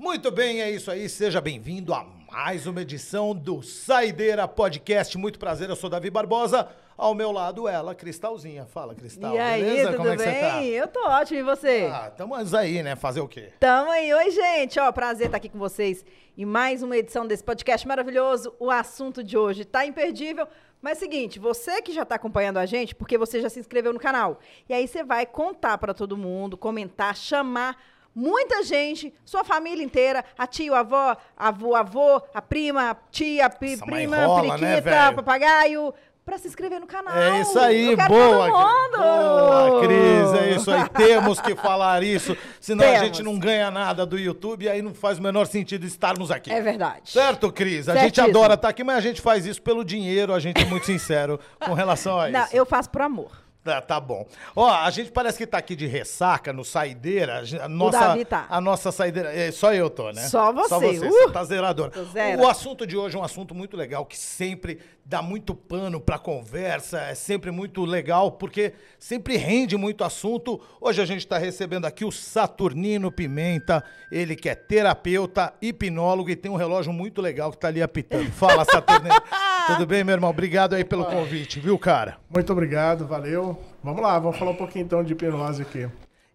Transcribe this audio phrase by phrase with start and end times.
[0.00, 1.10] Muito bem, é isso aí.
[1.10, 5.18] Seja bem-vindo a mais uma edição do Saideira Podcast.
[5.18, 6.66] Muito prazer, eu sou Davi Barbosa.
[6.96, 8.64] Ao meu lado, ela, Cristalzinha.
[8.64, 9.34] Fala, Cristal.
[9.34, 9.90] E aí, beleza?
[9.90, 10.26] tudo Como é bem?
[10.26, 10.64] você tá?
[10.64, 11.90] Eu tô ótimo, e você?
[11.92, 12.96] Ah, estamos aí, né?
[12.96, 13.52] Fazer o quê?
[13.60, 14.10] Tamo aí.
[14.14, 14.80] Oi, gente.
[14.80, 16.02] Ó, prazer estar aqui com vocês
[16.34, 18.54] em mais uma edição desse podcast maravilhoso.
[18.58, 20.48] O assunto de hoje tá imperdível.
[20.80, 24.00] Mas seguinte, você que já tá acompanhando a gente, porque você já se inscreveu no
[24.00, 24.40] canal.
[24.66, 27.76] E aí você vai contar para todo mundo, comentar, chamar
[28.14, 33.46] muita gente, sua família inteira, a tia, a avó, avô, avô, a prima, a tia,
[33.46, 35.16] a pri- prima, rola, né, periquita, velho?
[35.16, 35.94] papagaio,
[36.24, 37.16] pra se inscrever no canal.
[37.16, 38.48] É isso aí, boa,
[38.96, 40.88] boa, Cris, é isso aí.
[40.94, 43.06] Temos que falar isso, senão a Temos.
[43.06, 46.52] gente não ganha nada do YouTube e aí não faz o menor sentido estarmos aqui.
[46.52, 47.10] É verdade.
[47.10, 47.88] Certo, Cris?
[47.88, 48.28] A gente Certíssimo.
[48.28, 51.40] adora estar aqui, mas a gente faz isso pelo dinheiro, a gente é muito sincero
[51.64, 52.54] com relação a Não, isso.
[52.56, 53.30] eu faço por amor.
[53.62, 54.26] Tá, tá bom.
[54.56, 57.42] Ó, a gente parece que tá aqui de ressaca no saideira.
[57.62, 58.46] A, nossa, Davi tá.
[58.48, 59.30] A nossa saideira.
[59.34, 60.22] é, só eu tô, né?
[60.28, 60.68] Só você.
[60.68, 61.10] Só você, Uh!
[61.10, 61.90] você tá zerador.
[61.90, 62.40] Tô zero.
[62.42, 66.18] O assunto de hoje é um assunto muito legal, que sempre dá muito pano pra
[66.18, 70.60] conversa, é sempre muito legal, porque sempre rende muito assunto.
[70.80, 76.36] Hoje a gente tá recebendo aqui o Saturnino Pimenta, ele que é terapeuta, hipnólogo e
[76.36, 78.30] tem um relógio muito legal que tá ali apitando.
[78.32, 79.14] Fala, Saturnino.
[79.66, 80.30] Tudo bem, meu irmão?
[80.30, 82.18] Obrigado aí pelo convite, viu, cara?
[82.28, 83.58] Muito obrigado, valeu.
[83.82, 85.88] Vamos lá, vamos falar um pouquinho então de hipnose aqui.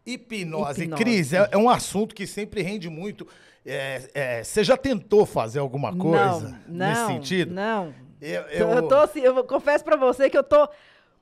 [0.05, 0.83] Hipnose.
[0.83, 1.03] Hipnose.
[1.03, 3.27] Cris, é, é um assunto que sempre rende muito.
[3.65, 7.53] É, é, você já tentou fazer alguma coisa não, nesse não, sentido?
[7.53, 7.93] Não.
[8.25, 10.67] Eu, Eu, eu tô assim, eu confesso pra você que eu tô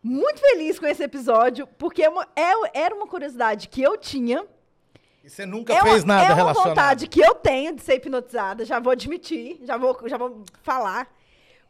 [0.02, 4.46] muito feliz com esse episódio, porque é uma- é- era uma curiosidade que eu tinha.
[5.24, 6.68] E você nunca é uma, fez nada é uma relacionado.
[6.70, 11.08] vontade que eu tenho de ser hipnotizada, já vou admitir, já vou, já vou falar.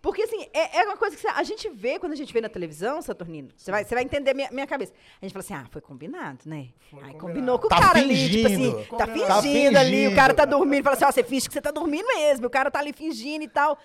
[0.01, 2.49] Porque, assim, é, é uma coisa que a gente vê quando a gente vê na
[2.49, 3.47] televisão, Saturnino.
[3.55, 4.91] Você vai, você vai entender minha, minha cabeça.
[5.21, 6.55] A gente fala assim, ah, foi combinado, né?
[6.57, 7.17] Aí combinado.
[7.19, 8.77] combinou com Tá o cara ali, tipo fingindo.
[8.79, 9.41] assim, tá Combinado.
[9.43, 10.11] fingindo, Tá ali, fingindo.
[10.11, 12.49] o cara tá dormindo, fala assim, ó, você finge que você tá dormindo mesmo, o
[12.49, 13.79] cara tá ali fingindo e tal.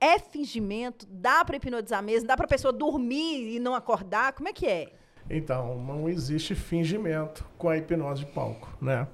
[0.00, 1.06] É fingimento?
[1.10, 2.28] Dá pra hipnotizar mesmo?
[2.28, 4.32] Dá pra pessoa dormir e não acordar?
[4.32, 4.92] Como é que é?
[5.28, 9.08] Então, não existe fingimento com a hipnose de palco, né?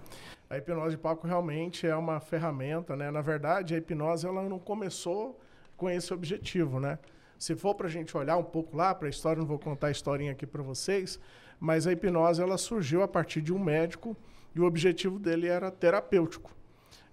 [0.48, 3.10] A hipnose de palco realmente é uma ferramenta, né?
[3.10, 5.40] Na verdade, a hipnose ela não começou
[5.76, 6.98] com esse objetivo, né?
[7.38, 9.88] Se for para a gente olhar um pouco lá para a história, não vou contar
[9.88, 11.18] a historinha aqui para vocês,
[11.58, 14.16] mas a hipnose ela surgiu a partir de um médico
[14.54, 16.52] e o objetivo dele era terapêutico.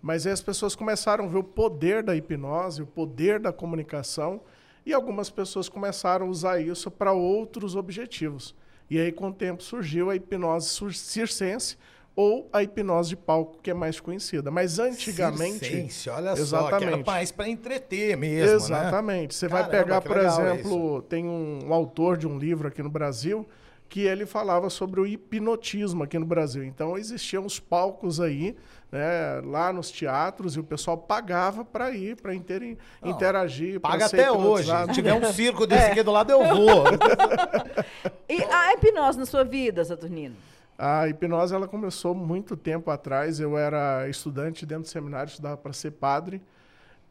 [0.02, 4.42] Mas aí as pessoas começaram a ver o poder da hipnose, o poder da comunicação,
[4.86, 8.56] e algumas pessoas começaram a usar isso para outros objetivos.
[8.90, 11.78] E aí, com o tempo, surgiu a hipnose circense
[12.16, 14.52] ou a hipnose de palco, que é mais conhecida.
[14.52, 15.60] Mas antigamente.
[15.60, 16.94] Circense, olha só, que Exatamente.
[16.94, 18.54] era mais pra entreter mesmo, né?
[18.56, 19.36] Exatamente.
[19.36, 22.84] Você vai Caramba, pegar, que por exemplo, tem um, um autor de um livro aqui
[22.84, 23.48] no Brasil
[23.92, 26.64] que ele falava sobre o hipnotismo aqui no Brasil.
[26.64, 28.56] Então existiam os palcos aí,
[28.90, 34.22] né, lá nos teatros e o pessoal pagava para ir, para interagir, pra Paga ser
[34.22, 34.72] até hoje.
[34.88, 36.86] Se tiver um circo desse aqui do lado, eu vou.
[38.30, 40.38] E a hipnose na sua vida, Saturnino?
[40.78, 43.42] A hipnose ela começou muito tempo atrás.
[43.42, 46.42] Eu era estudante dentro do seminário, estudava para ser padre.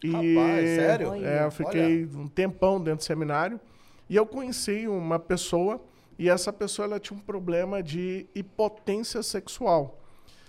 [0.03, 1.15] E Rapaz, sério?
[1.23, 3.61] É, eu fiquei um tempão dentro do seminário
[4.09, 5.79] e eu conheci uma pessoa
[6.21, 9.97] e essa pessoa ela tinha um problema de hipotência sexual.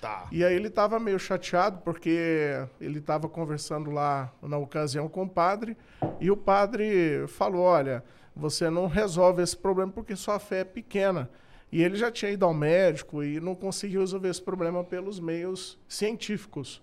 [0.02, 0.28] Tá.
[0.32, 5.30] E aí ele estava meio chateado porque ele estava conversando lá na ocasião com o
[5.30, 5.78] padre
[6.20, 8.04] e o padre falou: Olha,
[8.36, 11.30] você não resolve esse problema porque sua fé é pequena.
[11.72, 15.80] E ele já tinha ido ao médico e não conseguiu resolver esse problema pelos meios
[15.88, 16.82] científicos,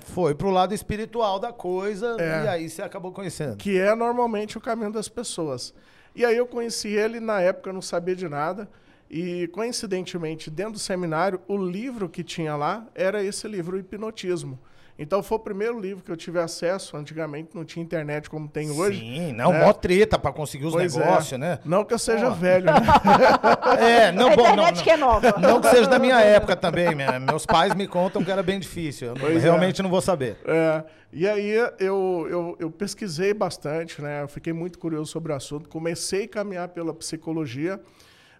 [0.00, 2.44] Foi pro lado espiritual da coisa É.
[2.44, 3.56] e aí você acabou conhecendo.
[3.56, 5.72] que é normalmente o caminho das pessoas.
[6.16, 8.66] E aí eu conheci ele, na época não sabia de nada.
[9.10, 14.58] E coincidentemente, dentro do seminário, o livro que tinha lá era esse livro, o Hipnotismo.
[14.98, 16.96] Então foi o primeiro livro que eu tive acesso.
[16.96, 18.98] Antigamente não tinha internet como tem hoje.
[19.00, 19.64] Sim, não, né?
[19.64, 20.98] mó treta pra conseguir os Pois é.
[20.98, 21.58] negócios, né?
[21.64, 22.34] Não que eu seja Pô.
[22.34, 22.72] velho, né?
[23.78, 24.82] É, não, a bom, internet não.
[24.82, 25.34] que é nova.
[25.38, 28.58] Não que seja da minha época também, minha- meus pais me contam que era bem
[28.58, 29.14] difícil.
[29.20, 29.38] Eu é.
[29.38, 30.38] realmente não vou saber.
[30.46, 34.22] É, e aí eu, eu, eu pesquisei bastante, né?
[34.22, 35.68] Eu fiquei muito curioso sobre o assunto.
[35.68, 37.78] Comecei a caminhar pela psicologia,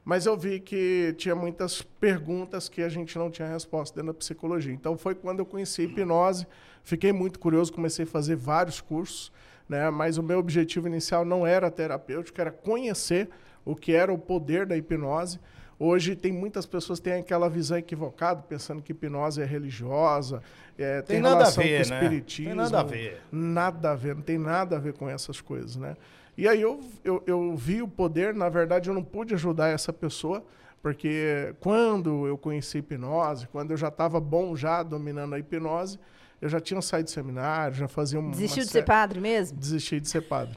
[0.06, 4.16] mas eu vi que tinha muitas perguntas que a gente não tinha resposta dentro da
[4.16, 4.72] psicologia.
[4.72, 6.46] Então foi quando eu conheci a hipnose,
[6.84, 9.32] fiquei muito curioso, comecei a fazer vários cursos,
[9.68, 9.90] né?
[9.90, 13.28] Mas o meu objetivo inicial não era terapêutico, era conhecer
[13.64, 15.40] o que era o poder da hipnose.
[15.76, 20.40] Hoje tem muitas pessoas que têm aquela visão equivocada, pensando que hipnose é religiosa,
[20.78, 21.96] é, tem, Tem nada a relação ver, com o né?
[21.96, 22.46] espiritismo.
[22.46, 23.22] Tem nada a ver.
[23.32, 25.96] Nada a ver, não tem nada a ver com essas coisas, né?
[26.36, 29.92] E aí eu, eu, eu vi o poder, na verdade eu não pude ajudar essa
[29.92, 30.44] pessoa,
[30.82, 35.98] porque quando eu conheci hipnose, quando eu já estava bom já dominando a hipnose,
[36.40, 38.30] Eu já tinha saído do seminário, já fazia um.
[38.30, 39.58] Desistiu uma de ser padre mesmo?
[39.58, 40.56] Desisti de ser padre.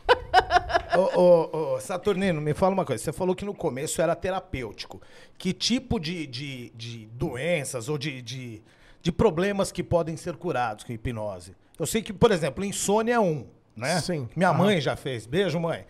[0.97, 3.01] Ô, ô, ô, Saturnino, me fala uma coisa.
[3.01, 5.01] Você falou que no começo era terapêutico.
[5.37, 8.61] Que tipo de, de, de doenças ou de, de,
[9.01, 11.55] de problemas que podem ser curados com hipnose?
[11.79, 13.47] Eu sei que, por exemplo, insônia é um,
[13.79, 13.99] né?
[14.01, 14.27] Sim.
[14.35, 15.25] Minha mãe já fez.
[15.25, 15.85] Beijo, mãe.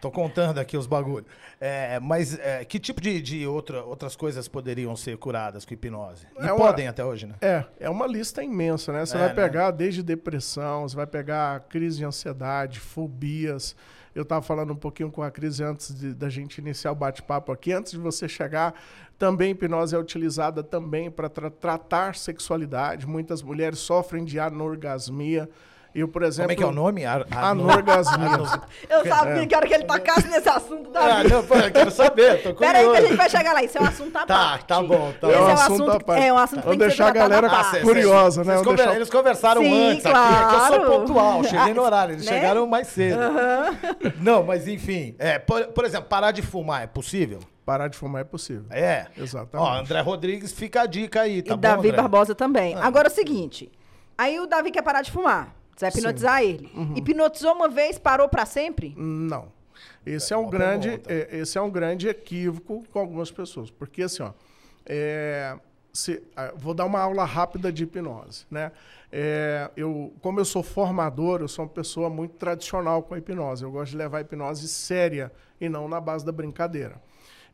[0.00, 1.28] Tô contando aqui os bagulhos.
[1.60, 6.26] É, mas é, que tipo de, de outra, outras coisas poderiam ser curadas com hipnose?
[6.40, 7.34] E É uma- podem até hoje, né?
[7.40, 9.06] É, é uma lista imensa, né?
[9.06, 9.34] Você É, vai né?
[9.34, 13.76] pegar desde depressão, você vai pegar crise de ansiedade, fobias.
[14.12, 17.52] Eu estava falando um pouquinho com a Cris antes de- da gente iniciar o bate-papo
[17.52, 17.72] aqui.
[17.72, 18.74] Antes de você chegar,
[19.16, 23.06] também hipnose é utilizada também para tratar sexualidade.
[23.06, 25.48] Muitas mulheres sofrem de anorgasmia.
[25.94, 26.44] Eu, por exemplo...
[26.48, 27.04] Como é que é o nome?
[27.04, 28.28] Ar- Anorgasmia.
[28.88, 31.34] Eu sabia que a hora que ele tocasse nesse assunto da Ah, vida.
[31.36, 33.62] não, pô, eu quero saber, tô Pera aí que a gente vai chegar lá.
[33.62, 34.64] Isso é um assunto à Tá, parte.
[34.66, 35.42] tá bom, tá Esse bom.
[35.42, 36.22] é um É um assunto assunto, parte.
[36.24, 38.56] é um assunto que Vamos tem que ser deixar a galera curiosa, né?
[38.58, 40.90] Conver- deixar- Eles conversaram Sim, antes aqui, é que eu sou claro.
[40.90, 42.32] pontual, cheguei no horário, eles né?
[42.32, 43.18] chegaram mais cedo.
[44.20, 47.40] Não, mas enfim, é, por, por exemplo, parar de fumar é possível?
[47.64, 48.64] Parar de fumar é possível.
[48.70, 49.06] É.
[49.16, 49.68] Exatamente.
[49.70, 52.00] Ó, André Rodrigues, fica a dica aí, tá e bom, Davi André?
[52.02, 52.74] Barbosa também.
[52.74, 52.84] Ah.
[52.86, 53.70] Agora é o seguinte.
[54.18, 55.54] Aí o Davi quer parar de fumar.
[55.76, 55.98] Você vai Sim.
[55.98, 56.70] hipnotizar ele.
[56.74, 56.94] Uhum.
[56.96, 58.94] Hipnotizou uma vez, parou pra sempre?
[58.96, 59.50] Não.
[60.04, 61.12] Esse é, É um grande, pergunta.
[61.12, 64.32] é, esse é um grande equívoco com algumas pessoas, porque assim, ó,
[64.86, 65.56] é,
[65.92, 68.72] se- ah, vou dar uma aula rápida de hipnose, né?
[69.10, 73.62] É, eu, como eu sou formador, eu sou uma pessoa muito tradicional com a hipnose.
[73.62, 75.30] Eu gosto de levar a hipnose séria
[75.60, 77.00] e não na base da brincadeira.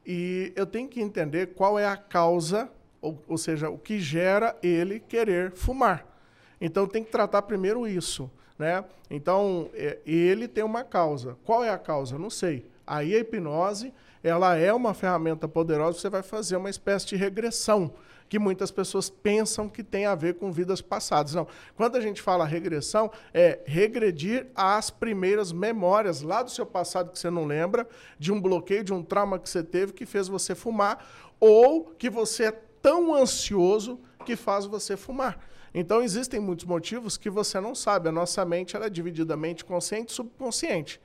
[0.07, 4.57] E eu tenho que entender qual é a causa, ou, ou seja, o que gera
[4.63, 6.07] ele querer fumar.
[6.61, 8.85] Então tem que tratar primeiro isso, né?
[9.11, 11.37] Então é, ele tem uma causa.
[11.45, 12.19] Qual é a causa?
[12.19, 12.67] Não sei.
[12.87, 15.99] Aí a hipnose, ela é uma ferramenta poderosa.
[15.99, 17.93] Você vai fazer uma espécie de regressão
[18.29, 21.35] que muitas pessoas pensam que tem a ver com vidas passadas.
[21.35, 21.47] Não.
[21.77, 27.19] Quando a gente fala regressão, é regredir às primeiras memórias lá do seu passado que
[27.19, 27.89] você não lembra,
[28.19, 31.07] de um bloqueio, de um trauma que você teve que fez você fumar,
[31.41, 32.53] ou que você é
[32.83, 35.39] tão ansioso que faz você fumar.
[35.75, 38.09] Então existem muitos motivos que você não sabe.
[38.09, 41.01] A nossa mente ela é dividida mente consciente e subconsciente.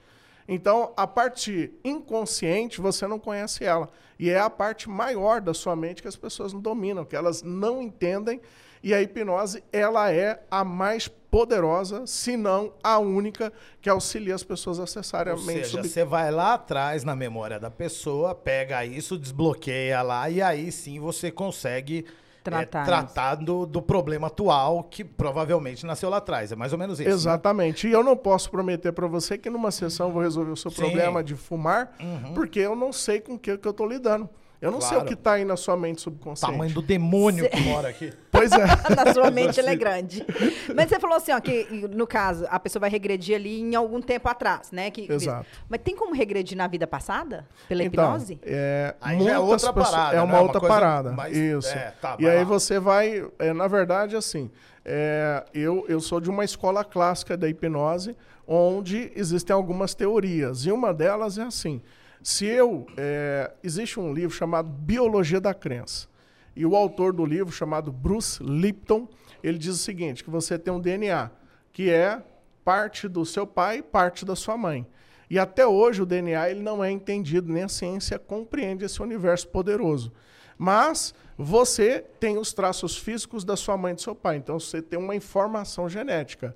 [0.47, 3.89] Então, a parte inconsciente, você não conhece ela.
[4.19, 7.41] E é a parte maior da sua mente que as pessoas não dominam, que elas
[7.41, 8.41] não entendem.
[8.83, 14.43] E a hipnose, ela é a mais poderosa, se não a única, que auxilia as
[14.43, 17.71] pessoas a acessarem Ou a mente seja, sub- você vai lá atrás na memória da
[17.71, 22.05] pessoa, pega isso, desbloqueia lá e aí sim você consegue
[22.47, 26.51] é, Tratar tratar do, do problema atual que provavelmente nasceu lá atrás.
[26.51, 27.09] É mais ou menos isso.
[27.09, 27.15] né?
[27.15, 27.87] Exatamente.
[27.87, 30.71] E eu não posso prometer para você que numa sessão eu vou resolver o seu
[30.71, 30.81] Sim.
[30.83, 30.89] Uhum.
[30.89, 31.95] problema de fumar,
[32.33, 34.29] porque eu não sei com o que, que eu estou lidando.
[34.63, 35.07] Eu não sei o Claro.
[35.07, 36.51] que está aí na sua mente subconsciente.
[36.51, 38.13] Tamanho do demônio que mora aqui.
[38.33, 38.65] Pois é.
[38.95, 40.25] Na sua mente ele é grande.
[40.75, 44.01] Mas você falou assim, ó, que no caso, a pessoa vai regredir ali em algum
[44.01, 44.89] tempo atrás, né?
[44.89, 45.45] Que, Exato.
[45.69, 47.45] Mas tem como regredir na vida passada?
[47.69, 48.39] Pela Então, hipnose?
[48.41, 50.23] é, Aí já é muitas outra pessoas- parada, É né?
[50.23, 51.11] uma Uma outra coisa parada.
[51.11, 51.69] mais- Isso.
[51.69, 52.43] é, tá, e vai aí lá.
[52.45, 54.49] você vai, é, na verdade, assim,
[54.83, 58.15] é, eu, eu sou de uma escola clássica da hipnose,
[58.47, 60.65] onde existem algumas teorias.
[60.65, 61.81] E uma delas é assim:
[62.23, 62.87] se eu.
[62.97, 66.07] é, existe um livro chamado Biologia da Crença.
[66.55, 69.07] E o autor do livro, chamado Bruce Lipton,
[69.43, 71.29] ele diz o seguinte: que você tem um DNA
[71.71, 72.23] que é
[72.63, 74.87] parte do seu pai, parte da sua mãe.
[75.29, 79.47] E até hoje o DNA ele não é entendido, nem a ciência compreende esse universo
[79.47, 80.11] poderoso.
[80.57, 84.81] Mas você tem os traços físicos da sua mãe e do seu pai, então você
[84.81, 86.55] tem uma informação genética.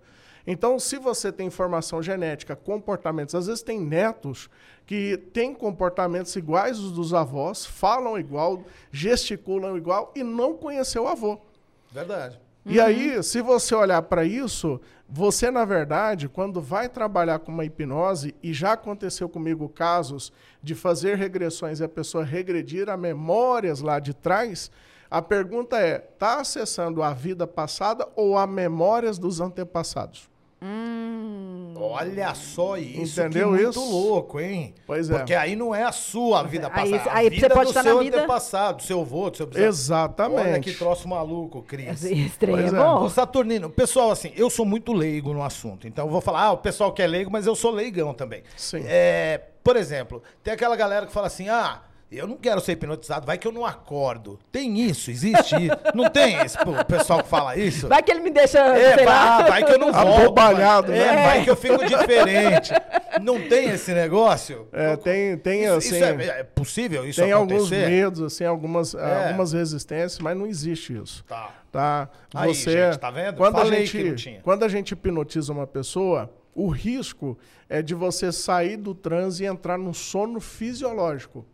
[0.50, 4.50] Então, se você tem informação genética, comportamentos, às vezes tem netos
[4.86, 11.08] que têm comportamentos iguais aos dos avós, falam igual, gesticulam igual e não conheceu o
[11.10, 11.38] avô.
[11.92, 12.40] Verdade.
[12.66, 17.66] E aí, se você olhar para isso, você, na verdade, quando vai trabalhar com uma
[17.66, 20.32] hipnose, e já aconteceu comigo casos
[20.64, 24.72] de fazer regressões e a pessoa regredir a memórias lá de trás,
[25.10, 30.30] a pergunta é: está acessando a vida passada ou a memórias dos antepassados?
[31.80, 33.80] Olha só isso, Entendeu que muito isso?
[33.92, 34.74] louco, hein?
[34.86, 35.16] Pois é.
[35.18, 37.70] Porque aí não é a sua vida Aí- passada, aí a você vida pode do
[37.70, 39.68] estar na seu vida- antepassado, do seu avô, do seu bisavô.
[39.68, 40.40] Exatamente.
[40.50, 42.06] Olha que troço maluco, Cris.
[42.06, 42.78] É Pois é.
[42.78, 43.08] bom.
[43.10, 45.88] Saturnino, pessoal, assim, eu sou muito leigo no assunto.
[45.88, 48.44] Então eu vou falar, ah, o pessoal que é leigo, mas eu sou leigão também.
[48.56, 48.84] Sim.
[48.88, 53.26] É, por exemplo, tem aquela galera que fala assim, ah, Eu não quero ser hipnotizado,
[53.26, 54.40] vai que eu não acordo.
[54.50, 55.76] Tem isso, existe isso.
[55.94, 57.88] Não tem esse pô, pessoal que fala isso?
[57.90, 58.60] Vai que ele me deixa.
[58.60, 60.22] É, vai, vai que eu não volto.
[60.22, 61.06] Abobalhado, vai, né?
[61.06, 62.72] É, vai que eu fico diferente.
[63.22, 64.70] Não tem esse negócio?
[64.72, 65.96] É, tem, tem Isso, assim.
[65.96, 67.90] isso é, é possível isso tem alguns acontecer?
[67.90, 69.26] medos, assim, algumas, É.
[69.28, 71.26] algumas resistências, mas não existe isso.
[71.26, 71.50] Tá.
[71.72, 72.10] Tá?
[72.34, 73.36] Aí, Você, gente, tá vendo?
[73.36, 74.40] Quando a, Falei que não gente, tinha.
[74.42, 77.38] quando a gente hipnotiza uma pessoa, o risco
[77.68, 81.46] é de você sair do transe e entrar num sono fisiológico.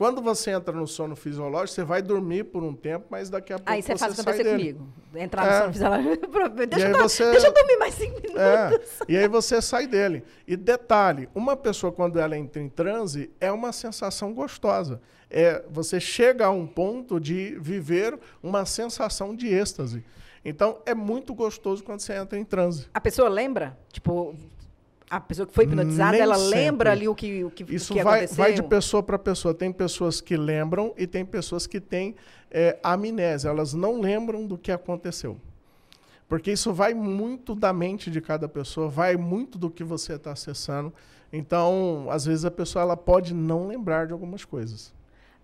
[0.00, 3.56] Quando você entra no sono fisiológico, você vai dormir por um tempo, mas daqui a
[3.58, 4.88] pouco Aí você faz sai acontecer comigo.
[5.14, 5.60] Entrar no É.
[5.60, 6.26] sono fisiológico.
[6.70, 8.40] Deixa, eu, você- deixa eu dormir mais cinco minutos.
[8.40, 10.24] É, e aí você sai dele.
[10.46, 15.02] E detalhe, uma pessoa quando ela entra em transe é uma sensação gostosa.
[15.28, 20.02] É, você chega a um ponto de viver uma sensação de êxtase.
[20.42, 22.86] Então é muito gostoso quando você entra em transe.
[22.94, 23.78] A pessoa lembra?
[23.92, 24.34] Tipo,
[25.10, 26.54] a pessoa que foi hipnotizada, Nem ela sempre.
[26.54, 28.36] lembra ali o que, o que, Isso o que vai, aconteceu?
[28.36, 29.52] vai de pessoa para pessoa.
[29.52, 32.14] Tem pessoas que lembram e tem pessoas que têm
[32.48, 33.48] é, amnésia.
[33.48, 35.36] Elas não lembram do que aconteceu.
[36.28, 40.30] Porque isso vai muito da mente de cada pessoa, vai muito do que você está
[40.30, 40.92] acessando.
[41.32, 44.94] Então, às vezes a pessoa ela pode não lembrar de algumas coisas.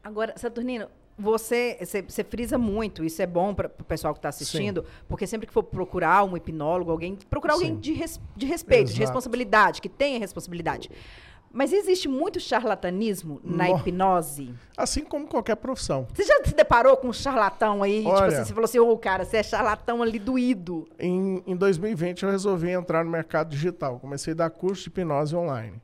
[0.03, 0.87] Agora, Saturnino,
[1.19, 5.27] você, você, você frisa muito, isso é bom para o pessoal que está assistindo, porque
[5.27, 7.81] sempre que for procurar um hipnólogo, alguém, procurar alguém Sim.
[7.81, 9.01] de, res- de respeito, de Exato.
[9.07, 10.91] responsabilidade, que tenha responsabilidade.
[11.51, 14.53] Mas existe muito charlatanismo na No- hipnose?
[14.77, 16.07] Assim como qualquer profissão.
[16.13, 17.99] Você já se deparou com um charlatão aí?
[18.01, 20.87] Tipo Olha- assim, você falou assim, ô cara, você é charlatão ali doído.
[20.99, 23.99] Em, em 2020, eu resolvi entrar no mercado digital.
[23.99, 25.81] Comecei a dar curso de hipnose online.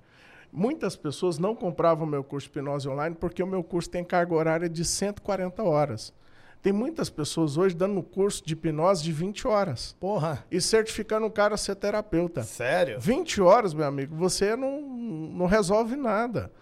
[0.53, 4.35] Muitas pessoas não compravam meu curso de hipnose online porque o meu curso tem carga
[4.35, 6.13] horária de 140 horas.
[6.61, 11.27] Tem muitas pessoas hoje dando um curso de hipnose de 20 horas Porra, e certificando
[11.27, 12.43] o cara a ser terapeuta.
[12.43, 13.01] sério?
[13.01, 16.53] 20 horas, meu amigo, você não, não resolve nada.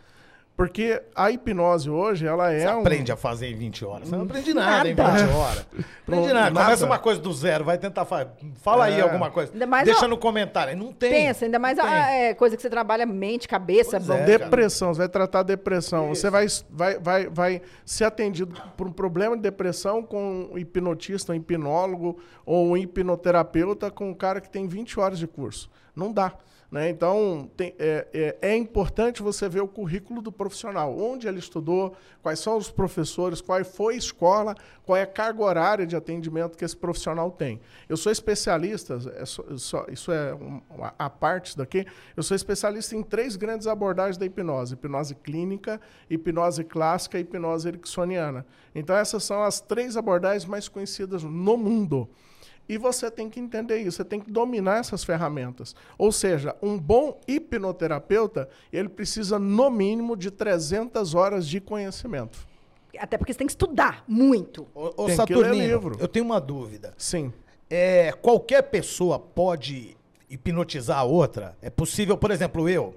[0.61, 2.81] Porque a hipnose hoje, ela é Você um...
[2.81, 4.09] aprende a fazer em 20 horas.
[4.11, 5.35] Você não aprende nada, em 20 Nada.
[5.35, 5.67] horas.
[6.07, 6.51] Aprende Não, nada.
[6.51, 6.87] Começa nada.
[6.87, 8.29] uma coisa do zero, vai tentar fazer.
[8.57, 9.01] Fala aí É.
[9.01, 9.53] alguma coisa.
[9.55, 10.77] Ainda mais Deixa a- no comentário.
[10.77, 11.09] Não tem.
[11.11, 13.97] Pensa, ainda mais a é, coisa que você trabalha mente, cabeça.
[13.97, 14.25] É.
[14.27, 16.11] Depressão, você vai tratar depressão.
[16.11, 21.33] Você vai, vai, vai, vai ser atendido por um problema de depressão com um hipnotista,
[21.33, 25.71] um hipnólogo ou um hipnoterapeuta com um cara que tem 20 horas de curso.
[25.97, 26.35] Não dá.
[26.71, 26.89] Né?
[26.89, 31.97] Então, tem- é, é- é importante você ver o currículo do profissional, onde ele estudou,
[32.23, 34.55] quais são os professores, qual foi a escola,
[34.87, 37.61] qual é a carga horária de atendimento que esse profissional tem.
[37.89, 41.85] Eu sou especialista, é só- só- isso é um- uma- a parte daqui,
[42.17, 47.67] eu sou especialista em três grandes abordagens da hipnose: hipnose clínica, hipnose clássica e hipnose
[47.67, 48.47] ericksoniana.
[48.77, 52.09] Então, essas são as três abordagens mais conhecidas no mundo.
[52.71, 55.75] E você tem que entender isso, você tem que dominar essas ferramentas.
[55.99, 62.39] Ou seja, um bom hipnoterapeuta, ele precisa no mínimo de 300 horas de conhecimento.
[62.97, 64.69] Até porque você tem que estudar muito.
[64.73, 65.97] Ô, ô Tem que Saturnino, ler livro.
[65.99, 66.95] eu tenho uma dúvida.
[66.97, 67.33] Sim.
[67.69, 69.97] É, qualquer pessoa pode
[70.29, 71.57] hipnotizar a outra?
[71.61, 72.95] É possível, por exemplo, eu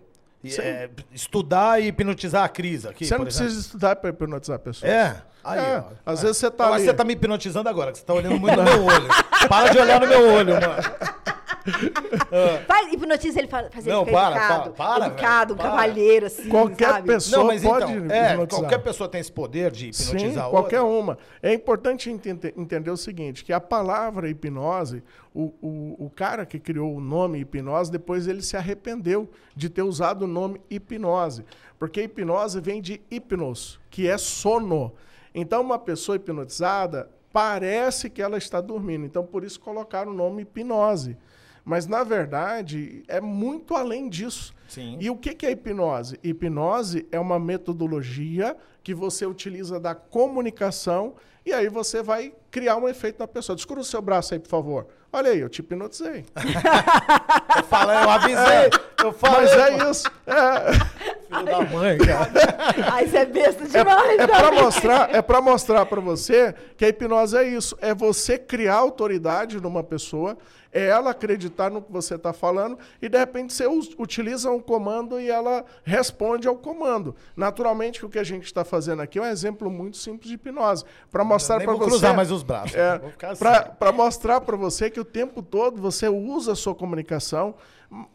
[0.59, 3.61] é, estudar e hipnotizar a Cris aqui, você não por precisa exemplo.
[3.65, 4.91] estudar para hipnotizar a pessoa.
[4.91, 5.23] É?
[5.43, 5.91] Aí, É, ó.
[6.11, 6.21] às É.
[6.23, 8.55] vezes você tá Agora ali- você tá me hipnotizando agora, que você tá olhando muito
[8.55, 9.07] no meu olho.
[9.49, 11.23] Para de olhar no meu olho, mano.
[12.67, 14.71] Faz, hipnotiza ele, faz ele Não, para, educado.
[14.71, 17.07] para, para, educado, um cavalheiro, assim, Qualquer sabe?
[17.07, 18.59] pessoa Não, mas pode então, é, hipnotizar.
[18.61, 20.99] qualquer pessoa tem esse poder de hipnotizar Sim, a qualquer outra?
[20.99, 21.17] uma.
[21.41, 26.59] É importante ente- entender o seguinte, que a palavra hipnose, o, o, o cara que
[26.59, 31.45] criou o nome hipnose, depois ele se arrependeu de ter usado o nome hipnose.
[31.79, 34.93] Porque hipnose vem de hipnos, que é sono.
[35.33, 39.05] Então, uma pessoa hipnotizada parece que ela está dormindo.
[39.05, 41.17] Então, por isso colocaram o nome hipnose.
[41.65, 44.53] Mas, na verdade, é muito além disso.
[44.67, 44.97] Sim.
[44.99, 46.19] E o que é hipnose?
[46.23, 52.87] Hipnose é uma metodologia que você utiliza da comunicação e aí você vai criar um
[52.87, 53.55] efeito na pessoa.
[53.55, 54.87] Descura o seu braço aí, por favor.
[55.11, 56.25] Olha aí, eu te hipnotizei.
[57.55, 58.69] Eu falo, eu avisei.
[59.03, 60.11] Eu falei, Mas é isso.
[60.25, 62.31] É, filho da mãe, cara.
[62.91, 64.27] Ai, você é besta demais, é né?
[64.27, 68.75] para mostrar, é para mostrar para você que a hipnose é isso, é você criar
[68.75, 70.37] autoridade numa pessoa,
[70.71, 75.19] é ela acreditar no que você está falando e de repente você utiliza um comando
[75.19, 77.15] e ela responde ao comando.
[77.37, 80.83] Naturalmente, o que a gente está fazendo aqui é um exemplo muito simples de hipnose
[81.11, 81.91] para mostrar Nem para vou você.
[81.91, 82.75] cruzar mais os braços.
[82.75, 82.99] É,
[83.29, 83.43] assim.
[83.77, 87.53] para mostrar para você que o tempo todo você usa a sua comunicação,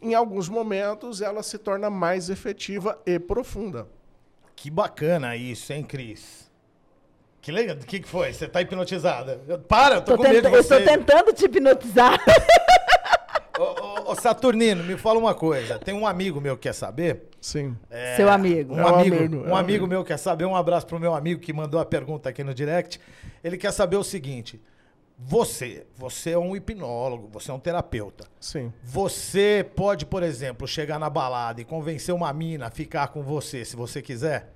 [0.01, 3.87] em alguns momentos ela se torna mais efetiva e profunda.
[4.55, 6.49] Que bacana isso, hein, Cris?
[7.41, 7.77] Que legal.
[7.77, 8.33] O que, que foi?
[8.33, 9.41] Você tá hipnotizada?
[9.47, 10.85] Eu- Para, eu tô, Tô com medo de eu estou você.
[10.85, 12.19] tentando te hipnotizar.
[13.57, 15.77] Ô, ô, Ô, Saturnino, me fala uma coisa.
[15.79, 17.23] Tem um amigo meu que quer saber.
[17.39, 17.77] Sim.
[17.89, 18.73] É, Seu amigo.
[18.73, 19.87] Um É um amigo, amigo, um é um amigo amigo.
[19.87, 20.45] meu quer saber.
[20.45, 22.99] Um abraço pro meu amigo que mandou a pergunta aqui no direct.
[23.43, 24.61] Ele quer saber o seguinte:
[25.21, 28.25] você, você é um hipnólogo, você é um terapeuta.
[28.39, 28.71] Sim.
[28.81, 33.65] Você pode, por exemplo, chegar na balada e convencer uma mina a ficar com você,
[33.65, 34.53] se você quiser?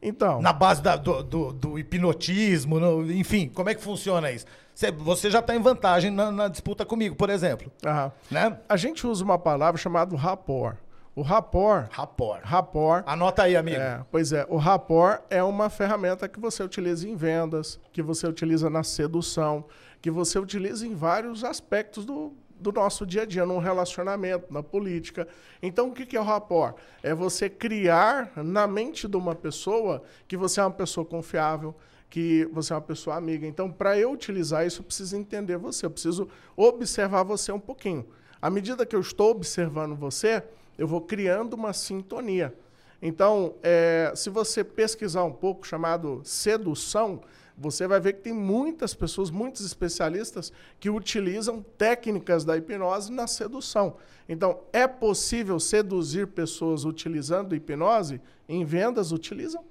[0.00, 4.46] Então, Na base da- do, do- do hipnotismo, no- enfim, como é que funciona isso?
[4.72, 8.12] Você, você já está em vantagem na, na disputa comigo, por exemplo, aham.
[8.30, 8.58] né?
[8.68, 10.76] a gente usa uma palavra chamada rapport.
[11.18, 12.40] O rapport, Rapport.
[12.44, 13.76] rapport Anota aí, amigo.
[13.76, 18.24] É, pois é, o rapport é uma ferramenta que você utiliza em vendas, que você
[18.28, 19.64] utiliza na sedução,
[20.00, 24.62] que você utiliza em vários aspectos do, do nosso dia a dia, num relacionamento, na
[24.62, 25.26] política.
[25.60, 26.76] Então, o que que é o rapport?
[27.02, 31.74] É você criar na mente de uma pessoa que você é uma pessoa confiável,
[32.08, 33.44] que você é uma pessoa amiga.
[33.44, 38.06] Então, para eu utilizar isso, eu preciso entender você, eu preciso observar você um pouquinho.
[38.40, 40.44] À medida que eu estou observando você,
[40.78, 42.54] eu vou criando uma sintonia.
[43.02, 47.20] Então, é, se você pesquisar um pouco, chamado sedução,
[47.56, 53.26] você vai ver que tem muitas pessoas, muitos especialistas, que utilizam técnicas da hipnose na
[53.26, 53.96] sedução.
[54.28, 58.20] Então, é possível seduzir pessoas utilizando hipnose?
[58.48, 59.64] Em vendas, utilizam.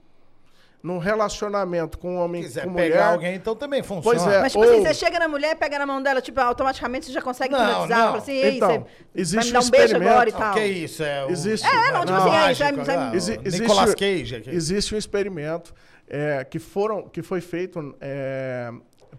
[0.83, 4.19] Num relacionamento com um homem Se quiser com pegar mulher, alguém, então também funciona.
[4.19, 4.41] Pois é.
[4.41, 7.11] Mas, tipo assim, Ou- você chega na mulher, pega na mão dela, tipo, automaticamente você
[7.11, 7.97] já consegue Não, hipnotizar.
[7.97, 8.05] não.
[8.07, 10.31] Fala assim, ei, Então, você vai existe me dar um um beijo experimento- agora e
[10.33, 10.53] Não, tal.
[10.53, 11.03] que isso?
[11.03, 11.29] É o...
[11.31, 14.35] Existe- É, não, tipo assim, aí, mágico, vai- vai- ah, o Exi- existe- Nicolas Cage
[14.35, 14.49] aqui.
[14.51, 15.73] Existe um experimento
[16.09, 18.71] é, que, foram, que foi feito é,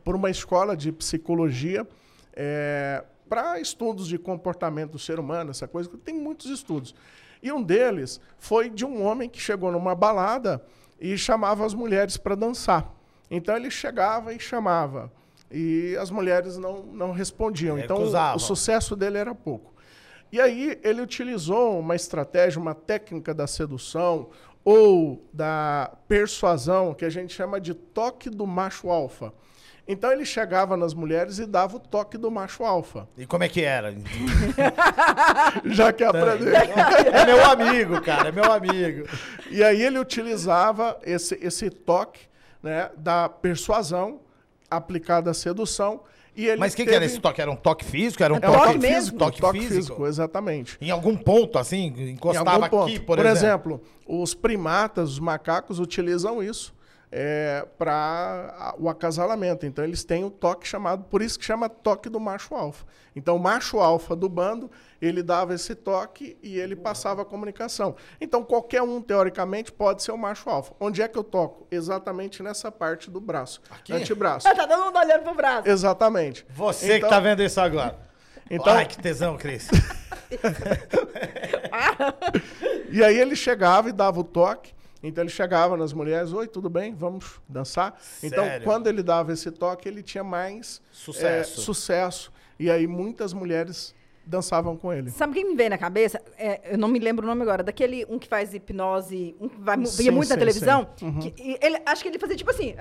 [0.05, 1.87] por uma escola de psicologia
[3.29, 6.95] para estudos de comportamento do ser humano, essa coisa, tem muitos estudos.
[7.43, 10.63] E um deles foi de um homem que chegou numa balada
[11.01, 12.93] e chamava as mulheres para dançar.
[13.31, 15.13] Então ele chegava e chamava.
[15.51, 17.79] E as mulheres não, não respondiam.
[17.79, 19.75] Então o, o sucesso dele era pouco.
[20.31, 24.29] E aí ele utilizou uma estratégia, uma técnica da sedução
[24.63, 29.33] ou da persuasão, que a gente chama de toque do macho alfa.
[29.91, 33.09] Então ele chegava nas mulheres e dava o toque do macho alfa.
[33.17, 33.95] E como é que era?
[35.65, 36.55] Já que aprendeu.
[36.55, 39.07] É meu amigo, cara, é meu amigo.
[39.51, 42.21] E aí ele utilizava esse, esse toque
[42.63, 44.21] né, da persuasão
[44.71, 46.03] aplicada à sedução.
[46.37, 47.41] E ele Mas o que, que teve- era esse toque?
[47.41, 48.23] Era um toque físico?
[48.23, 48.95] Era um É um toque, toque mesmo?
[49.01, 49.75] físico, Toque, toque físico?
[49.77, 50.79] físico, exatamente.
[50.81, 53.07] Em algum ponto, assim, encostava algum aqui, ponto.
[53.07, 53.35] por, exemplo.
[53.75, 56.73] exemplo, os primatas, os macacos utilizam isso
[57.79, 59.67] para o acasalamento.
[59.67, 62.85] Então eles têm o toque chamado, por isso que chama toque do macho alfa.
[63.17, 67.97] Então o macho alfa do bando, ele dava esse toque e ele passava a comunicação.
[68.21, 70.75] Então qualquer um, teoricamente, pode ser o macho alfa.
[70.79, 71.67] Onde é que eu toco?
[71.71, 73.61] Exatamente nessa parte do braço.
[73.71, 73.93] Aqui?
[73.93, 74.45] Antebraço.
[74.55, 75.69] tá todo mundo olhando pro braço.
[75.69, 76.47] Exatamente.
[76.51, 77.99] Você que Então- tá vendo isso agora.
[78.51, 79.69] Então- Ai, que tesão, Cris.
[82.91, 84.73] E aí ele chegava e dava o toque.
[85.03, 86.95] Então ele chegava nas mulheres, oi, tudo bem?
[86.95, 87.97] Vamos dançar?
[88.23, 88.65] Então, Sério?
[88.65, 91.61] quando ele dava esse toque, ele tinha mais Sucesso.
[91.61, 92.33] é, sucesso.
[92.59, 93.95] E aí muitas mulheres
[94.27, 95.11] dançavam com ele.
[95.11, 96.21] Sabe quem me veio na cabeça?
[96.37, 97.63] É, eu não me lembro o nome agora.
[97.63, 100.89] Daquele um que faz hipnose, um que vai, Sim, via muito na sim, televisão.
[100.97, 101.07] sim.
[101.07, 101.19] Uhum.
[101.21, 102.75] que- e ele, acho que ele fazia tipo assim.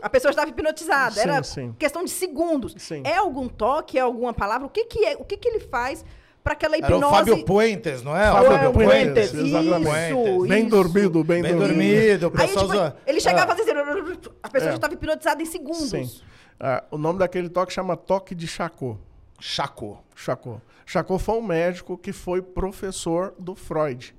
[0.00, 1.16] A pessoa estava hipnotizada.
[1.16, 1.74] Sim, Era sim.
[1.78, 2.74] questão de segundos.
[2.78, 3.02] Sim.
[3.04, 4.66] É algum toque, é alguma palavra?
[4.66, 5.16] O que, que é?
[5.16, 6.02] O que, que ele faz
[6.42, 7.04] para aquela Era hipnose?
[7.04, 8.30] o Fábio Puentes, não é?
[8.30, 9.32] O Fábio Fábio Puentes, Puentes.
[9.34, 10.70] Isso, Bem isso.
[10.70, 11.68] dormido, bem, Bem dormido.
[11.68, 13.54] dormido, o Aí, pessoal tipo, ele chegava Ah.
[13.54, 13.70] a fazer.
[13.76, 14.00] ararara,
[14.42, 14.72] A pessoa É.
[14.72, 15.90] já estava hipnotizada em segundos.
[15.90, 16.10] Sim.
[16.58, 18.98] Ah, o nome daquele toque chama toque de Charcot.
[19.38, 19.98] Chacô.
[20.14, 20.60] Charcot.
[20.84, 24.14] Charcot foi um médico que foi professor do Freud,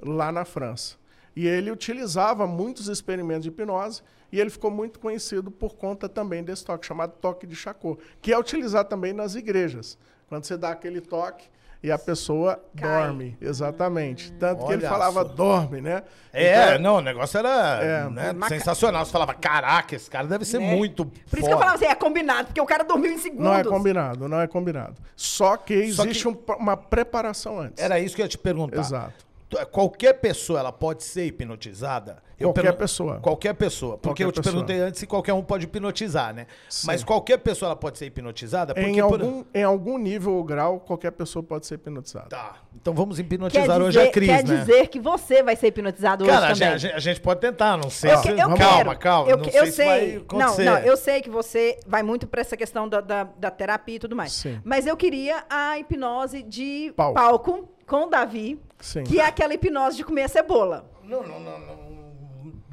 [0.00, 0.96] lá na França.
[1.34, 6.44] E ele utilizava muitos experimentos de hipnose e ele ficou muito conhecido por conta também
[6.44, 9.98] desse toque, chamado toque de Charcot, que é utilizado também nas igrejas.
[10.32, 11.44] Quando você dá aquele toque
[11.82, 12.88] e a pessoa Cai.
[13.08, 13.36] dorme.
[13.38, 14.32] Exatamente.
[14.32, 15.28] Tanto que ele Olha falava só.
[15.28, 16.02] dorme, né?
[16.32, 18.08] É, Então, não, o negócio era É.
[18.08, 19.04] né, Maca- sensacional.
[19.04, 20.74] Você falava, caraca, esse cara deve ser Né?
[20.74, 23.44] muito Por isso que eu falava assim, é combinado, porque o cara dormiu em segundos.
[23.44, 24.94] Não é combinado, não é combinado.
[25.14, 27.84] Só que Só existe um- uma preparação antes.
[27.84, 28.80] Era isso que eu ia te perguntar.
[28.80, 29.26] Exato.
[29.56, 32.22] Tu- Qualquer pessoa ela pode ser hipnotizada?
[32.38, 33.20] Qualquer pergun- pessoa.
[33.20, 33.92] Qualquer pessoa.
[33.98, 34.52] Porque Qualquer eu te pessoa.
[34.52, 36.46] perguntei antes se qualquer um pode hipnotizar, né?
[36.68, 36.88] Sim.
[36.88, 38.74] Mas qualquer pessoa ela pode ser hipnotizada?
[38.74, 42.26] Porque Em por- algum, em algum nível ou grau, qualquer pessoa pode ser hipnotizada.
[42.30, 42.56] Tá.
[42.74, 44.56] Então vamos Quer hipnotizar dizer, hoje a Cris, quer né?
[44.58, 46.78] dizer que você vai ser hipnotizado Cara, a hoje também.
[46.80, 48.30] gente, a gente pode tentar, não sei Eu, se...
[48.30, 48.98] eu calma, quero.
[48.98, 49.30] calma.
[49.30, 49.86] Eu, não sei eu se sei.
[49.86, 53.50] vai não, não, eu sei que você vai muito para essa questão da, da, da
[53.52, 54.32] terapia e tudo mais.
[54.32, 54.60] Sim.
[54.64, 57.14] Mas eu queria a hipnose de Palco.
[57.14, 59.04] palco, com o Davi, Sim.
[59.04, 60.84] que é aquela hipnose de comer a cebola.
[61.04, 61.92] Não, não, não, não.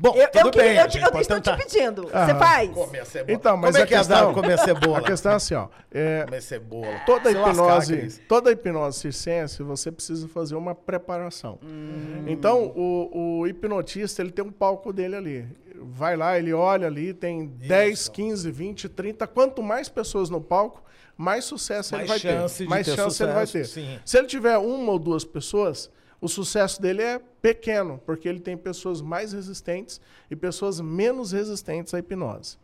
[0.02, 2.04] Bom, Eu, tudo eu, queria- bem, eu a eu estou te pedindo.
[2.04, 2.40] Você Aham.
[2.40, 2.70] faz?
[2.72, 3.34] Comer a cebola.
[3.38, 4.98] Então, mas Como é a que é a questão- Dado comer cebola?
[4.98, 5.68] A questão é assim, ó.
[5.92, 7.02] é, Comer cebola.
[7.06, 11.60] toda Se hipnose, toda hipnose circense, você precisa fazer uma preparação.
[12.28, 15.48] Então, o, o hipnotista, ele tem um palco dele ali.
[15.82, 19.28] Vai lá, ele olha ali, tem 10, 15, 20, 30.
[19.28, 20.82] Quanto mais pessoas no palco,
[21.18, 22.64] mais sucesso Mais ele vai chance ter.
[22.64, 23.82] de Mais ter chance ele vai sucesso, ter.
[23.82, 24.00] sim.
[24.06, 25.90] Se ele tiver uma ou duas pessoas,
[26.22, 31.94] o sucesso dele é pequeno, porque ele tem pessoas mais resistentes e pessoas menos resistentes
[31.94, 32.58] à hipnose.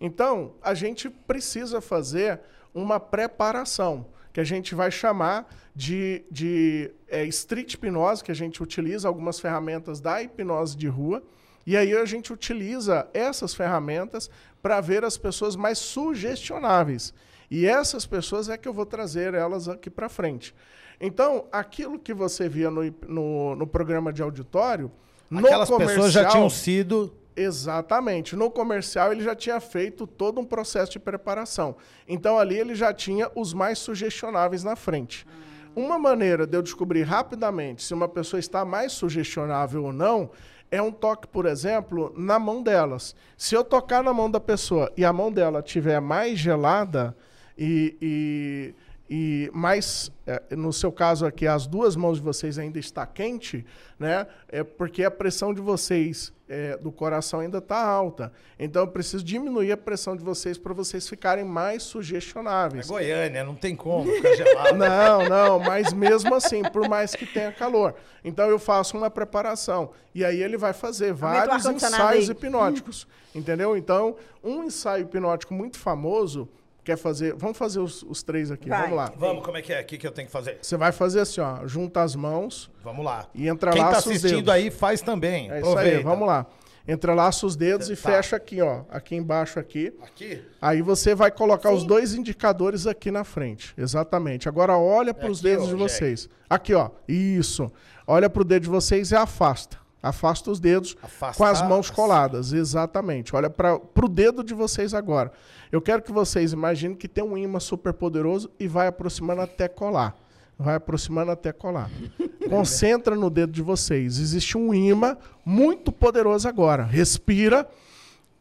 [0.00, 2.40] Então, a gente precisa fazer
[2.72, 8.62] uma preparação, que a gente vai chamar de, de é, street hipnose, que a gente
[8.62, 11.22] utiliza algumas ferramentas da hipnose de rua,
[11.66, 14.30] e aí a gente utiliza essas ferramentas
[14.62, 17.12] para ver as pessoas mais sugestionáveis.
[17.50, 20.54] E essas pessoas é que eu vou trazer elas aqui para frente.
[21.00, 24.90] Então, aquilo que você via no, no, no programa de auditório,
[25.38, 27.14] Aquelas no pessoas já tinham sido.
[27.36, 28.34] Exatamente.
[28.34, 31.76] No comercial ele já tinha feito todo um processo de preparação.
[32.06, 35.26] Então ali ele já tinha os mais sugestionáveis na frente.
[35.74, 40.30] Uma maneira de eu descobrir rapidamente se uma pessoa está mais sugestionável ou não
[40.70, 43.14] é um toque, por exemplo, na mão delas.
[43.36, 47.16] Se eu tocar na mão da pessoa e a mão dela estiver mais gelada
[47.56, 48.74] e, e,
[49.12, 53.66] e mais, é, no seu caso aqui, as duas mãos de vocês ainda está quente,
[53.98, 54.24] né?
[54.48, 58.32] É porque a pressão de vocês é, do coração ainda está alta.
[58.56, 62.86] Então eu preciso diminuir a pressão de vocês para vocês ficarem mais É sugestionáveis.
[62.86, 64.78] Goiânia, não tem como ficar gelado.
[64.78, 67.96] Não, não, mas mesmo assim, por mais que tenha calor.
[68.24, 69.90] Então eu faço uma preparação.
[70.14, 72.36] E aí ele vai fazer vários ensaios aí.
[72.36, 73.08] hipnóticos.
[73.34, 73.76] Entendeu?
[73.76, 76.48] Então, um ensaio hipnótico muito famoso,
[76.90, 77.34] quer fazer.
[77.34, 78.68] Vamos fazer os, os três aqui.
[78.68, 78.82] Vai.
[78.82, 79.12] Vamos lá.
[79.16, 79.80] Vamos, como é que é?
[79.80, 80.58] O que, que eu tenho que fazer?
[80.60, 83.26] Você vai fazer assim, ó, junta as mãos Vamos lá.
[83.34, 84.54] e entra Quem lá tá os assistindo dedos.
[84.54, 85.50] aí faz também.
[85.50, 86.02] É isso aí, Aproveita.
[86.04, 86.46] vamos lá.
[86.88, 88.10] Entrelaça os dedos e Tá.
[88.10, 88.82] fecha aqui, ó.
[88.90, 89.92] Aqui embaixo aqui.
[90.02, 90.42] Aqui?
[90.60, 91.86] Aí você vai colocar os Sim.
[91.86, 93.72] dois indicadores aqui na frente.
[93.78, 94.48] Exatamente.
[94.48, 95.82] Agora olha para os dedos ó, de Jack.
[95.82, 96.28] vocês.
[96.48, 96.90] Aqui, ó.
[97.06, 97.70] Isso.
[98.06, 99.78] Olha para o dedo de vocês e afasta.
[100.02, 101.94] Afasta os dedos Afastar, com as mãos assim.
[101.94, 102.52] coladas.
[102.52, 103.34] Exatamente.
[103.34, 105.32] Olha para o dedo de vocês agora.
[105.70, 109.68] Eu quero que vocês imaginem que tem um imã super poderoso e vai aproximando até
[109.68, 110.16] colar.
[110.58, 111.90] Vai aproximando até colar.
[112.48, 114.18] Concentra no dedo de vocês.
[114.18, 116.82] Existe um imã muito poderoso agora.
[116.82, 117.68] Respira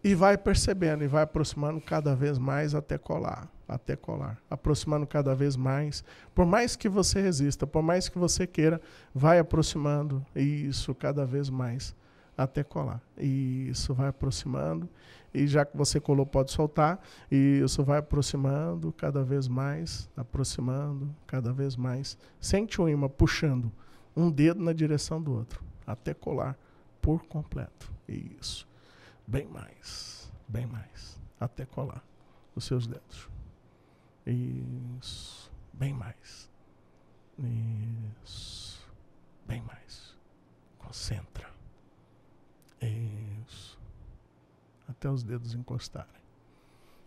[0.04, 5.36] e vai percebendo e vai aproximando cada vez mais até colar, até colar, aproximando cada
[5.36, 6.04] vez mais.
[6.34, 8.82] Por mais que você resista, por mais que você queira,
[9.14, 11.96] vai aproximando isso cada vez mais
[12.36, 13.02] até colar.
[13.18, 14.90] Isso vai aproximando
[15.34, 17.00] e já que você colou pode soltar.
[17.32, 22.18] E isso vai aproximando cada vez mais, aproximando cada vez mais.
[22.40, 23.72] Sente o imã puxando
[24.16, 26.58] um dedo na direção do outro até colar
[27.02, 27.92] por completo.
[28.08, 28.68] Isso.
[29.26, 32.04] Bem mais, bem mais, até colar
[32.56, 33.29] os seus dedos.
[34.32, 36.50] Isso, bem mais.
[38.24, 38.80] Isso,
[39.46, 40.16] bem mais.
[40.78, 41.48] Concentra.
[42.82, 43.78] Isso.
[44.88, 46.08] Até os dedos encostarem.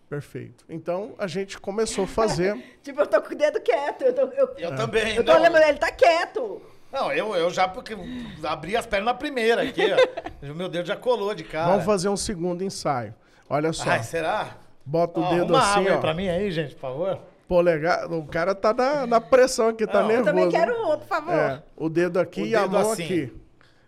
[0.09, 0.65] Perfeito.
[0.69, 2.55] Então a gente começou a fazer.
[2.83, 4.03] Tipo, eu tô com o dedo quieto.
[4.03, 5.15] Eu tô, eu, Eu também.
[5.17, 5.41] eu tô não.
[5.41, 6.61] olhando, ele tá quieto.
[6.93, 7.97] Não, eu, eu já porque
[8.45, 10.53] abri as pernas na primeira aqui, ó.
[10.55, 11.71] Meu dedo já colou de cara.
[11.71, 13.15] Vamos fazer um segundo ensaio.
[13.49, 13.89] Olha só.
[13.89, 14.59] Ai, será?
[14.85, 15.99] Bota o dedo uma assim, ó.
[15.99, 17.19] pra mim aí, gente, por favor.
[17.47, 18.11] Polegar.
[18.13, 20.29] O cara tá na, na pressão aqui, tá Não, nervoso.
[20.31, 21.35] Eu também quero um, por favor.
[21.35, 23.05] É, o dedo aqui O e a dedo mão assim.
[23.05, 23.33] aqui.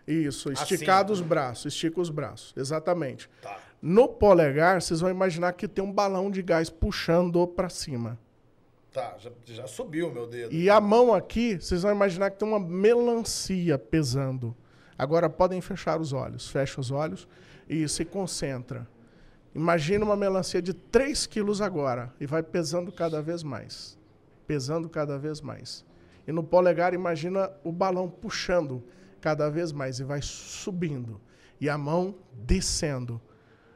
[0.07, 1.23] Isso, esticado Assim.
[1.23, 3.29] os braços, estica os braços, exatamente.
[3.41, 3.57] Tá.
[3.81, 8.19] No polegar, vocês vão imaginar que tem um balão de gás puxando para cima.
[8.93, 10.55] Tá, já, já subiu o meu dedo.
[10.55, 14.55] E a mão aqui, vocês vão imaginar que tem uma melancia pesando.
[14.97, 16.49] Agora podem fechar os olhos.
[16.49, 17.27] Fecha os olhos
[17.69, 18.87] e se concentra.
[19.55, 23.97] Imagina uma melancia de 3 quilos agora e vai pesando cada vez mais.
[24.47, 25.85] Pesando cada vez mais.
[26.27, 28.83] E no polegar, imagina o balão puxando
[29.21, 31.21] cada vez mais e vai subindo.
[31.61, 33.21] E a mão descendo.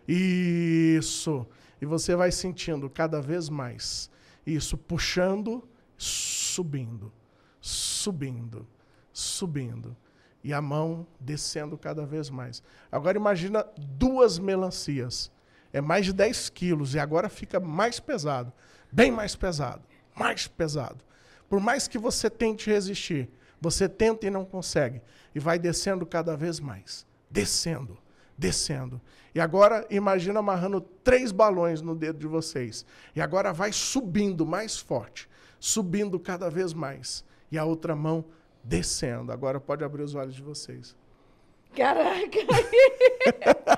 [0.06, 1.46] Isso.
[1.80, 4.10] E você vai sentindo cada vez mais.
[4.44, 5.62] Isso, puxando,
[5.96, 7.12] subindo,
[7.60, 8.66] subindo,
[9.12, 9.96] subindo.
[10.42, 12.62] E a mão descendo cada vez mais.
[12.90, 15.30] Agora imagina duas melancias.
[15.72, 18.52] É mais de 10 quilos e agora fica mais pesado.
[18.90, 19.82] Bem mais pesado.
[20.14, 21.04] Mais pesado.
[21.48, 23.28] Por mais que você tente resistir,
[23.60, 25.00] você tenta e não consegue.
[25.34, 27.06] E vai descendo cada vez mais.
[27.30, 27.98] Descendo,
[28.36, 29.00] descendo.
[29.34, 32.84] E agora imagina amarrando três balões no dedo de vocês.
[33.14, 35.28] E agora vai subindo mais forte.
[35.60, 37.24] Subindo cada vez mais.
[37.50, 38.24] E a outra mão
[38.64, 39.32] descendo.
[39.32, 40.96] Agora pode abrir os olhos de vocês.
[41.74, 42.38] Caraca.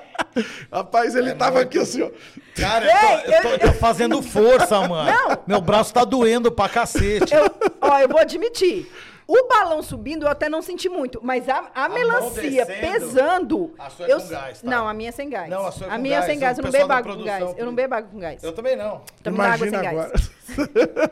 [0.71, 2.09] Rapaz, ele tava aqui assim, ó.
[2.55, 5.11] Cara, eu tô, eu tô- eu tô fazendo força, mano.
[5.47, 7.33] Meu braço tá doendo pra cacete.
[7.33, 7.49] Eu,
[7.81, 8.91] ó, eu vou admitir.
[9.27, 13.73] O balão subindo eu até não senti muito, mas a, a melancia descendo, pesando.
[13.79, 14.69] a sua é eu, com gás, tá?
[14.69, 15.49] Não, a minha é sem gás.
[15.49, 17.23] Não, a sua é com minha é gás, sem gás, eu não bebo água com
[17.23, 17.55] gás.
[17.57, 18.43] Eu não bebo água com gás.
[18.43, 19.01] Eu também não.
[19.23, 19.97] Toma água sem Imagina gás.
[19.97, 21.11] agora.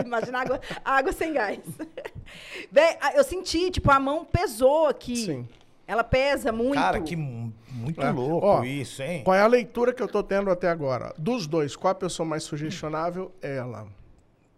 [0.06, 1.58] Imagina água, água sem gás.
[3.00, 5.16] A- eu senti, tipo, a mão pesou aqui.
[5.16, 5.48] Sim.
[5.90, 6.74] Ela pesa muito.
[6.74, 8.10] Cara, que mu- muito É.
[8.12, 9.22] louco Ó, isso, hein?
[9.24, 11.12] Qual é a leitura que eu tô tendo até agora?
[11.18, 13.32] Dos dois, qual a pessoa mais sugestionável?
[13.42, 13.88] Ela.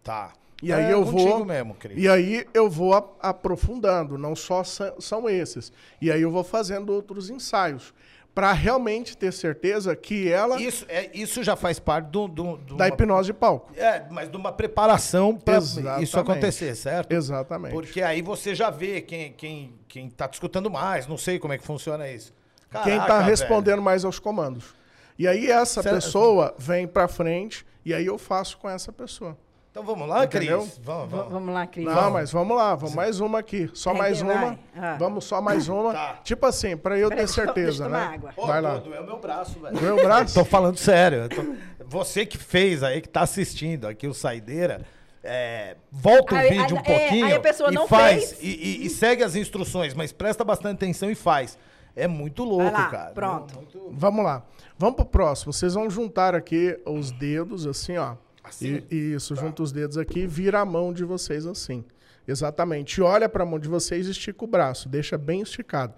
[0.03, 0.33] Tá.
[0.61, 1.45] E aí É eu contigo vou.
[1.45, 1.75] mesmo.
[1.95, 5.73] E aí eu vou aprofundando, não só são esses.
[5.99, 7.93] E aí eu vou fazendo outros ensaios.
[8.33, 10.59] Para realmente ter certeza que ela.
[10.59, 13.71] Isso, é, isso já faz parte do, do, do da uma- hipnose de palco.
[13.77, 15.59] É, mas de uma preparação para
[16.01, 17.11] isso acontecer, certo?
[17.11, 17.73] Exatamente.
[17.73, 21.05] Porque aí você já vê quem, quem, quem tá te escutando mais.
[21.05, 22.33] Não sei como é que funciona isso.
[22.71, 23.29] Quem Caraca, tá velho.
[23.29, 24.73] respondendo mais aos comandos.
[25.19, 29.37] E aí essa pessoa vem pra frente e aí eu faço com essa pessoa.
[29.73, 30.59] Então vamos lá, Entendeu?
[30.61, 30.79] Cris?
[30.83, 31.31] Vamos, vamos.
[31.33, 31.83] Vamos lá, Cris.
[31.85, 33.71] Não, mas vamos lá, vamos mais uma aqui.
[33.73, 34.59] Só Vai, mais uma.
[34.77, 34.95] Ah.
[34.99, 35.91] Vamos só mais uma.
[35.93, 36.19] Tá.
[36.23, 37.97] Tipo assim, pra eu ter certeza, né?
[37.97, 38.33] tomar água.
[38.37, 38.75] Ô, Vai lá.
[38.75, 39.75] Dudu, é o meu braço, velho.
[39.75, 40.35] Doeu o braço?
[40.37, 41.27] Tô falando sério.
[41.27, 41.55] tô-
[41.87, 44.81] Você que fez aí, que tá assistindo aqui o Saideira,
[45.23, 48.33] é, volta o Aí- vídeo um é, pouquinho aí a pessoa e não faz.
[48.33, 48.43] fez.
[48.43, 51.57] E, e- e segue as instruções, mas presta bastante atenção e faz.
[51.95, 53.11] É muito louco, Vai lá, cara.
[53.11, 53.55] pronto.
[53.55, 54.43] Muito- Vamos lá.
[54.77, 55.51] Vamos pro próximo.
[55.51, 58.15] Vocês vão juntar aqui os dedos, assim, ó.
[58.43, 58.83] Assim?
[58.91, 61.83] E, isso, junta os dedos aqui e vira a mão de vocês assim.
[62.27, 63.01] Exatamente.
[63.01, 64.89] Olha para a mão de vocês e estica o braço.
[64.89, 65.93] Deixa bem esticado.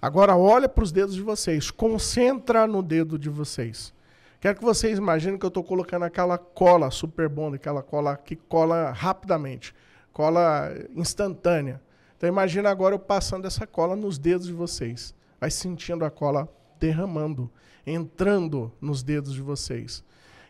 [0.00, 1.70] Agora olha para os dedos de vocês.
[1.70, 3.92] Concentra no dedo de vocês.
[4.40, 8.34] Quero que vocês imaginem que eu estou colocando aquela cola super bond, aquela cola que
[8.34, 9.74] cola rapidamente.
[10.12, 11.80] Cola instantânea.
[12.16, 15.14] Então imagina agora eu passando essa cola nos dedos de vocês.
[15.38, 17.50] Vai sentindo a cola derramando,
[17.86, 20.02] entrando nos dedos de vocês.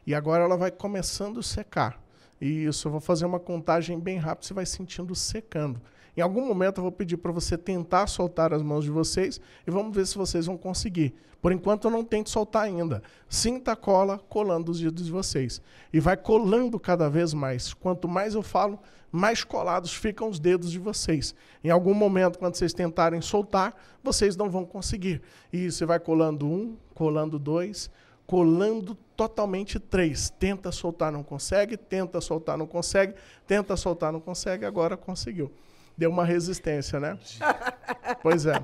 [0.06, 2.00] E agora ela vai começando a secar.
[2.40, 5.80] Isso, eu vou fazer uma contagem bem rápida, você vai sentindo secando.
[6.16, 9.70] Em algum momento eu vou pedir para você tentar soltar as mãos de vocês e
[9.70, 11.14] vamos ver se vocês vão conseguir.
[11.40, 13.02] Por enquanto eu não tento soltar ainda.
[13.28, 15.60] Sinta a cola colando os dedos de vocês.
[15.92, 17.72] E vai colando cada vez mais.
[17.72, 18.78] Quanto mais eu falo,
[19.10, 21.34] mais colados ficam os dedos de vocês.
[21.64, 25.22] Em algum momento, quando vocês tentarem soltar, vocês não vão conseguir.
[25.52, 27.90] E você vai colando um, colando dois,
[28.30, 30.30] colando totalmente três.
[30.30, 33.14] Tenta soltar, não consegue, tenta soltar, não consegue,
[33.44, 35.52] tenta soltar, não consegue, agora conseguiu.
[35.98, 37.18] Deu uma resistência, né?
[38.22, 38.62] pois é.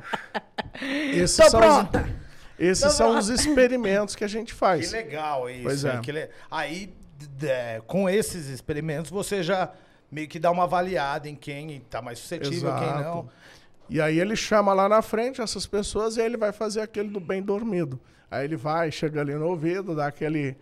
[1.12, 2.00] Esses Tô são pronta.
[2.00, 3.20] Os, esses Tô são pronta.
[3.22, 4.92] os experimentos que a gente Que faz.
[4.92, 5.64] legal isso.
[5.64, 5.98] Pois é.
[5.98, 6.94] Que le- Aí,
[7.42, 9.72] é, com esses experimentos, você já
[10.08, 13.28] meio que dá uma avaliada em quem tá mais suscetível, quem não.
[13.90, 17.08] E aí ele chama lá na frente essas pessoas e aí ele vai fazer aquele
[17.08, 17.98] do bem dormido.
[18.30, 20.56] Aí ele vai, chega ali no ouvido, dá aquele,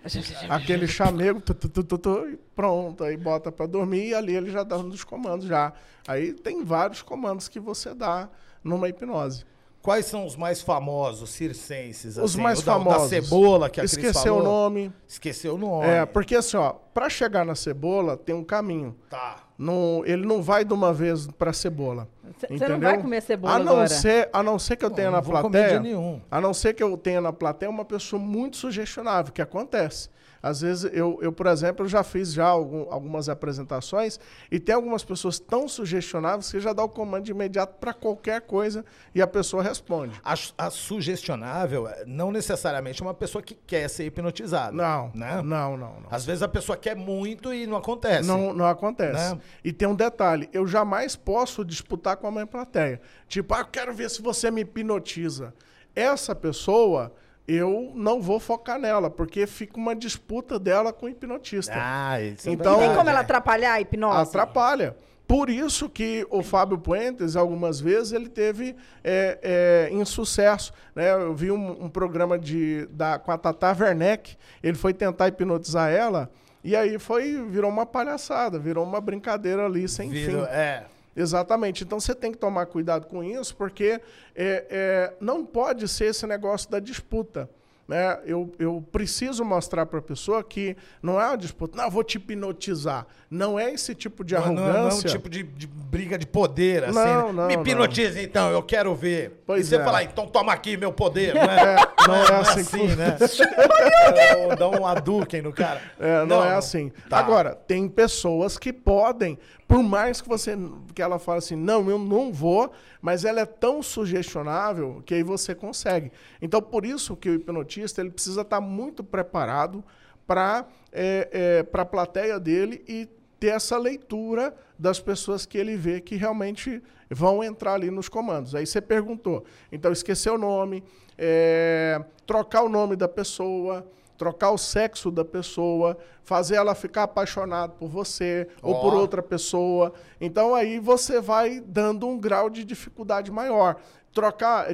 [0.51, 4.51] aquele chamego, tu, tu, tu, tu, e pronto, aí bota pra dormir e ali ele
[4.51, 5.73] já dá um dos comandos já.
[6.07, 8.29] Aí tem vários comandos que você dá
[8.63, 9.47] numa hipnose.
[9.81, 12.17] Quais são os mais famosos circenses?
[12.17, 12.41] Os assim?
[12.41, 13.11] mais o da, famosos.
[13.11, 14.41] Da cebola, que a Cris Esqueceu falou.
[14.41, 14.93] o nome.
[15.07, 15.87] Esqueceu o nome.
[15.87, 18.97] É, porque assim, ó, pra chegar na cebola tem um caminho.
[19.11, 19.44] Tá.
[19.57, 22.09] Não, ele não vai de uma vez pra cebola.
[22.39, 22.81] Cê- cê não entendeu?
[22.81, 23.89] vai comer cebola a não agora?
[23.89, 25.79] Ser, a não ser que eu Não, tenha não na vou comer plateia.
[25.81, 26.21] de nenhum.
[26.31, 30.09] A não ser que eu tenha na plateia uma pessoa muito sugestionável, que acontece.
[30.47, 34.75] Às vezes, eu, eu por exemplo, eu já fiz já algum- algumas apresentações e tem
[34.75, 39.23] algumas pessoas tão sugestionáveis que já dá o comando de imediato para qualquer coisa e
[39.23, 40.21] a pessoa responde.
[40.23, 44.73] A, a sugestionável é, não necessariamente é uma pessoa que quer ser hipnotizada.
[44.73, 45.37] Não, Né?
[45.43, 46.09] não, não, não.
[46.11, 48.29] Às vezes a pessoa quer muito e não acontece.
[48.29, 49.35] Não, não acontece.
[49.35, 49.41] Né?
[49.65, 53.01] E tem um detalhe: eu jamais posso disputar com a minha plateia.
[53.29, 55.55] Tipo, ah, eu quero ver se você me hipnotiza.
[55.95, 57.13] Essa pessoa,
[57.47, 61.75] eu não vou focar nela, porque fica uma disputa dela com o hipnotista.
[61.77, 63.23] Ah, isso é Então- Tem verdade, como ela é.
[63.23, 64.19] atrapalhar a hipnose?
[64.29, 64.97] Atrapalha.
[65.27, 70.71] Por isso que o Fábio Puentes, algumas vezes, ele teve é, é, insucesso.
[70.95, 71.11] Né?
[71.13, 75.91] Eu vi um, um programa de, da, com a Tata Werneck, ele foi tentar hipnotizar
[75.91, 76.31] ela,
[76.63, 80.53] e aí foi, virou uma palhaçada, virou uma brincadeira ali sem Vira- fim.
[80.53, 80.85] É.
[81.17, 81.85] Exatamente.
[81.85, 84.01] Então você tem que tomar cuidado com isso, porque
[84.35, 87.49] é, é, não pode ser esse negócio da disputa.
[87.87, 88.19] Né?
[88.25, 92.03] Eu, eu preciso mostrar para a pessoa que não é uma disputa, não, eu vou
[92.03, 93.07] te hipnotizar.
[93.31, 94.81] Não é esse tipo de Não, não- arrogância.
[94.83, 96.95] não é um tipo de, de briga de poder, assim.
[96.99, 97.33] Não, né?
[97.33, 99.43] não, Me hipnotiza então, eu quero ver.
[99.47, 99.85] Pois e você é.
[99.85, 101.77] fala, então toma aqui meu poder, não é?
[102.09, 103.17] não é assim que né?
[103.19, 105.81] Dá- Dá um Hadouken no cara.
[105.99, 106.91] É, não, é assim.
[107.09, 107.19] Tá.
[107.19, 110.57] Agora, tem pessoas que podem, por mais que você
[110.95, 115.23] que ela fale assim, não, eu não vou, mas ela é tão sugestionável que aí
[115.23, 116.11] você consegue.
[116.41, 117.35] Então, por isso que o
[117.81, 119.85] ele precisa estar muito preparado
[120.27, 123.09] para é, é, para a plateia dele e
[123.39, 128.55] ter essa leitura das pessoas que ele vê que realmente vão entrar ali nos comandos.
[128.55, 130.83] Aí você perguntou, então esquecer o nome,
[131.19, 137.73] é, trocar o nome da pessoa, trocar o sexo da pessoa, fazer ela ficar apaixonada
[137.73, 138.81] por você ou Ó.
[138.81, 139.93] por outra pessoa.
[140.21, 143.77] Então aí você vai dando um grau de dificuldade maior.
[144.13, 144.69] Trocar,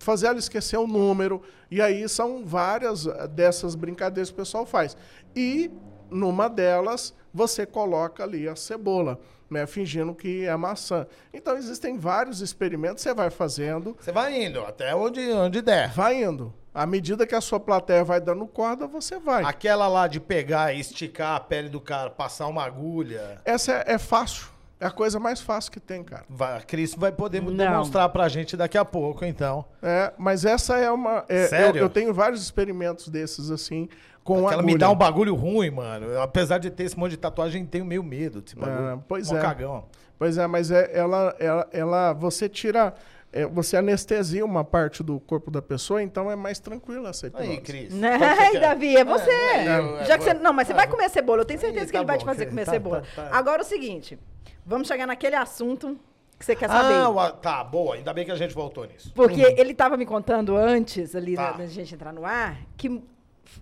[0.00, 1.40] fazer ela esquecer o número.
[1.70, 4.96] E aí são várias eh, dessas brincadeiras que o pessoal faz.
[5.36, 5.70] E
[6.10, 9.18] numa delas você coloca ali a cebola,
[9.48, 11.06] né, fingindo que é maçã.
[11.32, 15.92] Então existem vários experimentos, você vai fazendo, Você vai indo até onde, onde der.
[15.92, 16.52] vai indo.
[16.74, 19.44] À medida que a sua plateia vai dando corda, você vai.
[19.44, 23.40] Aquela lá de pegar e esticar a pele do cara, passar uma agulha.
[23.44, 24.46] Essa é, é fácil.
[24.80, 26.24] É a coisa mais fácil que tem, cara.
[26.28, 27.54] Vai, a Cris vai poder Não.
[27.54, 29.64] demonstrar pra gente daqui a pouco, então.
[29.80, 31.24] É, mas essa é uma.
[31.28, 31.78] é, Sério?
[31.78, 33.88] Eu, eu tenho vários experimentos desses, assim,
[34.24, 34.66] com Ela agulha.
[34.66, 36.06] me dá um bagulho ruim, mano.
[36.06, 38.88] Eu, apesar de ter esse monte de tatuagem, tenho meio medo desse bagulho.
[38.88, 39.40] É, pois Mó é.
[39.40, 39.84] cagão.
[40.18, 42.12] Pois é, mas é, ela, ela, ela.
[42.14, 42.92] Você tira.
[43.32, 47.50] É, você anestesia uma parte do corpo da pessoa, então é mais tranquila essa hipnose.
[47.50, 47.94] Aí, Cris.
[47.94, 48.14] Né?
[48.20, 48.60] Ai?
[48.60, 49.30] Davi, é você.
[49.30, 50.34] É, eu- Já que você.
[50.34, 51.40] Não, mas você Ah, vai comer cebola.
[51.40, 53.02] Eu tenho certeza Aí, que tá ele vai bom, te fazer comer Tá, cebola.
[53.16, 53.36] tá, tá.
[53.36, 54.18] Agora é o seguinte:
[54.66, 55.98] vamos chegar naquele assunto
[56.38, 56.94] que você quer saber.
[56.94, 57.94] Ah, o- tá, boa.
[57.94, 59.12] Ainda bem que a gente voltou nisso.
[59.14, 61.52] Porque ele estava me contando antes, ali, Tá.
[61.52, 63.02] da da gente entrar no ar, que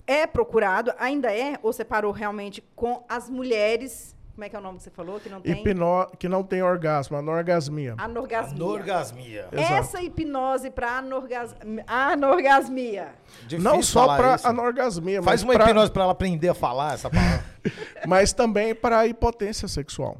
[0.06, 4.16] é procurado, ainda é, ou você parou realmente com as mulheres.
[4.40, 5.20] Como é que é o nome que você falou?
[5.20, 6.06] Que não tem Hipno...
[6.18, 7.94] Que não tem orgasmo, anorgasmia.
[7.98, 8.64] anorgasmia.
[8.64, 9.48] Anorgasmia.
[9.52, 9.72] Exato.
[9.74, 11.54] Essa hipnose para anorgas...
[11.86, 13.08] anorgasmia.
[13.46, 16.94] Difícil não só para anorgasmia, Faz mas, uma pra- hipnose pra ela aprender a falar
[16.94, 17.44] essa palavra.
[18.08, 20.16] mas também para a hipotência sexual.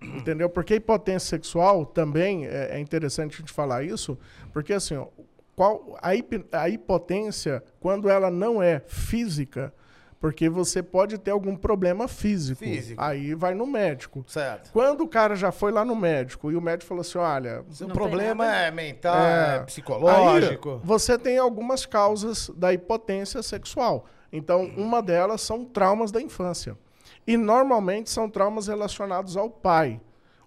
[0.00, 0.48] Entendeu?
[0.48, 4.16] Porque a hipotência sexual também é, é interessante a gente falar isso,
[4.54, 5.06] porque assim, ó,
[5.54, 9.70] qual, a, hipi- a hipotência, quando ela não é física,
[10.20, 12.58] porque você pode ter algum problema físico.
[12.62, 13.00] Físico.
[13.02, 14.22] Aí vai no médico.
[14.28, 14.70] certo.
[14.70, 17.88] Quando o cara já foi lá no médico e o médico falou assim: olha, Seu
[17.88, 18.56] Não problema nada.
[18.58, 19.58] é mental, é, É.
[19.60, 20.72] psicológico.
[20.74, 24.04] Aí, você tem algumas causas da hipotência sexual.
[24.30, 26.76] Então, uma delas são traumas da infância.
[27.26, 30.00] E normalmente são traumas relacionados ao pai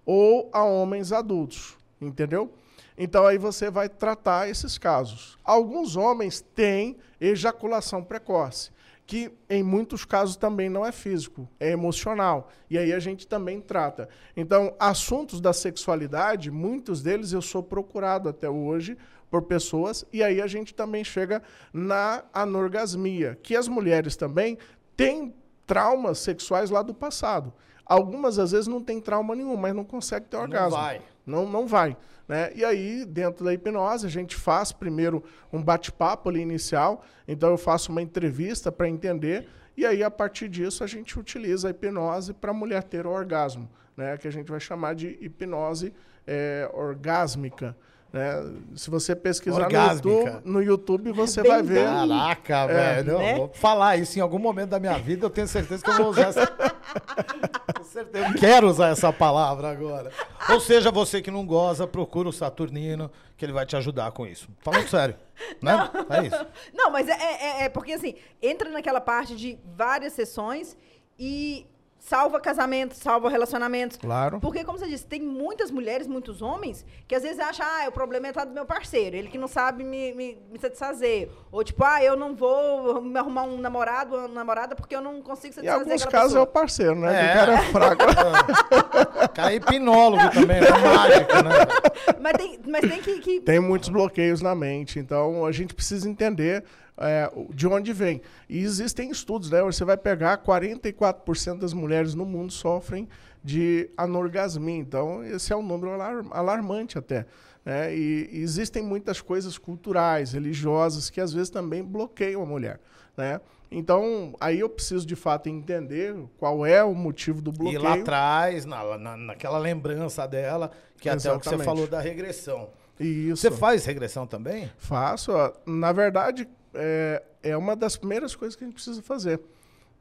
[0.06, 2.52] ou a homens adultos, entendeu?
[2.96, 5.36] Então aí você vai tratar esses casos.
[5.42, 8.70] Alguns homens têm ejaculação precoce,
[9.06, 12.48] que em muitos casos também não é físico, é emocional.
[12.70, 14.08] E aí a gente também trata.
[14.36, 18.96] Então, assuntos da sexualidade, muitos deles eu sou procurado até hoje
[19.30, 24.56] por pessoas, e aí a gente também chega na anorgasmia, que as mulheres também
[24.96, 25.34] têm
[25.66, 27.52] traumas sexuais lá do passado.
[27.84, 30.78] Algumas às vezes não tem trauma nenhum, mas não consegue ter orgasmo.
[30.78, 31.02] vai.
[31.26, 31.96] Não, não vai.
[32.28, 32.52] Né?
[32.54, 37.04] E aí, dentro da hipnose, a gente faz primeiro um bate-papo ali inicial.
[37.28, 39.46] Então, eu faço uma entrevista para entender.
[39.76, 43.10] E aí, a partir disso, a gente utiliza a hipnose para a mulher ter o
[43.10, 44.16] orgasmo, né?
[44.16, 45.92] que a gente vai chamar de hipnose
[46.26, 47.76] eh, orgásmica.
[48.14, 48.44] Né?
[48.76, 49.72] Se você pesquisar no.
[49.74, 51.74] YouTube, no YouTube, você Bem vai ver.
[51.84, 51.84] bem.
[52.08, 52.66] Caraca, É.
[53.02, 53.18] velho.
[53.18, 53.34] Né?
[53.34, 56.10] Vou falar isso em algum momento da minha vida, eu tenho certeza que eu vou
[56.10, 56.46] usar essa.
[57.76, 58.28] Com certeza.
[58.28, 60.12] Eu quero usar essa palavra agora.
[60.48, 64.24] Ou seja, você que não goza, procura o Saturnino, que ele vai te ajudar com
[64.24, 64.48] isso.
[64.60, 65.16] Falando sério.
[65.60, 65.72] Né?
[66.10, 66.46] É isso.
[66.72, 70.76] Não, mas é, é- é porque assim, entra naquela parte de várias sessões
[71.18, 71.66] e
[72.06, 73.96] salva casamentos, salva relacionamentos.
[73.96, 74.38] Claro.
[74.38, 77.92] Porque, como você disse, tem muitas mulheres, muitos homens, que às vezes acham, ah, o
[77.92, 81.30] problema é tá do meu parceiro, ele que não sabe me, me, me satisfazer.
[81.50, 85.22] Ou tipo, ah, eu não vou me arrumar um namorado, uma namorada, porque eu não
[85.22, 86.52] consigo Em satisfazer alguns aquela casos é o pessoa.
[86.52, 87.20] parceiro, né?
[87.20, 87.26] É.
[87.26, 88.04] Que o cara é fraco.
[89.24, 91.50] O cara é hipnólogo também, é mágico, né?
[92.20, 93.18] Mas tem, mas tem que...
[93.20, 96.64] que- Tem muitos bloqueios na mente, então a gente precisa entender
[96.98, 98.20] é, de onde vem.
[98.48, 99.60] E existem estudos, né?
[99.62, 100.38] Você vai pegar
[100.82, 103.08] 44% das mulheres no mundo sofrem
[103.42, 104.78] de anorgasmia.
[104.78, 107.26] Então, esse é um número alar- alarmante até.
[107.64, 107.94] né?
[107.94, 112.80] E, e existem muitas coisas culturais, religiosas, que às vezes também bloqueiam a mulher.
[113.16, 113.40] Né?
[113.70, 117.82] Então, aí eu preciso de fato entender qual é o motivo do E bloqueio.
[117.82, 121.64] lá atrás, na, na- naquela lembrança dela, que é até o que você Exatamente.
[121.64, 122.68] falou da regressão.
[123.00, 123.36] E isso.
[123.42, 124.70] Você faz regressão também?
[124.78, 125.32] Faço.
[125.66, 129.40] Na verdade, é, é uma das primeiras coisas que a gente precisa fazer.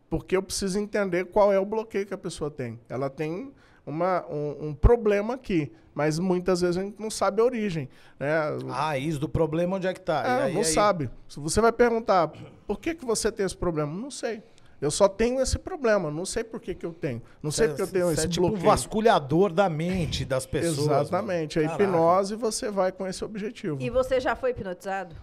[0.09, 2.79] Porque eu preciso entender qual é o bloqueio que a pessoa tem.
[2.87, 3.51] Ela tem
[3.85, 5.71] uma, um, um problema aqui.
[5.95, 7.87] Mas muitas vezes a gente não sabe a origem.
[8.19, 8.31] Né?
[8.69, 10.23] A raiz do problema, onde é que tá?
[10.25, 11.09] É, aí- não aí- sabe.
[11.29, 12.31] Se você vai perguntar,
[12.65, 13.93] por que, que você tem esse problema?
[13.93, 14.41] Não sei.
[14.81, 17.21] Eu só tenho esse problema, não sei por que, que eu tenho.
[17.41, 18.69] Não sei porque eu tenho Você esse é tipo um bloqueio.
[18.69, 20.77] vasculhador da mente das pessoas.
[21.07, 21.57] Exatamente.
[21.57, 21.73] A mano.
[21.75, 23.77] Hipnose você vai com esse objetivo.
[23.79, 25.15] E você já foi hipnotizado?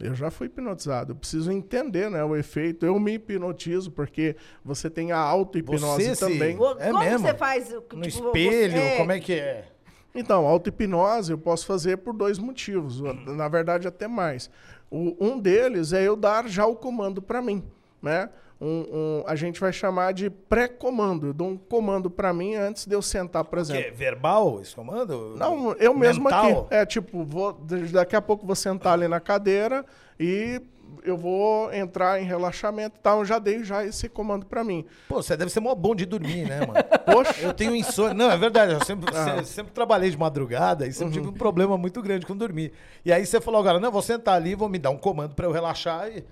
[0.00, 1.12] Eu já fui hipnotizado.
[1.12, 2.86] Eu preciso entender né, o efeito.
[2.86, 6.56] Eu me hipnotizo, porque você tem a auto-hipnose se- também.
[6.56, 7.18] Vo- É Como mesmo?
[7.26, 7.72] você faz?
[7.72, 9.64] o- No tipo, espelho, você- como é que é?
[10.14, 13.00] Então, a auto-hipnose eu posso fazer por dois motivos.
[13.26, 14.50] Na verdade, até mais.
[14.90, 17.62] O- um deles é eu dar já o comando para mim.
[18.00, 18.28] Né?
[18.60, 18.66] Um-
[19.20, 21.28] um- a gente vai chamar de pré-comando.
[21.28, 23.82] Eu dou um comando para mim antes de eu sentar, por Que exemplo.
[23.86, 25.34] é verbal esse comando?
[25.36, 26.62] Não, eu mesmo Mental?
[26.62, 26.74] aqui.
[26.74, 27.52] É tipo, vou,
[27.92, 29.84] daqui a pouco vou sentar ali na cadeira
[30.18, 30.60] e
[31.04, 33.18] eu vou entrar em relaxamento e tal.
[33.20, 34.84] Eu já dei já esse comando para mim.
[35.08, 36.72] Pô, você deve ser mó bom de dormir, né, mano?
[37.06, 38.12] Poxa, Eu tenho insônia.
[38.14, 38.72] Não, é verdade.
[38.72, 39.44] Eu sempre, Ah.
[39.44, 42.72] se- sempre trabalhei de madrugada e sempre tive um problema muito grande com dormir.
[43.04, 45.46] E aí você falou agora, não, vou sentar ali, vou me dar um comando pra
[45.46, 46.24] eu relaxar e.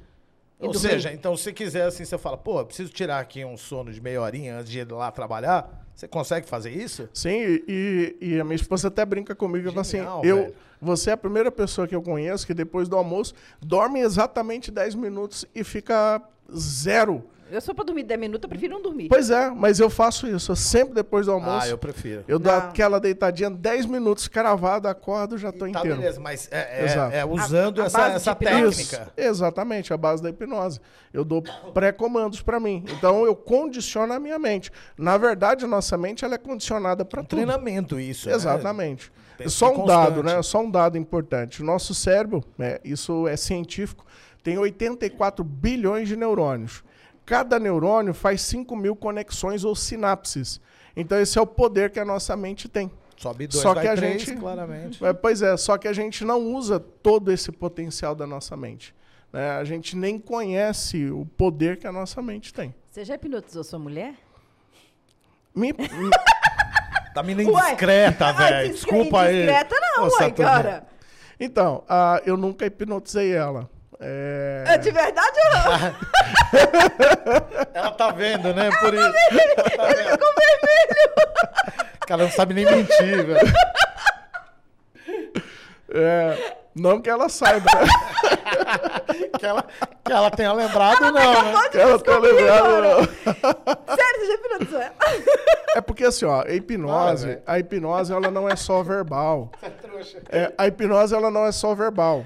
[0.58, 3.92] Ou seja, então se quiser assim, você fala, pô, eu preciso tirar aqui um sono
[3.92, 5.86] de meia horinha antes de ir lá trabalhar.
[5.94, 7.08] Você consegue fazer isso?
[7.12, 10.54] Sim, e, e a minha esposa até brinca comigo e fala assim: Genial, eu, velho.
[10.80, 14.94] você é a primeira pessoa que eu conheço que depois do almoço dorme exatamente 10
[14.94, 16.22] minutos e fica
[16.54, 17.24] zero.
[17.50, 19.08] Eu sou pra dormir 10 minutos, eu prefiro não dormir.
[19.08, 20.50] Pois é, mas eu faço isso.
[20.52, 21.66] Eu sempre depois do almoço.
[21.66, 22.24] Ah, eu prefiro.
[22.26, 22.58] Eu dou Não.
[22.58, 25.96] aquela deitadinha, 10 minutos cravado, acordo, já tô Tá, inteiro.
[25.96, 27.14] beleza, mas é, é- Exato.
[27.14, 28.84] é usando A- a essa, base de essa hipnose?
[28.88, 29.12] técnica.
[29.16, 30.80] Exatamente, a base da hipnose.
[31.12, 31.42] Eu dou
[31.72, 32.84] pré-comandos para mim.
[32.90, 34.70] Então eu condiciono a minha mente.
[34.98, 37.36] Na verdade, a nossa mente ela é condicionada para Um tudo.
[37.38, 38.28] treinamento isso.
[38.28, 38.34] né?
[38.34, 39.12] Exatamente.
[39.38, 40.04] Pensa Só que um constante.
[40.10, 40.42] dado, né?
[40.42, 41.62] Só um dado importante.
[41.62, 44.04] O nosso cérebro, né, isso é científico,
[44.42, 46.82] tem 84 bilhões de neurônios.
[47.26, 50.60] Cada neurônio faz 5 mil conexões ou sinapses.
[50.96, 52.90] Então esse é o poder que a nossa mente tem.
[53.18, 55.04] Sobe dois, Só vai que a três, gente- claramente.
[55.04, 58.94] É, Pois é, só que a gente não usa todo esse potencial da nossa mente.
[59.32, 59.50] né?
[59.52, 62.74] A gente nem conhece o poder que a nossa mente tem.
[62.90, 64.14] Você já hipnotizou sua mulher?
[65.54, 65.72] Me-
[67.12, 68.72] Tá me indiscreta, ai, velho.
[68.74, 69.36] discre- Desculpa aí.
[69.42, 70.36] Indiscreta não, ué, Saturnino.
[70.36, 70.86] cara.
[71.40, 73.68] então, ah, eu nunca hipnotizei ela.
[74.00, 75.96] É, É de verdade ou não?
[77.74, 78.70] Ela tá vendo, né?
[78.80, 79.12] Por isso.
[79.30, 81.12] Ele ficou vermelho.
[82.06, 83.52] Cara, não sabe nem mentir, velho.
[85.92, 87.70] é, não que ela saiba?
[89.38, 89.64] Que ela,
[90.04, 91.68] que ela tenha lembrado, não, né?
[91.70, 93.04] que ela tá lembrando, não.
[93.96, 94.94] Sério, você já hipnotizou ela?
[95.76, 99.50] É porque assim, ó, a hipnose, Ah, a hipnose ela não é só verbal.
[100.30, 102.24] É, a hipnose ela não é só verbal.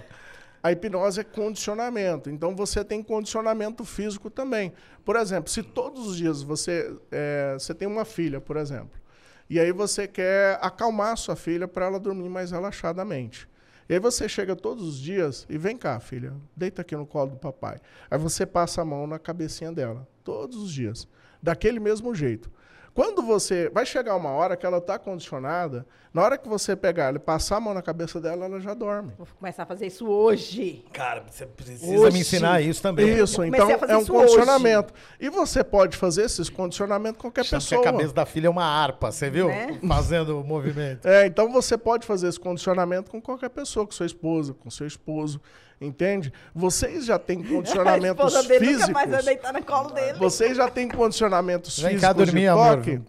[0.63, 2.29] A hipnose é condicionamento.
[2.31, 4.73] Então você tem condicionamento físico também.
[5.05, 9.01] Por exemplo, se todos os dias você, é, você tem uma filha, por exemplo,
[9.49, 13.49] e aí você quer acalmar sua filha para ela dormir mais relaxadamente.
[13.89, 17.31] E aí você chega todos os dias e vem cá, filha, deita aqui no colo
[17.31, 17.81] do papai.
[18.09, 21.09] Aí você passa a mão na cabecinha dela, todos os dias,
[21.43, 22.49] daquele mesmo jeito.
[22.95, 23.71] Quando você.
[23.71, 27.21] Vai chegar uma hora que ela está condicionada, na hora que você pegar ela e
[27.21, 29.13] passar a mão na cabeça dela, ela já dorme.
[29.17, 30.85] Vou começar a fazer isso hoje.
[30.93, 32.13] Cara, você precisa Hoje.
[32.13, 33.17] me ensinar isso também.
[33.17, 34.93] Isso, então é um condicionamento.
[35.21, 37.81] E você pode fazer esses condicionamentos com qualquer Achando que pessoa.
[37.81, 39.47] a cabeça da filha é uma harpa, você viu?
[39.47, 39.79] Né?
[39.87, 41.07] Fazendo o movimento.
[41.07, 44.89] É, então você pode fazer esse condicionamento com qualquer pessoa, com sua esposa, com seu
[44.89, 45.41] esposo,
[45.81, 46.33] entende?
[46.55, 48.89] Vocês já têm a condicionamentos esposa dele físicos.
[48.89, 50.19] nunca mais vai deitar no colo dele.
[50.19, 52.77] Vocês já têm condicionamentos Vem físicos cá dormir, de amor.
[52.77, 53.01] toque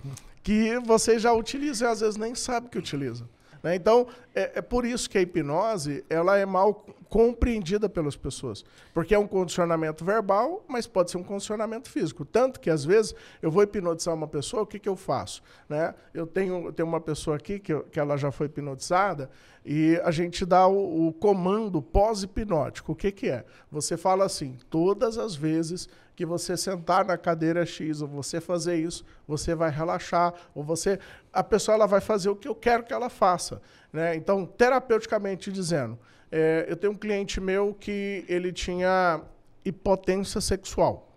[0.44, 3.28] que vocês já utilizam e às vezes nem sabem que utilizam.
[3.64, 3.76] Né?
[3.76, 8.64] Então, é, é por isso que a hipnose ela é mal compreendida pelas pessoas.
[8.94, 12.24] Porque é um condicionamento verbal, mas pode ser um condicionamento físico.
[12.24, 15.44] Tanto que, às vezes, eu vou hipnotizar uma pessoa, o que, que eu faço?
[15.68, 15.94] Né?
[16.14, 19.30] Eu tenho, tenho uma pessoa aqui que, que ela já foi hipnotizada
[19.66, 22.94] e a gente dá o, o comando pós-hipnótico.
[22.94, 23.44] O que, que é?
[23.70, 25.90] Você fala assim, todas as vezes
[26.22, 31.00] que você sentar na cadeira X ou você fazer isso, você vai relaxar, ou você
[31.34, 33.60] a pessoa ela vai fazer o que eu quero que ela faça,
[33.92, 34.16] né?
[34.16, 35.98] Então, terapeuticamente dizendo,
[36.32, 39.20] é, eu tenho um cliente meu que ele tinha
[39.66, 41.11] hipotensão sexual.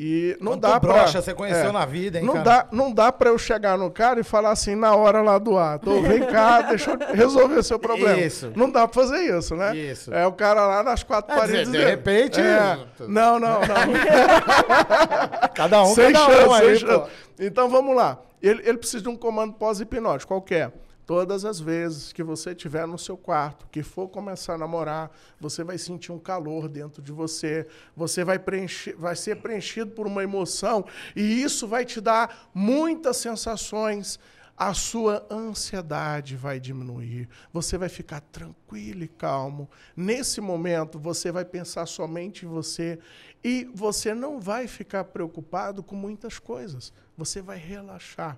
[0.00, 2.44] E não Quanto dá pra, você conheceu é, na vida, hein, não cara?
[2.44, 5.58] dá, não dá para eu chegar no cara e falar assim na hora lá do
[5.58, 8.16] ato, "Ô, vem cá, deixa eu resolver seu problema.
[8.16, 8.52] Isso.
[8.54, 9.74] Não dá pra fazer isso, né?
[9.76, 10.14] Isso.
[10.14, 11.72] É o cara lá nas quatro É, paredes.
[11.72, 12.78] de- de repente- É.
[13.08, 13.58] Não, não, não.
[15.54, 17.10] Cada um, sem cada chance, um aí, sem chance.
[17.40, 18.18] Então vamos lá.
[18.40, 20.70] Ele, ele precisa de um comando pós-hipnótico, qualquer.
[21.08, 25.64] Todas as vezes que você estiver no seu quarto, que for começar a namorar, você
[25.64, 30.22] vai sentir um calor dentro de você, você vai, preencher, vai ser preenchido por uma
[30.22, 30.84] emoção,
[31.16, 34.20] e isso vai te dar muitas sensações
[34.54, 39.70] a sua ansiedade vai diminuir, você vai ficar tranquilo e calmo.
[39.96, 42.98] Nesse momento, você vai pensar somente em você
[43.42, 46.92] e você não vai ficar preocupado com muitas coisas.
[47.16, 48.36] Você vai relaxar.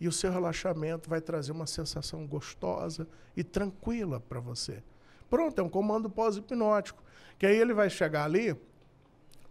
[0.00, 4.82] E o seu relaxamento vai trazer uma sensação gostosa e tranquila para você.
[5.28, 7.02] Pronto, é um comando pós-hipnótico.
[7.38, 8.56] Que aí ele vai chegar ali.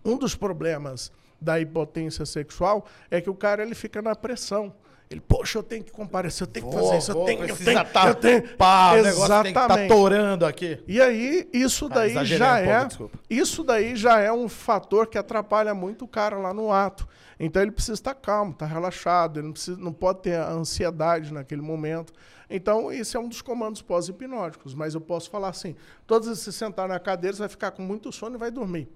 [0.03, 4.73] Um dos problemas da hipotência sexual é que o cara ele fica na pressão.
[5.15, 7.85] Ele, poxa, eu tenho que comparecer, eu tenho que fazer isso, eu tenho, eu tenho,
[7.85, 8.57] tá, eu tenho.
[8.57, 10.77] Pá, o negócio tem que tá torando aqui.
[10.85, 12.89] E aí, isso Ah, daí exagerei já um é.
[12.89, 17.07] pouco, isso daí já é um fator que atrapalha muito o cara lá no ato.
[17.39, 21.61] Então ele precisa estar calmo, estar relaxado, ele não, precisa, não pode ter ansiedade naquele
[21.61, 22.11] momento.
[22.49, 24.73] Então, esse é um dos comandos pós-hipnóticos.
[24.73, 25.77] Mas eu posso falar assim:
[26.09, 28.89] vezes que você sentar na cadeira, você vai ficar com muito sono e vai dormir.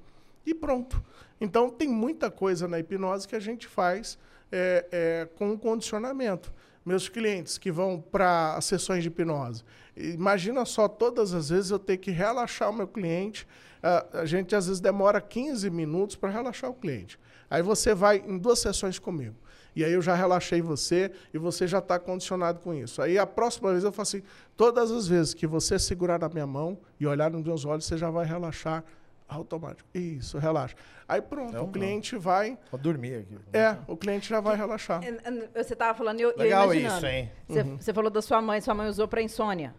[0.45, 1.01] E pronto.
[1.39, 4.17] Então, tem muita coisa na hipnose que a gente faz
[4.52, 6.54] é, é, com o condicionamento.
[6.86, 9.64] Meus clientes que vão para as sessões de hipnose,
[9.95, 13.47] imagina só todas as vezes eu ter que relaxar o meu cliente.
[13.84, 17.20] Ah, a gente às vezes demora 15 minutos para relaxar o cliente.
[17.50, 19.36] Aí você vai em duas sessões comigo.
[19.76, 23.02] E aí eu já relaxei você e você já está condicionado com isso.
[23.02, 24.24] Aí a próxima vez eu falo assim:
[24.58, 27.97] todas as vezes que você segurar na minha mão e olhar nos meus olhos, você
[27.97, 28.84] já vai relaxar
[29.30, 29.88] automático.
[29.94, 30.76] Isso, relaxa.
[31.08, 32.58] Aí pronto, Não, o cliente vai.
[32.72, 33.38] Vou dormir aqui.
[33.54, 35.02] É, o cliente já vai relaxar.
[35.04, 36.98] É, Você tava falando, eu, eu Legal imaginando.
[36.98, 37.32] isso, hein?
[37.48, 37.78] Você, Uhum.
[37.80, 39.74] você falou da sua mãe, sua mãe usou pra insônia.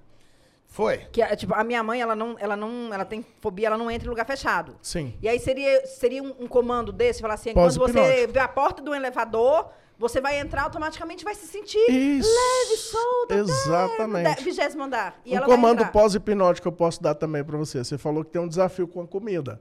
[0.66, 0.98] Foi.
[1.10, 3.90] Que, é, tipo, a minha mãe, ela não, ela não, ela tem fobia, ela não
[3.90, 4.76] entra em lugar fechado.
[4.80, 5.14] Sim.
[5.20, 8.80] E aí seria, seria um, um comando desse, falar assim, quando você vê a porta
[8.80, 9.68] do elevador,
[10.00, 12.28] você vai entrar automaticamente, vai se sentir Isso.
[12.28, 14.42] leve, solta, Exatamente.
[14.42, 15.20] vigésimo andar.
[15.24, 17.84] E um ela vai comando pós-hipnótico que eu posso dar também para você.
[17.84, 19.60] Você falou que tem um desafio com a comida.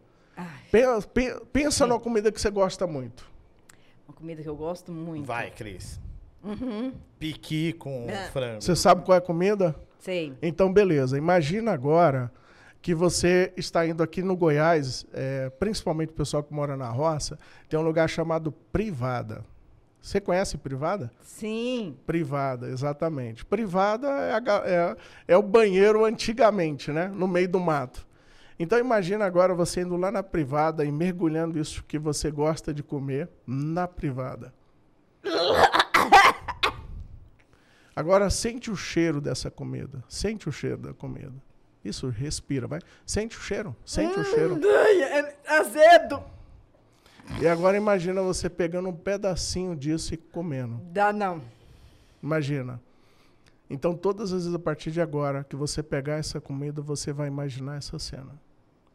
[0.72, 3.28] Pensa, pe- pensa numa comida que você gosta muito.
[4.08, 5.26] uma comida que eu gosto muito.
[5.26, 6.00] Vai, Cris.
[6.42, 6.94] Uhum.
[7.20, 8.30] Piqui com É.
[8.32, 8.62] frango.
[8.62, 9.76] Você sabe qual é a comida?
[10.00, 10.34] Sei.
[10.42, 11.18] Então, beleza.
[11.18, 12.32] Imagina agora
[12.82, 17.38] que você está indo aqui no Goiás, é, principalmente o pessoal que mora na roça,
[17.68, 19.44] tem um lugar chamado Privada.
[20.02, 21.12] Você conhece Privada?
[21.22, 21.98] Sim.
[22.06, 23.46] Privada, exatamente.
[23.46, 24.96] Privada é, a é-
[25.30, 27.08] é o banheiro antigamente, né?
[27.10, 28.08] No meio do mato.
[28.58, 32.84] Então imagina agora você indo lá na privada e mergulhando isso que você gosta de
[32.84, 34.54] comer na privada.
[37.96, 40.04] Agora sente o cheiro dessa comida.
[40.08, 41.34] Sente o cheiro da comida.
[41.84, 42.80] Isso, respira, vai.
[43.06, 44.60] Sente o cheiro, sente o cheiro.
[44.66, 46.22] É azedo.
[47.42, 50.82] E agora imagina você pegando um pedacinho disso e comendo.
[50.92, 51.42] Dá não.
[52.22, 52.82] Imagina.
[53.70, 57.28] Então, todas as vezes a partir de agora que você pegar essa comida, você vai
[57.28, 58.32] imaginar essa cena.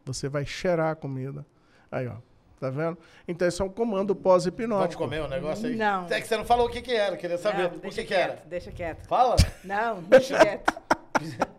[0.03, 1.45] Você vai cheirar a comida.
[1.91, 2.17] Aí, ó.
[2.59, 2.97] Tá vendo?
[3.27, 5.01] Então, isso é um comando Vamos pós-hipnótico.
[5.03, 5.75] comer o negócio aí?
[5.75, 6.07] Não.
[6.07, 7.69] É que você não falou o que, que era, queria saber.
[7.69, 8.33] Não, o que, que era?
[8.33, 9.07] quieto, Deixa quieto.
[9.07, 9.35] Fala.
[9.63, 10.73] Não, deixa quieto.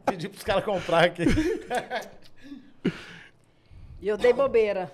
[0.04, 1.24] Pedi pros caras comprar aqui.
[4.00, 4.90] E eu dei bobeira.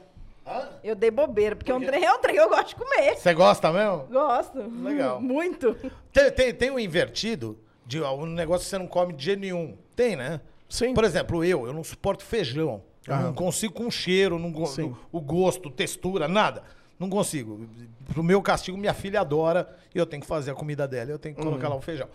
[0.47, 0.69] Hã?
[0.83, 3.17] Eu dei bobeira, porque é um trem, é um trem que eu gosto de comer.
[3.17, 4.07] Você gosta mesmo?
[4.11, 4.59] Gosto.
[4.83, 5.21] Legal.
[5.23, 5.75] Muito.
[6.13, 9.77] Tem, tem, tem um invertido de um negócio que você não come de jeito nenhum.
[9.95, 10.41] Tem, né?
[10.69, 10.95] Sim.
[10.95, 12.83] Por exemplo, eu, eu não suporto feijão.
[13.07, 13.19] Eu Ah.
[13.21, 14.95] não consigo com cheiro, não go- Sim.
[15.11, 16.63] o gosto, textura, nada.
[16.99, 17.69] Não consigo.
[18.13, 21.19] Pro meu castigo, minha filha adora e eu tenho que fazer a comida dela, eu
[21.19, 21.73] tenho que colocar Uhum.
[21.75, 22.09] lá o feijão.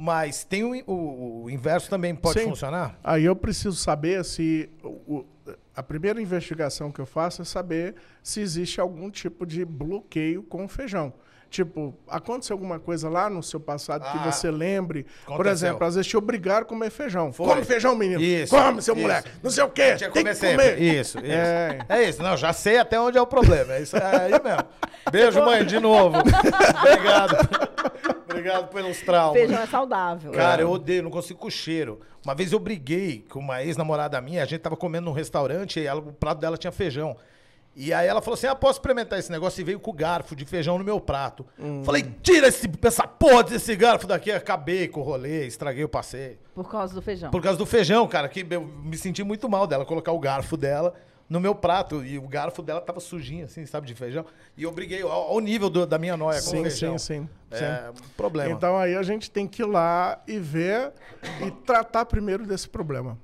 [0.00, 2.48] Mas tem o, o- o inverso também pode Sim.
[2.50, 2.96] funcionar?
[3.02, 4.70] Aí eu preciso saber se.
[4.84, 5.24] o-
[5.74, 10.64] a primeira investigação que eu faço é saber se existe algum tipo de bloqueio com
[10.64, 11.12] o feijão.
[11.50, 15.04] Tipo, aconteceu alguma coisa lá no seu passado que Ah, você lembre?
[15.24, 15.52] Por aconteceu.
[15.52, 17.32] exemplo, às vezes te obrigaram a comer feijão.
[17.32, 17.46] Foi.
[17.46, 18.20] Come feijão, menino.
[18.20, 19.02] Isso, Come, seu isso.
[19.02, 19.30] moleque.
[19.42, 19.94] Não sei o quê.
[19.96, 20.56] Tinha que Tem comer que sempre.
[20.74, 20.82] comer.
[20.82, 21.26] Isso, isso.
[21.26, 21.78] É.
[21.88, 22.02] É.
[22.08, 22.22] isso.
[22.22, 23.72] Não, já sei até onde é o problema.
[23.74, 24.64] É isso é aí mesmo.
[25.10, 26.18] Beijo, mãe, de novo.
[26.82, 27.36] Obrigado.
[28.28, 29.38] Obrigado pelos traumas.
[29.40, 30.32] Feijão é saudável.
[30.32, 32.00] Cara, eu odeio, não consigo com cheiro.
[32.24, 35.86] Uma vez eu briguei com uma ex-namorada minha, a gente tava comendo num restaurante e
[35.86, 37.16] ela- o prato dela tinha feijão.
[37.76, 39.60] E aí ela falou assim: ah, posso experimentar esse negócio?
[39.60, 41.46] E veio com o garfo de feijão no meu prato.
[41.84, 44.32] Falei, tira esse, essa porra desse garfo daqui.
[44.32, 46.38] Acabei com o rolê, estraguei o passeio.
[46.54, 47.30] Por causa do feijão.
[47.30, 50.56] Por causa do feijão, cara, que eu me senti muito mal dela colocar o garfo
[50.56, 50.92] dela
[51.28, 52.04] no meu prato.
[52.04, 54.24] E o garfo dela tava sujinho, assim, sabe, de feijão.
[54.56, 56.98] E eu briguei ao, ao nível do- da minha noia com o Sim, feijão.
[56.98, 58.52] sim, sim, É um problema.
[58.54, 60.92] Então aí a gente tem que ir lá e ver
[61.46, 63.18] e tratar primeiro desse problema.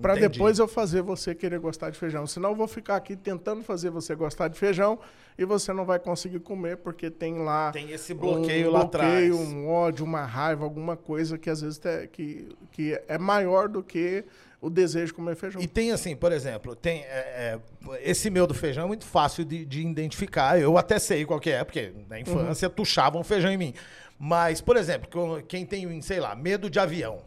[0.00, 2.24] Para depois eu fazer você querer gostar de feijão.
[2.24, 4.96] Senão eu vou ficar aqui tentando fazer você gostar de feijão
[5.36, 9.34] e você não vai conseguir comer porque tem lá Tem esse bloqueio um lá bloqueio,
[9.34, 9.48] atrás.
[9.52, 13.82] um ódio, uma raiva, alguma coisa que às vezes te- que, que é maior do
[13.82, 14.24] que
[14.60, 15.60] o desejo de comer feijão.
[15.62, 19.44] E tem assim, por exemplo, tem é, é, esse meu do feijão é muito fácil
[19.44, 20.58] de, de identificar.
[20.60, 23.74] Eu até sei qual que é, porque na infância tuchavam feijão em mim.
[24.18, 27.20] Mas, por exemplo, quem tem, sei lá, medo de avião,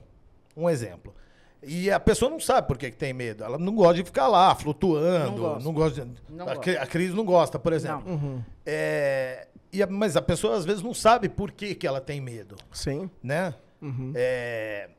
[0.57, 1.15] um exemplo.
[1.63, 3.43] E a pessoa não sabe por que, que tem medo.
[3.43, 5.37] Ela não gosta de ficar lá, flutuando.
[5.43, 6.03] Não Não gosta.
[6.03, 6.81] gosta de- Não a, gosta.
[6.81, 8.11] A Cris não gosta, por exemplo.
[8.11, 8.41] Uhum.
[8.65, 12.19] É, e a- mas a pessoa às vezes não sabe por que, que ela tem
[12.19, 13.09] medo Sim.
[13.23, 13.53] né?
[13.81, 14.11] Uhum.
[14.15, 14.89] É,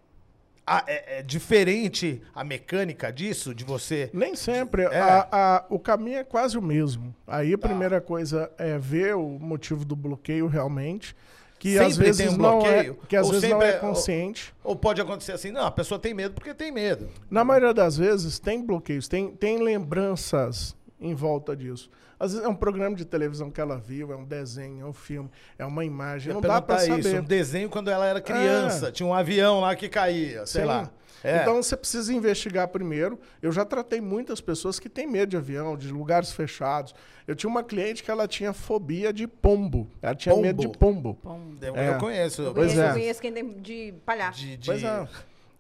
[0.87, 4.09] é- é diferente a mecânica disso, de você.
[4.13, 4.83] Nem sempre.
[4.83, 4.99] É.
[4.99, 7.15] A- a- o caminho é quase o mesmo.
[7.27, 7.69] Aí a Tá.
[7.69, 11.17] primeira coisa é ver o motivo do bloqueio realmente.
[11.59, 12.99] Que Sempre às vezes tem um não bloqueio?
[13.03, 14.53] é, que às Ou vezes não é é- consciente.
[14.65, 17.09] Ou pode acontecer assim, não, a pessoa tem medo porque tem medo.
[17.31, 21.89] Na maioria das vezes tem bloqueios, tem, tem lembranças em volta disso.
[22.23, 24.93] Às vezes é um programa de televisão que ela viu, é um desenho, é um
[24.93, 26.29] filme, é uma imagem.
[26.31, 27.09] Eu não dá pra perguntar saber.
[27.17, 30.69] isso, um desenho quando ela era criança, tinha um avião lá que caía, sei Sim.
[30.69, 30.89] lá.
[31.25, 31.43] É.
[31.43, 33.19] Então você precisa investigar primeiro.
[33.41, 36.95] Eu já tratei muitas pessoas que têm medo de avião, de lugares fechados.
[37.27, 39.89] Eu tinha uma cliente que ela tinha fobia de pombo.
[40.01, 40.47] Ela tinha Pombo?
[40.47, 41.19] medo de pombo.
[41.61, 41.89] eu, é.
[41.95, 42.43] eu conheço.
[42.43, 42.89] Eu Pois conheço, é.
[42.89, 44.39] eu conheço quem tem de palhaço.
[44.41, 45.09] De, de- Pois é.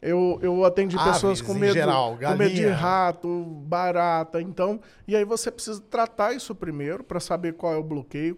[0.04, 4.42] Eu, eu atendi Aves, pessoas com em medo, geral, com medo de rato, barata.
[4.42, 8.36] Então, e aí você precisa tratar isso primeiro para saber qual é o bloqueio,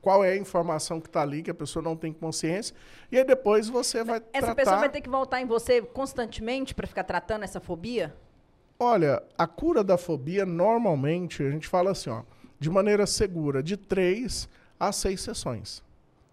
[0.00, 2.74] qual é a informação que está ali, que a pessoa não tem consciência.
[3.12, 4.54] E aí depois você vai Essa tratar.
[4.54, 8.16] pessoa vai ter que voltar em você constantemente pra ficar tratando essa fobia?
[8.78, 12.22] Olha, a cura da fobia, normalmente, a gente fala assim, ó,
[12.58, 14.48] de maneira segura, de três
[14.80, 15.82] a seis sessões.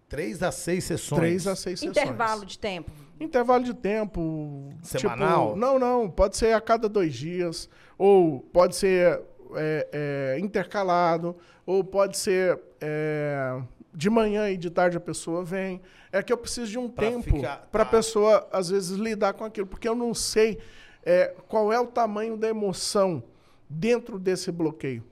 [0.08, 1.18] Três a seis sessões.
[1.18, 2.52] Três a seis Intervalo sessões.
[2.52, 2.90] de tempo.
[3.22, 4.70] Intervalo de tempo.
[4.82, 5.48] Semanal?
[5.48, 6.10] Tipo, não, não.
[6.10, 7.68] Pode ser a cada dois dias.
[7.96, 9.20] Ou pode ser
[9.54, 11.36] é, é, intercalado.
[11.64, 13.62] Ou pode ser é,
[13.94, 15.80] de manhã e de tarde a pessoa vem.
[16.10, 17.90] É que eu preciso de um Pra tempo para a tá.
[17.90, 19.66] pessoa, às vezes, lidar com aquilo.
[19.66, 20.58] Porque eu não sei
[21.04, 23.22] é, qual é o tamanho da emoção
[23.68, 25.04] dentro desse bloqueio.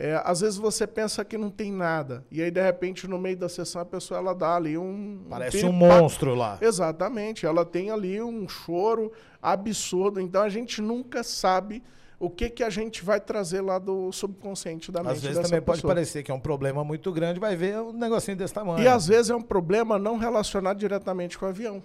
[0.00, 2.24] É, às vezes você pensa que não tem nada.
[2.30, 5.24] E aí, de repente, no meio da sessão, a pessoa ela dá ali um.
[5.28, 6.00] Parece um piripaque.
[6.00, 6.56] monstro lá.
[6.60, 9.10] Exatamente, ela tem ali um choro
[9.42, 11.82] absurdo, então a gente nunca sabe
[12.20, 15.60] o que que a gente vai trazer lá do subconsciente da mente Às vezes também
[15.60, 15.94] pode pessoa.
[15.94, 18.82] parecer que é um problema muito grande, vai ver um negocinho desse tamanho.
[18.82, 21.82] E às vezes é um problema não relacionado diretamente com o avião.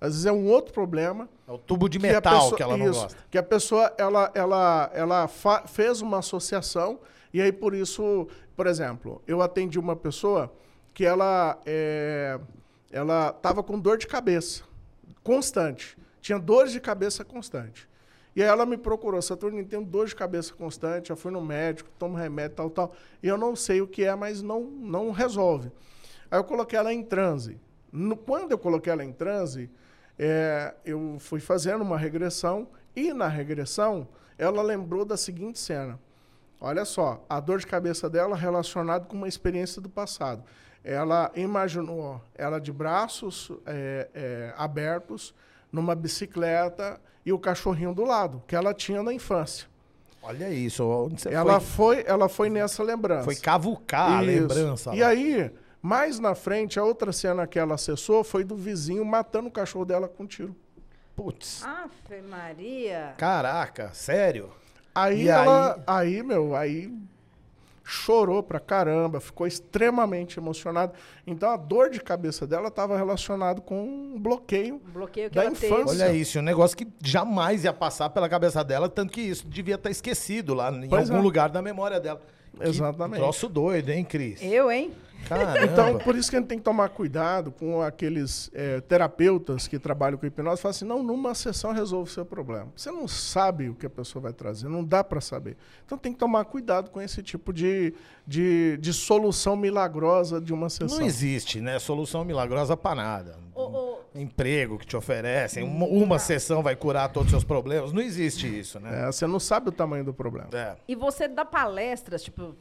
[0.00, 2.76] Às vezes é um outro problema É o tubo de que metal pessoa- que ela
[2.76, 3.18] não isso, gosta.
[3.30, 5.28] Que a pessoa ela, ela, ela
[5.66, 6.98] fez uma associação
[7.34, 10.50] e aí por isso, por exemplo, eu atendi uma pessoa
[10.94, 12.38] que ela é,
[12.90, 14.62] ela estava com dor de cabeça
[15.22, 17.88] constante, tinha dores de cabeça constante.
[18.36, 21.40] E aí ela me procurou, Saturno, eu tenho dor de cabeça constante, já fui no
[21.40, 22.92] médico, tomo remédio, tal, tal.
[23.22, 25.70] E eu não sei o que é, mas não, não resolve.
[26.30, 27.60] Aí eu coloquei ela em transe.
[27.92, 29.70] No- quando eu coloquei ela em transe,
[30.18, 34.06] é, eu fui fazendo uma regressão e na regressão
[34.36, 35.98] ela lembrou da seguinte cena.
[36.64, 40.42] Olha só, a dor de cabeça dela relacionada com uma experiência do passado.
[40.82, 45.34] Ela imaginou ela de braços é, é, abertos
[45.70, 49.66] numa bicicleta e o cachorrinho do lado, que ela tinha na infância.
[50.22, 53.24] Olha isso, onde você Ela foi, foi, ela foi nessa lembrança.
[53.26, 54.40] foi cavucar a Isso.
[54.40, 54.94] lembrança.
[54.94, 55.08] E lá.
[55.08, 55.52] aí,
[55.82, 59.84] mais na frente, a outra cena que ela acessou foi do vizinho matando o cachorro
[59.84, 60.56] dela com um tiro.
[61.14, 63.12] Putz, Ave Maria.
[63.18, 64.50] caraca, sério?
[64.94, 66.22] Aí E ela, aí?
[66.22, 66.92] meu, aí
[67.86, 70.92] chorou pra caramba, ficou extremamente emocionada.
[71.26, 74.76] Então a dor de cabeça dela estava relacionada com um bloqueio.
[74.88, 75.76] Um bloqueio que Da ela infância.
[75.84, 75.90] teve.
[75.90, 79.74] Olha isso, um negócio que jamais ia passar pela cabeça dela, tanto que isso devia
[79.74, 81.22] estar esquecido lá em Pois algum é.
[81.22, 82.20] lugar da memória dela.
[82.58, 83.18] Que Exatamente.
[83.20, 84.40] troço doido, hein, Cris?
[84.40, 84.92] Eu, hein?
[85.24, 85.64] Caramba.
[85.64, 89.78] Então, por isso que a gente tem que tomar cuidado com aqueles eh, terapeutas que
[89.78, 90.60] trabalham com hipnose.
[90.60, 92.68] Falam assim, não, numa sessão resolve o seu problema.
[92.76, 95.56] Você não sabe o que a pessoa vai trazer, não dá para saber.
[95.84, 97.94] Então tem que tomar cuidado com esse tipo de,
[98.26, 100.98] de, de solução milagrosa de uma sessão.
[100.98, 101.78] Não existe, né?
[101.78, 103.38] Solução milagrosa pra nada.
[103.54, 107.92] Ô, ô, Emprego que te oferecem, uma, uma sessão vai curar todos os seus problemas.
[107.92, 109.04] Não existe isso, né?
[109.04, 110.48] É, você não sabe o tamanho do problema.
[110.52, 110.76] É.
[110.86, 112.54] E você dá palestras, tipo,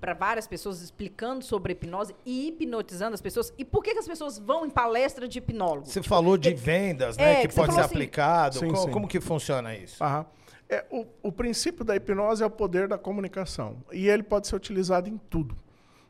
[0.00, 3.52] para várias pessoas explicando sobre hipnose e hipnotizando as pessoas.
[3.58, 5.86] E por que, que as pessoas vão em palestra de hipnólogo?
[5.86, 7.32] Você falou de vendas, né?
[7.32, 8.58] É, que que você pode ser assim- aplicado.
[8.58, 8.90] Sim, Co- sim.
[8.90, 10.02] Como que funciona isso?
[10.02, 10.24] Aham.
[10.68, 13.76] É, o, o princípio da hipnose é o poder da comunicação.
[13.92, 15.54] E ele pode ser utilizado em tudo.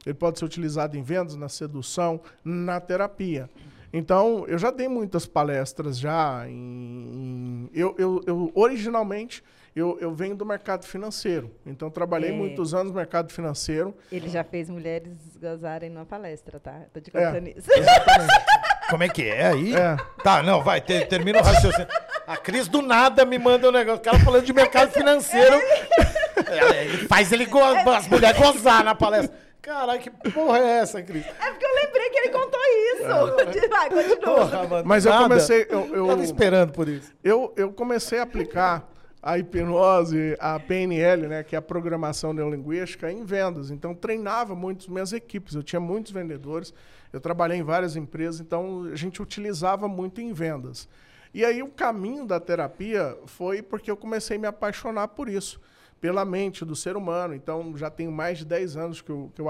[0.06, 3.50] Ele pode ser utilizado em vendas, na sedução, na terapia.
[3.92, 9.42] Então, eu já dei muitas palestras já em, assim, eu, eu, eu originalmente
[9.74, 11.50] eu, eu venho do mercado financeiro.
[11.64, 12.32] Então trabalhei É.
[12.32, 13.94] muitos anos no mercado financeiro.
[14.10, 16.82] Ele já fez mulheres gozarem numa palestra, tá?
[16.92, 17.26] Tô te É.
[17.26, 17.68] contando isso.
[18.90, 19.74] Como é que é aí?
[19.74, 19.96] É.
[20.24, 21.86] Tá, não, vai, ter, termina o raciocínio.
[22.26, 24.00] A Cris do nada me manda um negócio.
[24.00, 25.56] O cara falando de mercado financeiro.
[26.50, 29.36] É, Ele faz ele go as mulheres gozar na palestra.
[29.62, 31.24] Caralho, que porra é essa, Cris?
[31.24, 32.60] É porque eu lembrei que ele contou
[32.94, 33.68] isso.
[33.70, 34.16] Vai, continua.
[34.34, 34.82] Porra, mano.
[34.88, 35.66] Mas eu comecei.
[35.68, 37.12] Eu, eu, Tava esperando por isso.
[37.22, 38.88] eu, eu comecei a aplicar
[39.22, 43.70] a hipnose, a PNL, né, que é a programação neurolinguística, em vendas.
[43.70, 45.54] Então, treinava muitas minhas equipes.
[45.54, 46.72] Eu tinha muitos vendedores,
[47.12, 50.88] eu trabalhei em várias empresas, então a gente utilizava muito em vendas.
[51.34, 55.60] E aí o caminho da terapia foi porque eu comecei a me apaixonar por isso,
[56.00, 57.34] pela mente do ser humano.
[57.34, 59.48] Então, já tenho mais de 10 anos que eu, que eu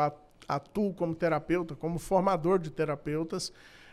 [0.48, 3.52] atuo como terapeuta, como formador de terapeutas.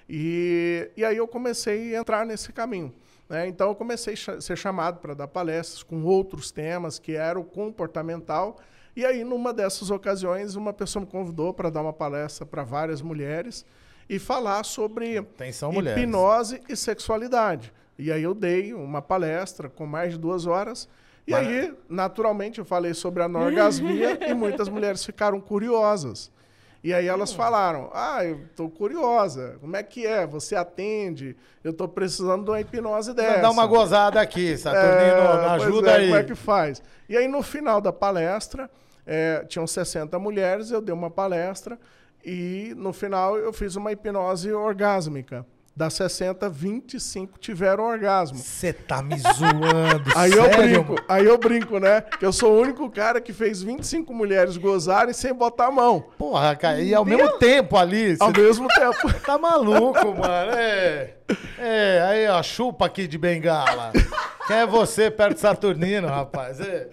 [0.10, 2.94] E, e aí eu comecei a entrar nesse caminho.
[3.30, 3.48] Né?
[3.48, 7.44] Então eu comecei a ser chamado para dar palestras com outros temas, que era o
[7.44, 8.58] comportamental.
[8.96, 13.02] E aí, numa dessas ocasiões, uma pessoa me convidou para dar uma palestra para várias
[13.02, 13.66] mulheres
[14.10, 16.02] e falar sobre Atenção, mulheres.
[16.02, 17.72] hipnose e sexualidade.
[18.00, 20.88] E aí eu dei uma palestra com mais de duas horas.
[21.28, 26.32] E Mas- aí, naturalmente, eu falei sobre a anorgasmia e muitas mulheres ficaram curiosas.
[26.84, 29.58] E aí elas falaram: Ah, eu tô curiosa.
[29.60, 30.26] Como é que é?
[30.28, 31.36] Você atende?
[31.64, 33.42] Eu tô precisando de uma hipnose dessa.
[33.42, 35.22] Dá uma gozada aqui, Saturnino.
[35.22, 36.06] É, ajuda é, aí.
[36.08, 36.82] Como é que faz?
[37.10, 38.70] E aí, no final da palestra,
[39.06, 41.80] é, tinham 60 mulheres, eu dei uma palestra
[42.24, 45.46] e, no final, eu fiz uma hipnose orgásmica.
[45.78, 48.36] Das 60, 25 tiveram orgasmo.
[48.36, 50.84] Você tá me zoando, Aí eu sério?
[50.84, 52.02] brinco, aí eu brinco, né?
[52.02, 56.04] Que eu sou o único cara que fez 25 mulheres gozarem sem botar a mão.
[56.18, 59.14] Porra, cara, e ao mesmo tempo ali, Ao mesmo tempo.
[59.24, 60.52] tá maluco, mano.
[60.58, 61.14] É,
[61.60, 63.92] é, aí, ó, chupa aqui de bengala.
[64.48, 66.60] Quem é você perto de Saturnino, rapaz?
[66.60, 66.90] É,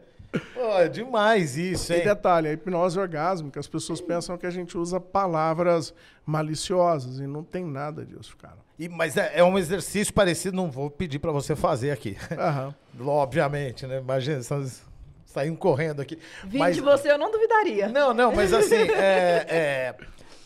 [0.53, 2.05] pô, é demais isso, E hein?
[2.05, 5.95] detalhe, a hipnose orgásmica, as pessoas pensam que a gente usa palavras
[6.27, 8.63] maliciosas e não tem nada disso, cara.
[8.79, 12.17] E- mas é, é um exercício parecido, não vou pedir pra você fazer aqui.
[12.33, 12.75] Aham.
[13.07, 13.99] Obviamente, né?
[13.99, 14.83] Imagina, vocês
[15.27, 16.19] saíram correndo aqui.
[16.45, 17.89] Vindo Mas- de você, eu não duvidaria.
[17.89, 19.95] Não, não, mas assim, é, é,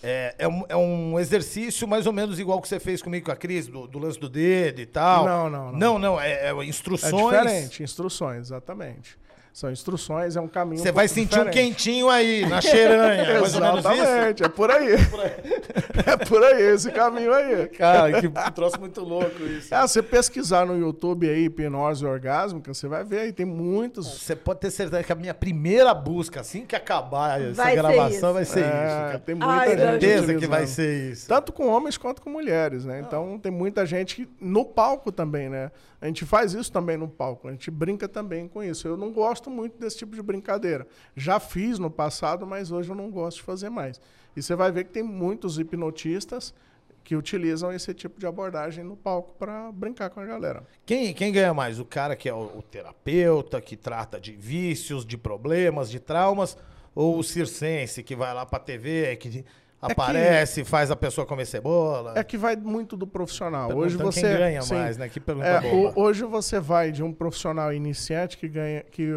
[0.02, 3.32] é, é um, é um exercício mais ou menos igual que você fez comigo com
[3.32, 5.24] a Cris, do, do lance do dedo e tal.
[5.24, 5.78] Não, não, não.
[5.78, 7.14] Não, não, é, é É instruções.
[7.14, 9.18] diferente, instruções, exatamente.
[9.58, 10.80] São instruções, é um caminho.
[10.80, 11.74] Você um vai sentir um diferente.
[11.74, 13.40] quentinho aí, na cheiranha.
[13.40, 13.88] mais ou menos isso?
[13.92, 14.92] Exatamente, é por aí.
[16.06, 17.66] é por aí, esse caminho aí.
[17.70, 19.74] Cara, que troço muito louco isso.
[19.74, 24.06] É, você pesquisar no YouTube aí, hipnose orgásmica, você vai ver aí, tem muitos.
[24.06, 27.82] Você pode ter certeza que a minha primeira busca, assim que acabar essa Vai ser
[27.82, 28.32] gravação, isso.
[28.34, 29.18] vai ser É, isso.
[29.24, 29.80] tem muita Ai, gente.
[29.80, 31.26] Certeza que vai ser isso.
[31.26, 33.02] Tanto com homens quanto com mulheres, né?
[33.04, 35.72] Então tem muita gente que no palco também, né?
[36.00, 38.86] A gente faz isso também no palco, a gente brinca também com isso.
[38.86, 40.86] Eu não gosto muito desse tipo de brincadeira.
[41.16, 44.00] Já fiz no passado, mas hoje eu não gosto de fazer mais.
[44.36, 46.54] E você vai ver que tem muitos hipnotistas
[47.02, 50.62] que utilizam esse tipo de abordagem no palco para brincar com a galera.
[50.84, 51.80] Quem, quem ganha mais?
[51.80, 56.56] O cara que é o, o terapeuta, que trata de vícios, de problemas, de traumas,
[56.94, 59.42] ou o circense que vai lá pra TV, que
[59.80, 62.12] aparece, faz a pessoa comer cebola?
[62.16, 63.74] É que vai muito do profissional.
[63.74, 64.74] Hoje você quem ganha sim.
[64.74, 65.08] mais, né?
[65.08, 65.98] Que pergunta É, boba.
[65.98, 69.08] o- hoje você vai de um profissional iniciante que ganha, que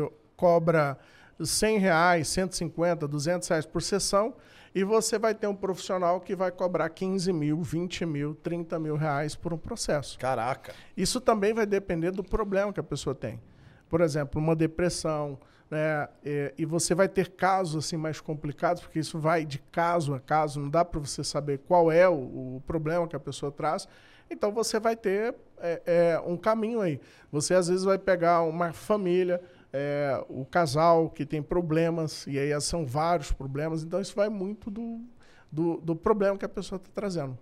[0.41, 0.97] cobra
[1.39, 4.33] 100 reais, 150, 200 reais por sessão,
[4.73, 8.95] e você vai ter um profissional que vai cobrar 15 mil, 20 mil, 30 mil
[8.95, 10.17] reais por um processo.
[10.17, 10.73] Caraca.
[10.97, 13.39] Isso também vai depender do problema que a pessoa tem.
[13.87, 15.37] Por exemplo, uma depressão,
[15.69, 16.07] né?
[16.25, 20.19] E, e você vai ter casos assim mais complicados, porque isso vai de caso a
[20.19, 22.13] caso, não dá para você saber qual é o,
[22.55, 23.87] o problema que a pessoa traz.
[24.27, 26.99] Então você vai ter é, é, um caminho aí.
[27.31, 29.41] Você às vezes vai pegar uma família,
[29.73, 34.69] é, o casal que tem problemas, e aí são vários problemas, então isso vai muito
[34.69, 35.01] do,
[35.51, 37.37] do, do problema que a pessoa está trazendo.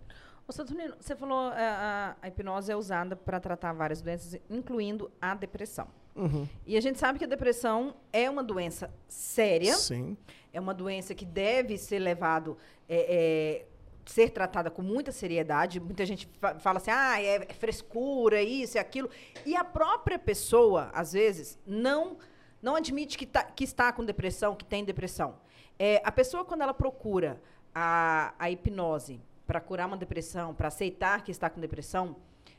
[0.47, 5.11] Ô, Saturnino, você falou é, a, a hipnose é usada para tratar várias doenças, incluindo
[5.21, 5.87] a depressão.
[6.15, 6.47] Uhum.
[6.65, 10.17] E a gente sabe que a depressão é uma doença séria, Sim.
[10.51, 12.57] é uma doença que deve ser levado,
[12.87, 13.65] é, é,
[14.09, 15.79] ser tratada com muita seriedade.
[15.79, 19.09] Muita gente fa- fala assim, ah, é, é frescura, isso e aquilo.
[19.45, 22.17] E a própria pessoa, às vezes, não,
[22.61, 25.35] não admite que, tá- que está com depressão, que tem depressão.
[25.77, 27.39] É, a pessoa, quando ela procura
[27.73, 32.15] a, a hipnose para curar uma depressão, para aceitar que está com depressão,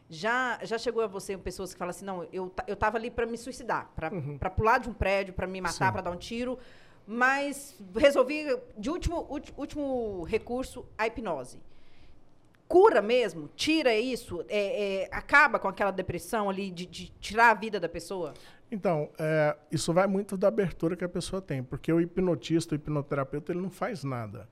[0.09, 3.27] já, já chegou a você pessoas que falam assim, não, eu, eu tava ali para
[3.27, 6.59] me suicidar, para pular de um prédio, para me matar, para dar um tiro,
[7.13, 8.47] mas resolvi,
[8.79, 11.61] de último, último recurso, a hipnose.
[12.69, 13.51] cura mesmo?
[13.57, 14.45] Tira isso?
[14.49, 18.33] É, é, acaba com aquela depressão ali de, de tirar a vida da pessoa?
[18.71, 22.77] Então, é, isso vai muito da abertura que a pessoa tem, porque o hipnotista, o
[22.77, 24.49] hipnoterapeuta, ele não faz nada.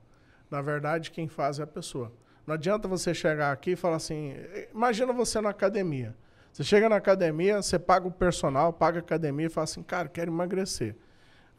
[0.51, 2.11] Na verdade, quem faz é a pessoa.
[2.45, 4.33] Não adianta você chegar aqui e falar assim,
[4.73, 6.13] imagina você na academia.
[6.51, 10.09] Você chega na academia, você paga o personal, paga a academia e fala assim, cara,
[10.09, 10.97] quero emagrecer.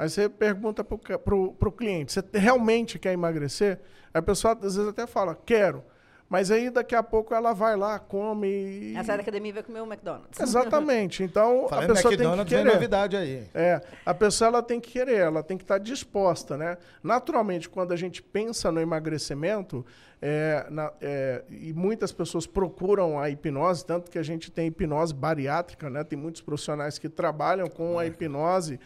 [0.00, 3.78] Aí você pergunta para o cliente, você realmente quer emagrecer?
[4.14, 5.84] Aí a pessoa às vezes até fala, quero.
[6.26, 8.48] Mas aí daqui a pouco ela vai lá, come.
[8.48, 8.94] E...
[8.94, 10.40] Ela sai da academia e vai comer um McDonald's.
[10.40, 11.22] Exatamente.
[11.30, 12.72] Então Falando a pessoa tem que querer.
[12.72, 13.46] novidade aí.
[13.52, 16.78] É, a pessoa ela tem que querer, ela tem que estar disposta, né?
[17.02, 19.84] Naturalmente, quando a gente pensa no emagrecimento,
[20.22, 25.12] é, na, é, e muitas pessoas procuram a hipnose, tanto que a gente tem hipnose
[25.12, 26.04] bariátrica, né?
[26.04, 28.80] Tem muitos profissionais que trabalham com a hipnose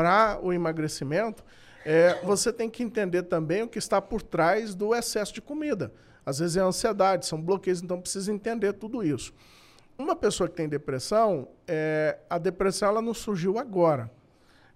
[0.00, 1.44] para o emagrecimento.
[1.84, 5.92] É, você tem que entender também o que está por trás do excesso de comida.
[6.24, 9.34] Às vezes é ansiedade, são bloqueios, então precisa entender tudo isso.
[9.98, 14.10] Uma pessoa que tem depressão, é, a depressão ela não surgiu agora.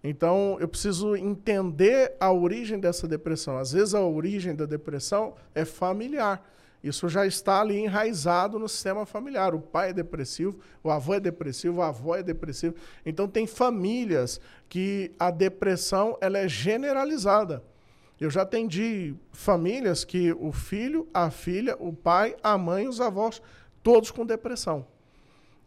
[0.03, 3.57] Então, eu preciso entender a origem dessa depressão.
[3.57, 6.47] Às vezes, a origem da depressão é familiar.
[6.85, 9.55] Isso já está ali enraizado no sistema familiar.
[9.55, 12.75] O pai é depressivo, o avô é depressivo, a avó é depressiva.
[13.07, 17.65] Então, tem famílias que a depressão ela é generalizada.
[18.21, 23.41] Eu já atendi famílias que o filho, a filha, o pai, a mãe, os avós,
[23.83, 24.87] todos com depressão.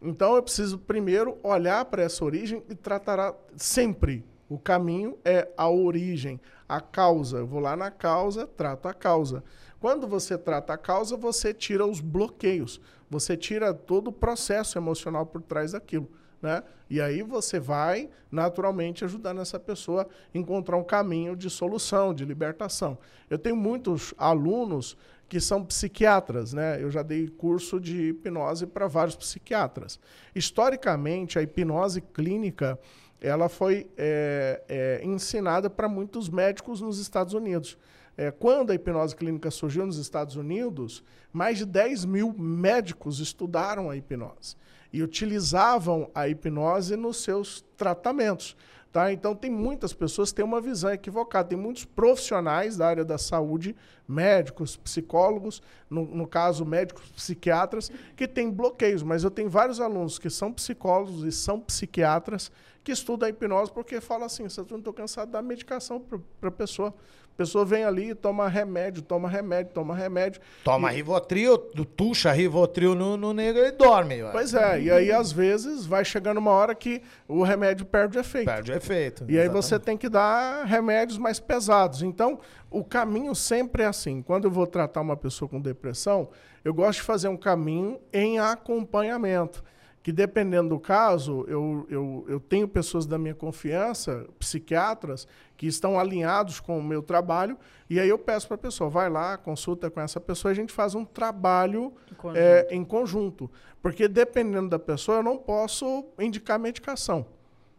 [0.00, 4.24] Então eu preciso primeiro olhar para essa origem e tratar sempre.
[4.48, 7.38] O caminho é a origem, a causa.
[7.38, 9.44] Eu vou lá na causa, trato a causa.
[9.80, 15.24] Quando você trata a causa, você tira os bloqueios, você tira todo o processo emocional
[15.24, 16.08] por trás daquilo.
[16.40, 16.62] Né?
[16.88, 22.24] E aí você vai naturalmente ajudando essa pessoa a encontrar um caminho de solução, de
[22.24, 22.96] libertação.
[23.28, 24.96] Eu tenho muitos alunos
[25.28, 26.82] que são psiquiatras, né?
[26.82, 30.00] Eu já dei curso de hipnose para vários psiquiatras.
[30.34, 32.78] Historicamente, a hipnose clínica
[33.20, 37.76] ela foi é, é, ensinada para muitos médicos nos Estados Unidos.
[38.20, 43.88] É, quando a hipnose clínica surgiu nos Estados Unidos, mais de 10 mil médicos estudaram
[43.88, 44.56] a hipnose
[44.92, 48.56] e utilizavam a hipnose nos seus tratamentos.
[48.90, 49.12] Tá?
[49.12, 51.50] Então, tem muitas pessoas que têm uma visão equivocada.
[51.50, 53.76] Tem muitos profissionais da área da saúde,
[54.08, 59.04] médicos, psicólogos, no, no caso, médicos psiquiatras, que têm bloqueios.
[59.04, 62.50] Mas eu tenho vários alunos que são psicólogos e são psiquiatras
[62.88, 66.00] que estudam a hipnose porque falam assim: eu não estou cansado de dar medicação
[66.40, 66.94] para a pessoa
[67.36, 70.40] pessoa vem ali, toma remédio, toma remédio, toma remédio.
[70.64, 70.96] Toma e...
[70.96, 74.16] Rivotril, tuxa Rivotril no, no negro e dorme.
[74.32, 78.20] Pois é, e aí às vezes vai chegando uma hora que o remédio perde o
[78.20, 78.46] efeito.
[78.46, 79.22] Perde o efeito.
[79.28, 79.40] E exatamente.
[79.40, 82.02] aí você tem que dar remédios mais pesados.
[82.02, 84.20] Então, o caminho sempre é assim.
[84.20, 86.30] Quando eu vou tratar uma pessoa com depressão,
[86.64, 89.62] eu gosto de fazer um caminho em acompanhamento
[90.08, 96.00] que dependendo do caso, eu, eu, eu tenho pessoas da minha confiança, psiquiatras, que estão
[96.00, 97.58] alinhados com o meu trabalho,
[97.90, 100.72] e aí eu peço para a pessoa, vai lá, consulta com essa pessoa, a gente
[100.72, 102.38] faz um trabalho em conjunto.
[102.38, 103.50] É, em conjunto.
[103.82, 107.26] Porque dependendo da pessoa, eu não posso indicar medicação.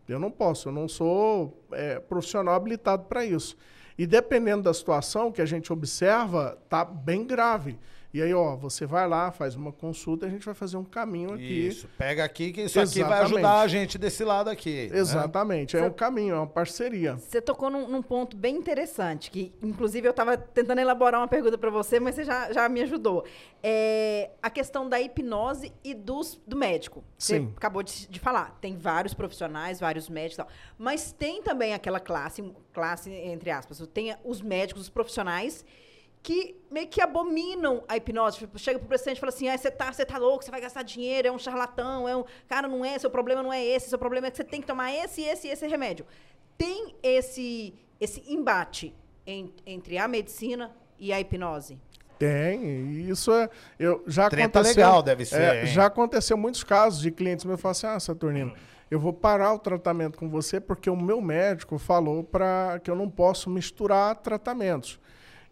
[0.07, 3.57] Eu não posso, eu não sou é, profissional habilitado para isso.
[3.97, 7.79] E dependendo da situação que a gente observa, está bem grave.
[8.11, 11.33] E aí, ó, você vai lá, faz uma consulta, a gente vai fazer um caminho
[11.33, 11.67] aqui.
[11.67, 13.01] Isso, pega aqui que isso Exatamente.
[13.01, 14.89] aqui vai ajudar a gente desse lado aqui.
[14.89, 14.97] Né?
[14.97, 15.83] Exatamente, né?
[15.83, 17.17] é um caminho, é uma parceria.
[17.17, 21.55] Você tocou num, num ponto bem interessante, que inclusive eu estava tentando elaborar uma pergunta
[21.55, 23.23] para você, mas você já, já me ajudou.
[23.61, 27.03] É a questão da hipnose e dos, do médico.
[27.15, 27.53] Você Sim.
[27.55, 30.47] acabou de, de falar, tem vários profissionais, vários médicos e tal,
[30.79, 32.43] mas tem também aquela classe,
[32.73, 35.63] classe entre aspas, tem os médicos, os profissionais
[36.21, 38.39] que meio que abominam a hipnose.
[38.39, 40.61] Tipo, chega pro paciente e fala assim: ah, você tá, você tá louco, você vai
[40.61, 42.23] gastar dinheiro, é um charlatão, é um.
[42.47, 44.67] Cara, não é, seu problema não é esse, seu problema é que você tem que
[44.67, 46.05] tomar esse, esse e esse remédio.
[46.57, 48.93] Tem esse, esse embate
[49.25, 51.79] em, entre a medicina e a hipnose?
[52.17, 53.49] Tem, isso é.
[53.79, 55.41] Eu, já Treta aconteceu, legal, deve ser.
[55.41, 58.53] É, já aconteceu muitos casos de clientes meus falam assim: ah, Saturnino,
[58.91, 62.95] eu vou parar o tratamento com você porque o meu médico falou para que eu
[62.95, 64.99] não posso misturar tratamentos.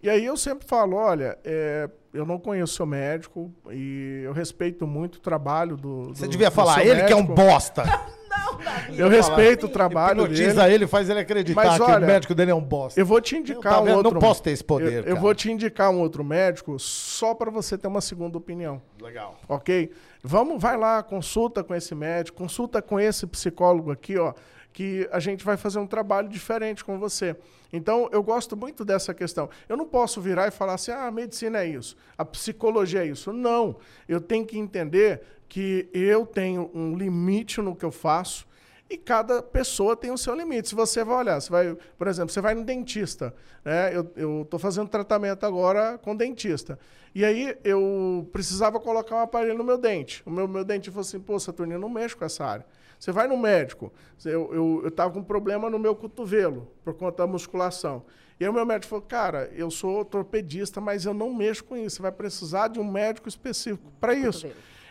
[0.01, 4.85] E aí eu sempre falo, olha, é, eu não conheço seu médico e eu respeito
[4.85, 6.09] muito o trabalho do.
[6.09, 7.07] Você do, devia do falar, ele médico.
[7.07, 7.83] que é um bosta.
[8.29, 10.75] não, Eu respeito o trabalho Hipnotiza dele.
[10.75, 12.99] ele, faz ele acreditar Mas, olha, que o médico dele é um bosta.
[12.99, 14.13] Eu vou te indicar tá um outro.
[14.13, 15.05] Não posso ter esse poder.
[15.05, 18.81] Eu, eu vou te indicar um outro médico só para você ter uma segunda opinião.
[19.01, 19.35] Legal.
[19.49, 19.91] Ok?
[20.23, 24.33] Vamos, vai lá, consulta com esse médico, consulta com esse psicólogo aqui, ó
[24.77, 27.35] que a gente vai fazer um trabalho diferente com você.
[27.73, 29.49] Então, eu gosto muito dessa questão.
[29.67, 33.07] Eu não posso virar e falar assim, ah, a medicina é isso, a psicologia é
[33.07, 33.33] isso.
[33.33, 33.77] Não.
[34.07, 38.45] Eu tenho que entender que eu tenho um limite no que eu faço
[38.87, 40.69] e cada pessoa tem o seu limite.
[40.69, 43.33] Se você vai olhar, você vai, por exemplo, você vai no dentista,
[43.65, 43.91] né?
[44.15, 46.77] Eu estou fazendo tratamento agora com dentista.
[47.15, 50.21] E aí eu precisava colocar um aparelho no meu dente.
[50.23, 52.65] O meu, meu dente falou assim, pô, Saturnino, não mexo com essa área.
[52.99, 53.91] Você vai no médico,
[54.25, 58.03] eu estava com um problema no meu cotovelo, por conta da musculação.
[58.39, 61.75] E aí o meu médico falou, cara, eu sou torpedista, mas eu não mexo com
[61.75, 61.97] isso.
[61.97, 64.47] Você vai precisar de um médico específico para isso.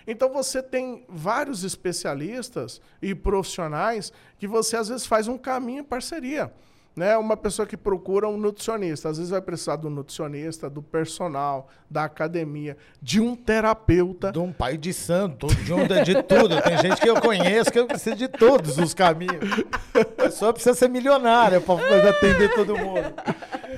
[0.07, 5.85] Então você tem vários especialistas e profissionais que você às vezes faz um caminho em
[5.85, 6.53] parceria.
[6.97, 11.69] Né, uma pessoa que procura um nutricionista, às vezes vai precisar do nutricionista, do personal,
[11.91, 14.33] da academia, de um terapeuta.
[14.33, 16.59] De um pai de santo, de um de tudo.
[16.63, 19.45] Tem gente que eu conheço que eu preciso de todos os caminhos.
[19.95, 23.13] A pessoa precisa ser milionária para atender todo mundo.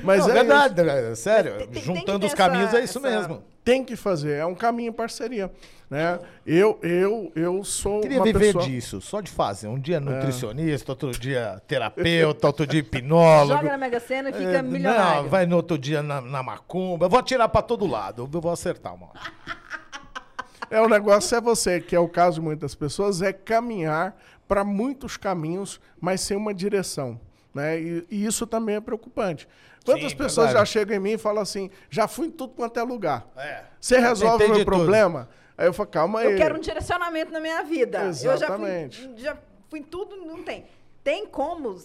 [0.05, 1.15] Mas Não, é verdade, né?
[1.17, 1.59] sério.
[1.59, 3.11] Tem, tem, juntando tem os caminhos essa, é isso essa...
[3.11, 3.43] mesmo.
[3.69, 5.53] Tem que fazer, é um caminho em parceria.
[5.91, 6.19] Né?
[6.47, 8.65] Eu, eu, eu sou Queria uma viver pessoa...
[8.65, 9.69] disso, só de fazer.
[9.69, 10.01] Um dia é.
[10.01, 10.93] nutricionista, é.
[10.93, 13.61] outro dia terapeuta, outro dia hipnólogo.
[13.61, 15.23] Joga na Mega Sena e fica é, milionário.
[15.25, 17.05] Não, vai no outro dia na, na macumba.
[17.05, 19.11] Eu vou atirar para todo lado, eu vou acertar uma
[20.71, 24.17] É, o negócio é você, que é o caso de muitas pessoas, é caminhar
[24.47, 27.21] para muitos caminhos, mas sem uma direção.
[27.55, 27.81] Né?
[27.81, 29.49] E, e isso também é preocupante.
[29.85, 30.67] Quantas Sim, pessoas verdade.
[30.67, 33.27] já chegam em mim e falam assim, já fui em tudo quanto é lugar.
[33.37, 33.65] É.
[33.81, 35.25] Você resolve o meu problema?
[35.25, 35.39] Tudo.
[35.59, 36.33] Aí eu falo, calma aí.
[36.33, 38.05] Eu quero um direcionamento na minha vida.
[38.05, 39.03] Exatamente.
[39.03, 39.39] Eu já fui, já
[39.69, 40.67] fui em tudo, não tem.
[41.03, 41.77] Tem como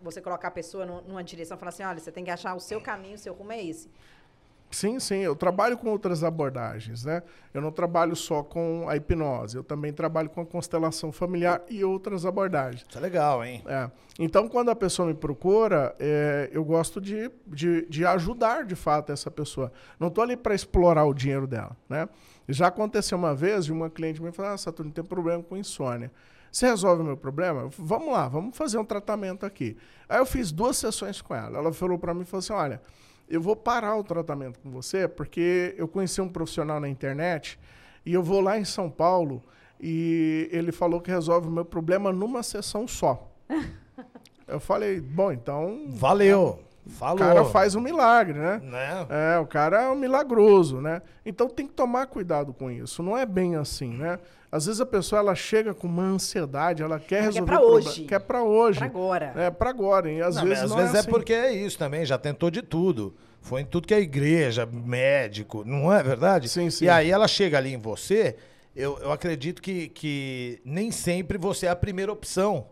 [0.00, 2.60] você colocar a pessoa numa direção e falar assim, olha, você tem que achar o
[2.60, 3.90] seu caminho, o seu rumo é esse.
[4.70, 5.20] Sim, sim.
[5.20, 7.22] Eu trabalho com outras abordagens, né?
[7.54, 9.56] Eu não trabalho só com a hipnose.
[9.56, 12.84] Eu também trabalho com a constelação familiar e outras abordagens.
[12.86, 13.62] Isso é legal, hein?
[13.66, 13.90] É.
[14.18, 19.10] Então, quando a pessoa me procura, é, eu gosto de, de, de, ajudar, de fato,
[19.10, 19.72] essa pessoa.
[19.98, 22.08] Não estou ali para explorar o dinheiro dela, né?
[22.46, 26.10] Já aconteceu uma vez de uma cliente me falar, ah, Saturno, tem problema com insônia.
[26.50, 27.68] Você resolve o meu problema?
[27.78, 29.76] Vamos lá, vamos fazer um tratamento aqui.
[30.08, 31.58] Aí eu fiz duas sessões com ela.
[31.58, 32.80] Ela falou para mim, falou assim, olha
[33.28, 37.58] eu vou parar o tratamento com você, porque eu conheci um profissional na internet
[38.04, 39.42] e eu vou lá em São Paulo
[39.80, 43.30] e ele falou que resolve o meu problema numa sessão só.
[44.48, 45.84] eu falei, bom, então.
[45.88, 46.60] Valeu!
[46.88, 47.16] Falou.
[47.16, 48.60] O cara faz um milagre, né?
[48.64, 49.06] né?
[49.10, 51.02] É, o cara é um milagroso, né?
[51.24, 53.02] Então tem que tomar cuidado com isso.
[53.02, 54.18] Não é bem assim, né?
[54.50, 58.04] Às vezes a pessoa ela chega com uma ansiedade, ela quer resolver quer pra hoje.
[58.04, 58.78] Quer para hoje.
[58.78, 59.32] Pra agora.
[59.36, 60.10] É, para agora.
[60.10, 61.10] E às não, vezes às não vezes é, é assim.
[61.10, 63.14] porque é isso também, já tentou de tudo.
[63.42, 66.48] Foi em tudo que é igreja, médico, não é verdade?
[66.48, 66.86] Sim, sim.
[66.86, 68.36] E aí ela chega ali em você,
[68.74, 72.66] eu, eu acredito que, que nem sempre você é a primeira opção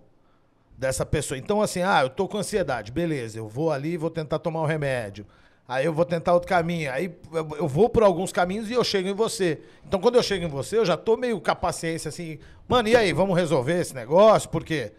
[0.76, 1.38] dessa pessoa.
[1.38, 4.62] Então, assim, ah, eu tô com ansiedade, beleza, eu vou ali e vou tentar tomar
[4.62, 5.26] o remédio.
[5.68, 6.92] Aí eu vou tentar outro caminho.
[6.92, 9.58] Aí eu vou por alguns caminhos e eu chego em você.
[9.86, 12.38] Então, quando eu chego em você, eu já tô meio com a paciência assim,
[12.68, 14.48] mano, e aí, vamos resolver esse negócio?
[14.48, 14.92] Porque.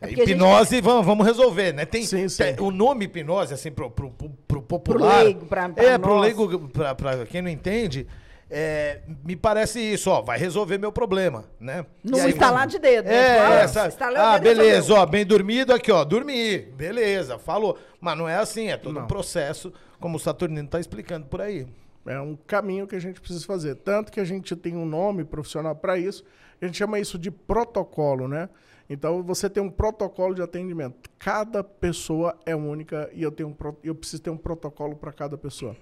[0.00, 0.84] É hipnose, gente...
[0.84, 1.86] vamos, vamos resolver, né?
[1.86, 2.42] Tem, sim, sim.
[2.42, 5.16] tem, o nome hipnose, assim, pro, pro, pro, pro popular.
[5.16, 6.00] Pro leigo, pra, pra É, nós.
[6.00, 8.06] pro leigo, pra, pra quem não entende,
[8.50, 11.84] é, me parece isso, ó, vai resolver meu problema, né?
[12.02, 13.06] Não aí, instalar de dedo.
[13.06, 13.14] Né?
[13.14, 17.78] É, tipo, ah, ah beleza, ó, bem dormido aqui, ó, dormi, beleza, falou.
[18.00, 19.04] Mas não é assim, é todo não.
[19.04, 21.66] um processo, como o Saturnino tá explicando por aí.
[22.06, 23.76] É um caminho que a gente precisa fazer.
[23.76, 26.22] Tanto que a gente tem um nome profissional para isso,
[26.60, 28.48] a gente chama isso de protocolo, né?
[28.88, 31.08] Então você tem um protocolo de atendimento.
[31.18, 35.38] Cada pessoa é única e eu, tenho um, eu preciso ter um protocolo para cada
[35.38, 35.74] pessoa.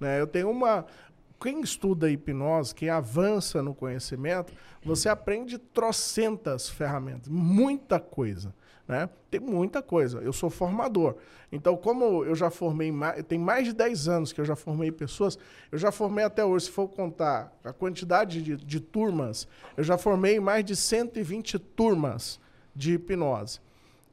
[0.00, 0.20] Né?
[0.20, 0.86] Eu tenho uma,
[1.40, 8.54] quem estuda hipnose, quem avança no conhecimento, você aprende trocentas ferramentas, muita coisa.
[8.88, 9.08] Né?
[9.30, 10.18] Tem muita coisa.
[10.20, 11.16] Eu sou formador.
[11.52, 12.90] Então, como eu já formei,
[13.28, 15.38] tem mais de 10 anos que eu já formei pessoas,
[15.70, 19.98] eu já formei até hoje, se for contar a quantidade de, de turmas, eu já
[19.98, 22.40] formei mais de 120 turmas
[22.74, 23.60] de hipnose.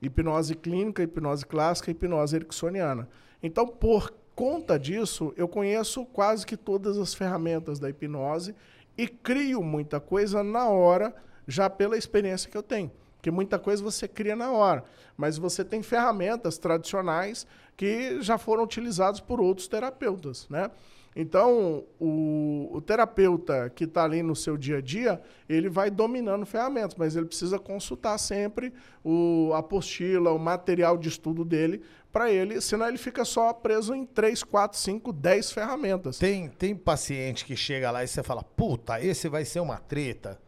[0.01, 3.07] Hipnose clínica, hipnose clássica, hipnose ericksoniana.
[3.41, 8.53] Então, por conta disso, eu conheço quase que todas as ferramentas da hipnose
[8.97, 11.15] e crio muita coisa na hora,
[11.47, 12.91] já pela experiência que eu tenho.
[13.15, 14.83] Porque muita coisa você cria na hora,
[15.17, 20.69] mas você tem ferramentas tradicionais que já foram utilizadas por outros terapeutas, né?
[21.15, 26.45] Então, o, o terapeuta que está ali no seu dia a dia, ele vai dominando
[26.45, 31.81] ferramentas, mas ele precisa consultar sempre o, a apostila, o material de estudo dele,
[32.15, 36.17] para ele, senão ele fica só preso em 3, 4, 5, 10 ferramentas.
[36.17, 40.39] Tem, tem paciente que chega lá e você fala, puta, esse vai ser uma treta.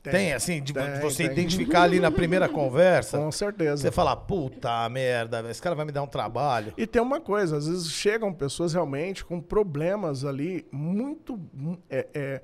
[0.00, 1.32] Tem, assim, de Tem, você tem.
[1.32, 3.18] identificar ali na primeira conversa.
[3.18, 3.82] Com certeza.
[3.82, 6.72] Você fala, puta merda, esse cara vai me dar um trabalho.
[6.78, 12.06] E tem uma coisa, às vezes chegam pessoas realmente com problemas ali muito mu- é,
[12.14, 12.42] é,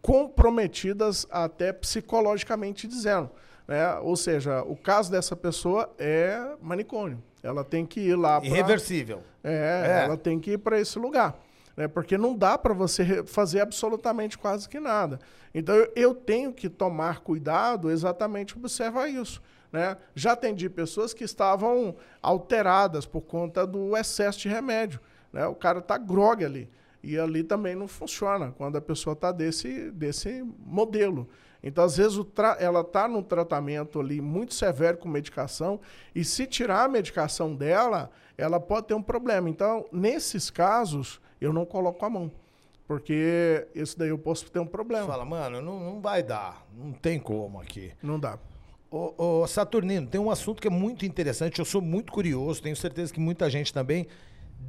[0.00, 3.28] comprometidas até psicologicamente dizendo.
[3.66, 3.94] Né?
[3.96, 7.20] Ou seja, o caso dessa pessoa é manicômio.
[7.42, 9.22] Ela tem que ir lá para Irreversível.
[9.42, 10.04] É, É.
[10.04, 11.38] ela tem que ir para esse lugar.
[11.76, 11.88] Né?
[11.88, 15.18] Porque não dá para você fazer absolutamente quase que nada.
[15.54, 19.42] Então eu, eu tenho que tomar cuidado exatamente observar isso.
[19.72, 19.96] Né?
[20.14, 25.00] Já atendi pessoas que estavam alteradas por conta do excesso de remédio.
[25.32, 25.46] Né?
[25.46, 26.68] O cara está grog ali.
[27.02, 31.28] E ali também não funciona quando a pessoa está desse, desse modelo.
[31.62, 32.18] Então, às vezes,
[32.58, 35.80] ela está num tratamento ali muito severo com medicação,
[36.14, 39.48] e se tirar a medicação dela, ela pode ter um problema.
[39.48, 42.32] Então, nesses casos, eu não coloco a mão.
[42.86, 45.06] Porque isso daí eu posso ter um Você problema.
[45.06, 46.66] fala, mano, não, não vai dar.
[46.76, 47.92] Não tem como aqui.
[48.02, 48.38] Não dá.
[48.90, 52.76] Ô, ô, Saturnino, tem um assunto que é muito interessante, eu sou muito curioso, tenho
[52.76, 54.06] certeza que muita gente também,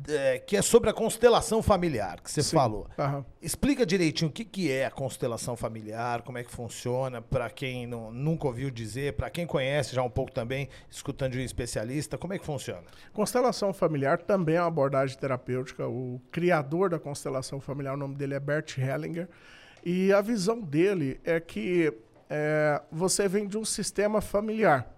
[0.07, 2.55] é, que é sobre a constelação familiar, que você Sim.
[2.55, 2.87] falou.
[2.97, 3.25] Aham.
[3.41, 7.87] Explica direitinho o que, que é a constelação familiar, como é que funciona, para quem
[7.87, 12.17] não- nunca ouviu dizer, para quem conhece já um pouco também, escutando de um especialista,
[12.17, 12.83] como é que funciona?
[13.13, 15.87] Constelação familiar também é uma abordagem terapêutica.
[15.87, 19.27] O criador da constelação familiar, o nome dele é Bert Hellinger.
[19.85, 21.93] E a visão dele é que
[22.29, 24.89] é, você vem de um sistema familiar.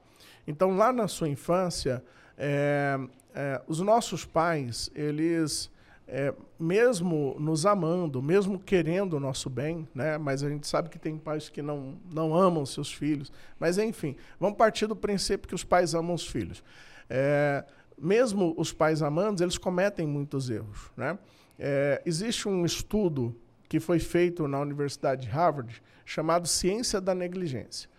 [0.48, 2.04] Então, lá na sua infância,
[2.38, 2.98] é,
[3.36, 5.70] é, os nossos pais, eles,
[6.08, 10.18] é, mesmo nos amando, mesmo querendo o nosso bem, né?
[10.18, 13.32] mas a gente sabe que tem pais que não, não amam seus filhos.
[13.60, 16.64] Mas, enfim, vamos partir do princípio que os pais amam os filhos.
[17.10, 17.66] É,
[17.98, 20.90] mesmo os pais amandos, eles cometem muitos erros.
[20.96, 21.20] Né?
[21.60, 23.36] É, existe um estudo
[23.68, 27.90] que foi feito na Universidade de Harvard chamado Ciência da Negligência.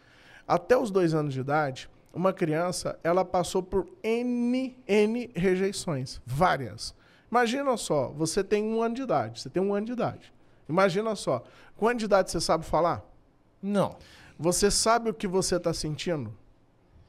[0.49, 6.95] Até os dois anos de idade, uma criança ela passou por N, N rejeições, várias.
[7.31, 10.33] Imagina só, você tem um ano de idade, você tem um ano de idade.
[10.69, 11.45] Imagina só,
[11.77, 13.05] com ano de idade você sabe falar?
[13.63, 13.97] Não,
[14.39, 16.33] Você sabe o que você está sentindo?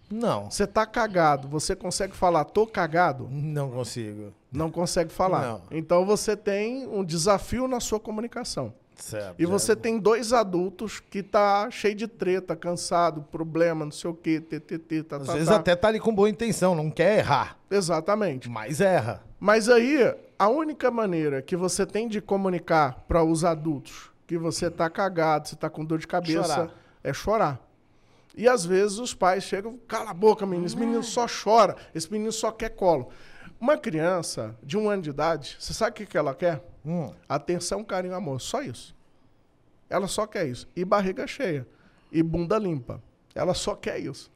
[0.10, 3.28] não, Você está cagado, você consegue falar tô cagado?
[3.32, 4.34] não consigo.
[4.52, 5.42] Não consegue falar.
[5.46, 5.62] Não.
[5.72, 8.74] Então você tem um desafio na sua comunicação.
[8.98, 9.36] Certo.
[9.40, 14.14] E você tem dois adultos que tá cheio de treta, cansado, problema, não sei o
[14.14, 15.56] quê, TTT, tá, Às tá, vezes tá.
[15.56, 18.50] até tá ali com boa intenção, não quer errar, Exatamente.
[18.50, 19.24] mas erra.
[19.40, 24.70] Mas aí, a única maneira que você tem de comunicar para os adultos que você
[24.70, 26.72] tá cagado, você tá com dor de cabeça, Chorar.
[27.04, 27.60] é chorar.
[28.36, 32.12] E às vezes os pais chegam, cala a boca, menino, esse menino só chora, esse
[32.12, 33.10] menino só quer colo.
[33.60, 36.62] Uma criança de um ano de idade, você sabe o que, que ela quer?
[36.88, 37.12] Hum.
[37.28, 38.40] Atenção, carinho, amor.
[38.40, 38.96] Só isso.
[39.90, 40.68] Ela só quer isso.
[40.76, 41.68] E barriga cheia.
[42.12, 43.04] E bunda limpa.
[43.36, 44.32] Ela só quer isso.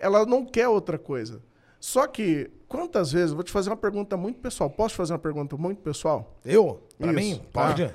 [0.00, 1.42] Ela não quer outra coisa.
[1.78, 4.70] Só que, quantas vezes, vou te fazer uma pergunta muito pessoal.
[4.70, 6.34] Posso te fazer uma pergunta muito pessoal?
[6.44, 6.82] Eu?
[6.98, 7.38] Pra Isso, mim?
[7.52, 7.66] tá.
[7.66, 7.82] Pode?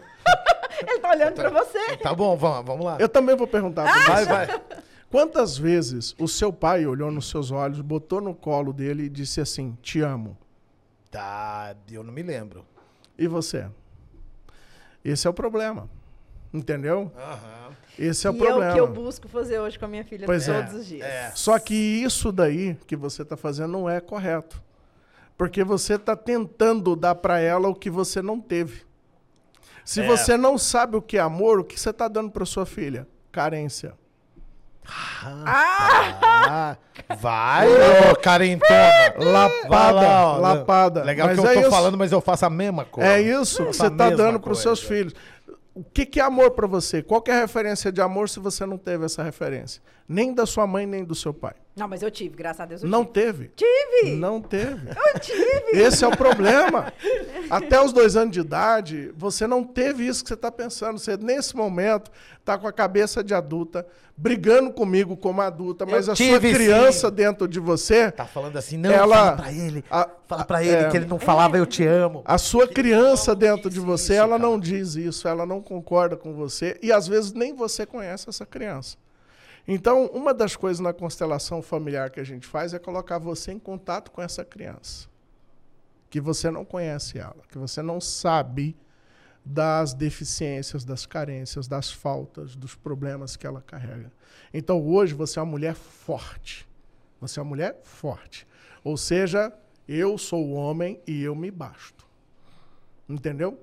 [0.88, 1.98] Ele tá olhando pra você.
[1.98, 2.98] Tá bom, vamos, vamos lá.
[3.00, 4.30] Eu também vou perguntar pra Vai, você.
[4.32, 4.62] vai.
[5.10, 9.42] Quantas vezes o seu pai olhou nos seus olhos, botou no colo dele e disse
[9.42, 10.38] assim, te amo?
[11.12, 12.66] Tá, eu não me lembro.
[13.18, 13.68] E você?
[15.03, 15.89] Esse é o problema.
[16.53, 17.12] Entendeu?
[17.18, 17.72] Aham.
[17.97, 18.66] Esse é o e problema.
[18.66, 20.62] é o que eu busco fazer hoje com a minha filha Pois é.
[20.62, 21.05] todos os dias.
[21.07, 21.32] É.
[21.36, 24.62] Só que isso daí que você está fazendo não é correto.
[25.38, 28.84] Porque você está tentando dar para ela o que você não teve.
[29.84, 30.07] Se É.
[30.07, 33.07] você não sabe o que é amor, o que você está dando para sua filha?
[33.32, 33.93] Carência.
[34.86, 36.76] Ah,
[37.20, 37.68] vai,
[38.12, 39.14] ô carentona.
[39.18, 41.04] Lapada, lá, lapada.
[41.04, 41.70] Legal Mas que eu é tô isso.
[41.70, 43.10] falando, mas eu faço a mesma coisa.
[43.10, 44.96] É isso que você mesma dando para os seus coisa.
[44.96, 45.14] filhos.
[45.74, 47.02] O que, que é amor para você?
[47.02, 49.82] Qual que é a referência de amor se você não teve essa referência?
[50.08, 51.54] Nem da sua mãe, nem do seu pai.
[51.74, 53.48] Não, mas eu tive, graças a Deus eu Não tive.
[53.48, 53.52] teve.
[53.56, 54.16] Tive!
[54.18, 54.90] Não teve.
[54.90, 55.72] Eu tive!
[55.80, 56.92] Esse é o problema.
[57.50, 61.00] Até os dois anos de idade, você não teve isso que você está pensando.
[61.00, 66.14] Você, nesse momento, está com a cabeça de adulta, brigando comigo como adulta, mas Eu
[66.14, 67.16] a sua tive, criança sim.
[67.16, 69.86] dentro de você, Tá falando assim, não, Ela- fala pra ele.
[69.90, 70.90] a- fala a- pra ele é.
[70.90, 72.22] que ele não falava eu te amo.
[72.26, 74.44] a sua criança dentro de você, isso, ela cara.
[74.44, 78.46] não diz isso, ela não concorda com você e às vezes nem você conhece essa
[78.46, 78.98] criança.
[79.68, 83.59] Então, uma das coisas na constelação familiar que a gente faz é colocar você em
[83.59, 85.07] contato com essa criança.
[86.09, 88.76] Que você não conhece ela, que você não sabe
[89.45, 94.12] das deficiências, das carências, das faltas, dos problemas que ela carrega.
[94.53, 96.68] Então, hoje você é uma mulher forte.
[97.20, 98.47] Você é uma mulher forte.
[98.84, 99.53] Ou seja,
[99.88, 102.05] eu sou homem e eu me basto.
[103.07, 103.59] Entendeu?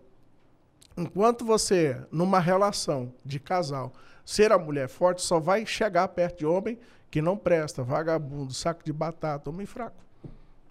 [0.96, 3.92] Enquanto você, numa relação de casal,
[4.28, 6.78] Ser a mulher forte só vai chegar perto de homem
[7.10, 9.96] que não presta, vagabundo, saco de batata, homem fraco.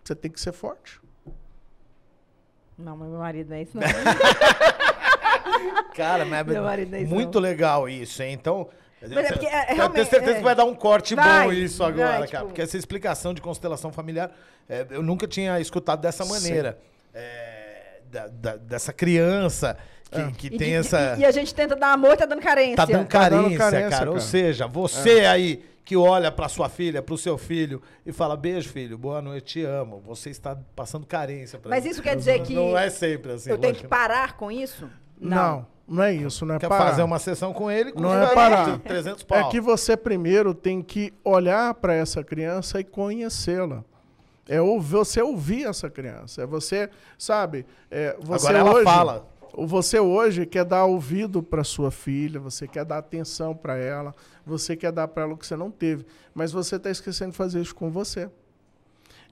[0.03, 1.01] Você tem que ser forte.
[2.77, 3.81] Não, mas meu marido não é isso, não.
[5.95, 7.41] Cara, mas Meu marido é isso, muito não.
[7.41, 8.33] legal isso, hein?
[8.33, 8.69] Então.
[9.01, 10.35] Mas é porque, é, eu tenho certeza é.
[10.35, 12.29] que vai dar um corte Vai, bom isso agora, vai, cara.
[12.29, 14.29] tipo- Porque essa explicação de constelação familiar,
[14.69, 16.77] é, eu nunca tinha escutado dessa maneira.
[17.11, 19.75] É, da- da- dessa criança
[20.09, 21.15] que, que E tem de- essa.
[21.17, 22.75] E, e a gente tenta dar amor e tá dando carência.
[22.77, 24.09] Tá dando Tá dando carência, carência, cara.
[24.09, 24.25] Ou cara.
[24.27, 28.97] seja, você aí que olha pra sua filha, pro seu filho e fala: beijo, filho,
[28.97, 30.01] boa noite, te amo.
[30.05, 33.49] Você está passando carência pra Mas mim." isso quer dizer que Não é sempre assim.
[33.49, 34.89] eu tenho que parar com isso?
[35.19, 36.89] Não, não, é isso, não é Quer parar.
[36.89, 38.79] fazer uma sessão com ele, Não custa é parar.
[38.79, 39.37] 300 pau.
[39.39, 43.83] É que você primeiro tem que olhar para essa criança e conhecê-la.
[44.49, 46.43] É ou- você ouvir essa criança.
[46.43, 47.65] É você, sabe?
[47.89, 49.27] É, você Agora ela hoje, fala.
[49.53, 54.13] Você hoje quer dar ouvido para sua filha, você quer dar atenção para ela,
[54.45, 57.37] você quer dar para ela o que você não teve, mas você está esquecendo de
[57.37, 58.29] fazer isso com você.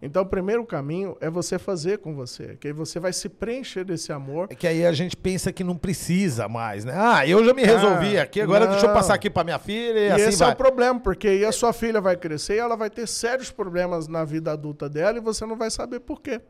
[0.01, 3.85] Então, o primeiro caminho é você fazer com você, que aí você vai se preencher
[3.85, 4.47] desse amor.
[4.51, 6.93] É que aí a gente pensa que não precisa mais, né?
[6.95, 8.93] Ah, eu já me resolvi Ah, aqui, agora deixa eu não.
[8.93, 10.49] passar aqui pra minha filha e, E assim esse vai.
[10.49, 13.49] é o problema, porque aí a sua filha vai crescer e ela vai ter sérios
[13.51, 16.41] problemas na vida adulta dela e você não vai saber por quê.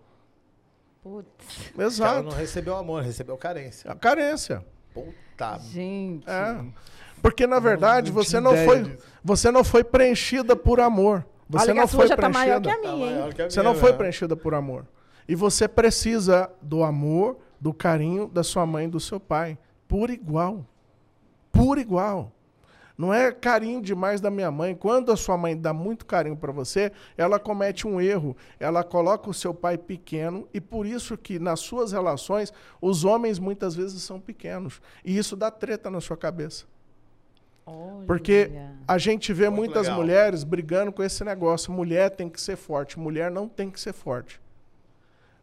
[1.06, 2.23] Putz, Ela Exato.
[2.23, 3.91] não recebeu amor, recebeu carência.
[3.91, 4.65] A carência.
[4.91, 5.60] Puta.
[5.60, 6.27] gente.
[6.27, 6.65] É.
[7.22, 8.98] Porque, na verdade, não você tinha não, foi, disso.
[9.23, 11.23] você não foi preenchida por amor.
[11.48, 12.82] Você Olha não a foi já tá maior preenchida.
[12.82, 13.34] que a minha, hein?
[13.48, 14.88] Você não foi preenchida por amor.
[15.27, 19.60] E você precisa do amor, do carinho da sua mãe e do seu pai.
[19.88, 20.65] Por igual.
[21.52, 22.32] Por igual.
[22.97, 24.73] Não é carinho demais da minha mãe.
[24.73, 28.35] Quando a sua mãe dá muito carinho para você, ela comete um erro.
[28.59, 33.38] Ela coloca o seu pai pequeno e por isso que nas suas relações os homens
[33.38, 34.81] muitas vezes são pequenos.
[35.03, 36.65] E isso dá treta na sua cabeça.
[38.05, 38.72] Porque Olha.
[38.88, 39.99] a gente vê Muito muitas legal.
[39.99, 41.73] mulheres brigando com esse negócio.
[41.73, 44.39] Mulher tem que ser forte, mulher não tem que ser forte.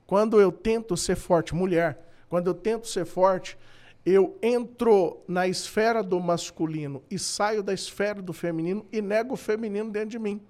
[0.06, 1.98] Quando eu tento ser forte, mulher,
[2.28, 3.58] quando eu tento ser forte,
[4.04, 9.36] eu entro na esfera do masculino e saio da esfera do feminino e nego o
[9.36, 10.40] feminino dentro de mim.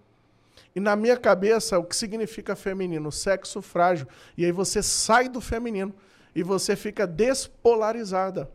[0.74, 3.12] E na minha cabeça, o que significa feminino?
[3.12, 4.06] Sexo frágil.
[4.36, 5.94] E aí você sai do feminino
[6.34, 8.50] e você fica despolarizada.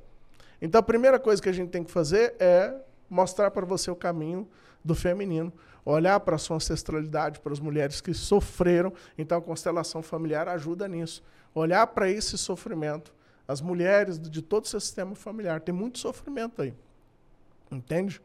[0.60, 2.74] Então a primeira coisa que a gente tem que fazer é
[3.08, 4.48] mostrar para você o caminho
[4.84, 5.54] do feminino,
[5.86, 8.92] olhar para a sua ancestralidade, para as mulheres que sofreram.
[9.16, 11.24] Então a constelação familiar ajuda nisso.
[11.54, 13.14] Olhar para esse sofrimento.
[13.48, 15.62] As mulheres de todo o seu sistema familiar.
[15.62, 16.74] Tem muito sofrimento aí.
[17.72, 18.22] Entende?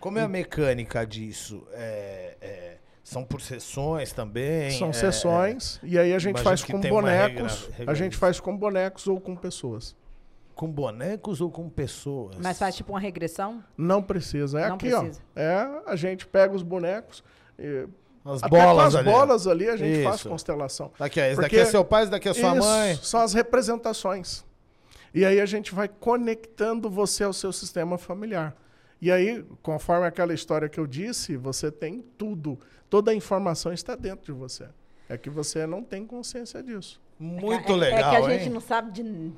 [0.00, 1.66] Como é a mecânica disso?
[1.72, 4.70] É, é, são por sessões também?
[4.78, 5.80] São É, sessões.
[5.82, 7.62] E aí a gente faz com bonecos.
[7.62, 8.20] regra- regra a gente disso.
[8.20, 9.96] faz com bonecos ou com pessoas.
[10.54, 12.36] Com bonecos ou com pessoas?
[12.38, 13.62] Mas faz tipo uma regressão?
[13.76, 14.60] Não precisa.
[14.60, 15.20] É Não aqui, precisa.
[15.36, 15.40] ó.
[15.40, 17.22] É, a gente pega os bonecos.
[17.58, 17.86] e-
[18.24, 19.10] As até com bolas as ali.
[19.10, 20.28] bolas ali a gente faz Isso.
[20.28, 20.90] constelação.
[20.98, 22.94] Daqui, ó, esse daqui é seu pai, esse daqui é sua Isso, mãe.
[23.02, 24.44] São as representações.
[25.14, 28.54] E aí a gente vai conectando você ao seu sistema familiar.
[29.00, 32.58] E aí, conforme aquela história que eu disse, você tem tudo.
[32.90, 34.66] Toda a informação está dentro de você.
[35.08, 37.00] É que você não tem consciência disso.
[37.18, 38.50] Muito é, legal, É que a gente hein?
[38.50, 39.32] não sabe de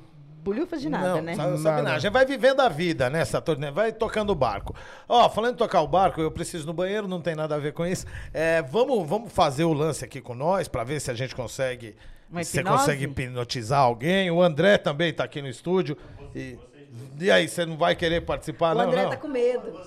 [0.47, 1.35] bulhufas de nada, não, né?
[1.35, 1.81] Sabe, sabe Nada.
[1.83, 1.95] nada.
[1.95, 3.71] A gente vai vivendo a vida, né, Saturno?
[3.73, 4.73] Vai tocando o barco.
[5.07, 7.59] Ó, falando em tocar o barco, eu preciso ir no banheiro, não tem nada a
[7.59, 8.05] ver com isso.
[8.33, 11.95] É, vamos, vamos fazer o lance aqui com nós pra ver se a gente consegue.
[12.29, 14.29] Você consegue hipnotizar alguém.
[14.29, 15.97] O André também tá aqui no estúdio.
[16.35, 16.57] E,
[17.19, 18.85] e aí, você não vai querer participar, o não?
[18.85, 19.09] André não?
[19.09, 19.79] tá com medo.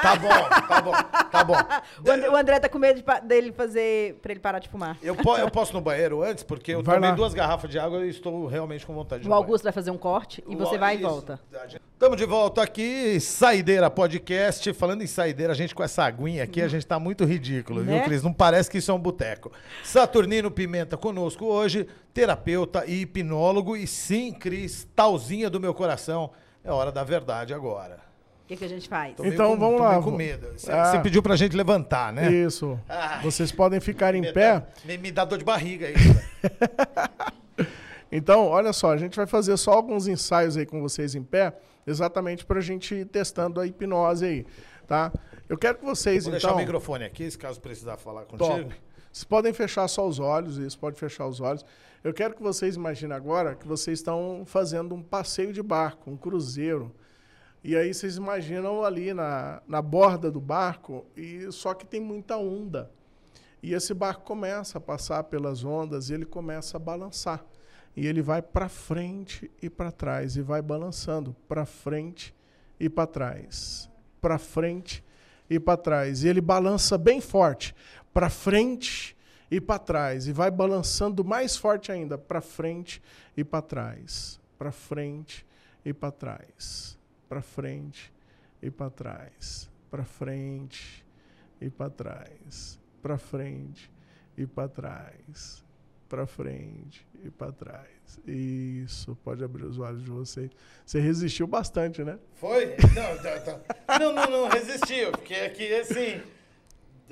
[0.00, 0.28] Tá bom,
[0.68, 0.92] tá bom,
[1.30, 1.54] tá bom.
[2.06, 4.14] O André, o André tá com medo de dele fazer.
[4.22, 4.96] pra ele parar de fumar.
[5.02, 7.16] Eu, po- eu posso ir no banheiro antes, porque eu Vai tomei lá.
[7.16, 9.34] duas garrafas de água e estou realmente com vontade de O.
[9.34, 11.08] Augusto vai fazer um corte e você vai e Isso.
[11.08, 11.40] volta.
[11.92, 14.72] Estamos de volta aqui, Saideira Podcast.
[14.72, 17.92] Falando em saideira, a gente com essa aguinha aqui, a gente tá muito ridículo, viu,
[17.92, 18.00] Né?
[18.04, 18.22] Cris?
[18.22, 19.52] Não parece que isso é um boteco.
[19.84, 23.76] Saturnino Pimenta conosco hoje, terapeuta e hipnólogo.
[23.76, 26.30] E sim, Cris, talzinha do meu coração.
[26.64, 27.98] É hora da verdade agora.
[28.44, 29.14] O que, que a gente faz?
[29.14, 30.48] Tô Então, com- vamos lá, com medo.
[30.56, 30.90] Você Ah.
[30.90, 32.30] você pediu pra gente levantar, né?
[32.30, 32.78] Isso.
[32.88, 33.22] Ai.
[33.22, 34.54] Vocês podem ficar em Me pé.
[34.60, 35.94] dá- Me, me dá dor de barriga aí.
[35.94, 37.32] cara.
[38.14, 41.54] Então, olha só, a gente vai fazer só alguns ensaios aí com vocês em pé,
[41.86, 44.46] exatamente para a gente ir testando a hipnose aí,
[44.86, 45.10] tá?
[45.48, 46.48] Eu quero que vocês, Vou então...
[46.50, 48.36] deixar o microfone aqui, se caso precisar falar Top.
[48.36, 48.70] contigo.
[49.10, 51.64] Vocês podem fechar só os olhos, isso pode fechar os olhos.
[52.04, 56.16] Eu quero que vocês imaginem agora que vocês estão fazendo um passeio de barco, um
[56.16, 56.94] cruzeiro.
[57.64, 62.36] E aí vocês imaginam ali na, na borda do barco, e só que tem muita
[62.36, 62.90] onda.
[63.62, 67.44] E esse barco começa a passar pelas ondas e ele começa a balançar.
[67.94, 72.34] E ele vai para frente e para trás, e vai balançando para frente
[72.80, 73.88] e para trás,
[74.20, 75.04] para frente
[75.48, 76.24] e para trás.
[76.24, 77.74] E ele balança bem forte,
[78.12, 79.16] para frente
[79.48, 83.00] e para trás, e vai balançando mais forte ainda, para frente
[83.36, 85.46] e para trás, para frente
[85.84, 86.98] e para trás,
[87.32, 88.12] para frente
[88.60, 91.02] e para trás, para frente
[91.62, 93.90] e para trás, para frente
[94.36, 95.64] e para trás,
[96.10, 98.20] para frente e para trás.
[98.26, 100.50] Isso, pode abrir os olhos de vocês.
[100.84, 102.18] Você resistiu bastante, né?
[102.34, 102.76] Foi?
[102.94, 103.98] Não, tá, tá.
[103.98, 106.20] não, não, não, resistiu, porque aqui, assim,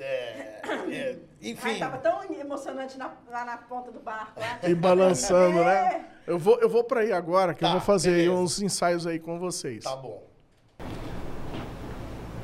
[0.03, 0.61] é,
[0.91, 1.69] é, enfim.
[1.69, 4.39] Ai, tava tão emocionante na- lá na ponta do barco.
[4.39, 4.59] Lá.
[4.69, 5.63] E balançando, É.
[5.63, 6.05] né?
[6.27, 8.31] Eu vou, eu vou para aí agora, que eu Tá, vou fazer beleza.
[8.33, 9.83] uns ensaios aí com vocês.
[9.83, 10.21] Tá bom.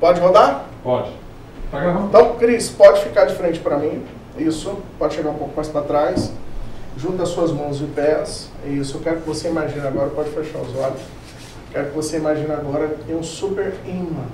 [0.00, 0.64] Pode rodar?
[0.82, 1.10] Pode.
[1.70, 2.06] Tá gravando?
[2.08, 4.06] Então, Cris, pode ficar de frente para mim.
[4.36, 4.78] Isso.
[4.98, 6.32] Pode chegar um pouco mais para trás.
[6.96, 8.50] Junta as suas mãos e pés.
[8.64, 8.96] Isso.
[8.98, 10.10] Eu quero que você imagine agora.
[10.10, 11.00] Pode fechar os olhos.
[11.72, 14.26] Quero que você imagine agora que tem um super imã.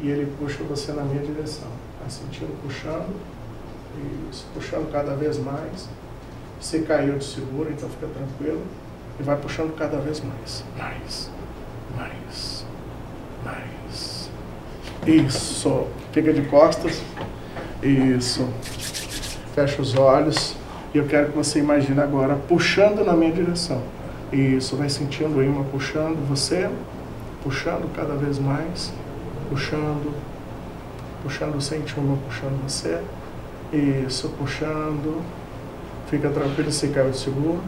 [0.00, 1.68] E ele puxa você na minha direção.
[2.04, 3.16] Tá sentindo puxando.
[4.30, 4.46] Isso.
[4.52, 5.88] Puxando cada vez mais.
[6.60, 8.60] Você caiu de seguro, então fica tranquilo.
[9.18, 10.62] E vai puxando cada vez mais.
[10.76, 11.30] Mais.
[11.96, 12.66] Mais.
[13.42, 14.30] Mais.
[15.06, 15.86] Isso.
[16.12, 17.02] Fica de costas.
[17.82, 18.46] Isso.
[19.54, 20.54] Fecha os olhos.
[20.92, 23.80] E eu quero que você imagine agora puxando na minha direção.
[24.30, 24.76] Isso.
[24.76, 26.68] Vai sentindo o imã puxando você.
[27.42, 28.92] Puxando cada vez mais.
[29.48, 30.33] Puxando.
[31.24, 33.00] Puxando, sente o puxando você.
[33.72, 34.28] Isso.
[34.38, 35.22] Puxando.
[36.08, 37.60] Fica tranquilo, se caiu de seguro.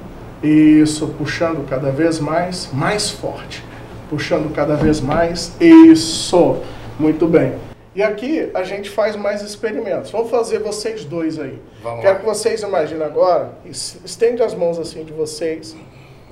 [0.43, 1.09] Isso.
[1.19, 2.71] Puxando cada vez mais.
[2.73, 3.65] Mais forte.
[4.09, 5.57] Puxando cada vez mais.
[5.61, 6.61] Isso.
[6.99, 7.55] Muito bem.
[7.95, 10.11] E aqui a gente faz mais experimentos.
[10.11, 11.59] Vamos fazer vocês dois aí.
[11.83, 12.21] Vamos Quero lá.
[12.21, 13.53] que vocês imaginem agora.
[13.65, 15.75] es- Estende as mãos assim de vocês.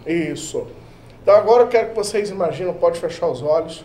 [0.07, 0.67] Isso.
[1.23, 3.83] Então agora eu quero que vocês imaginem, pode fechar os olhos,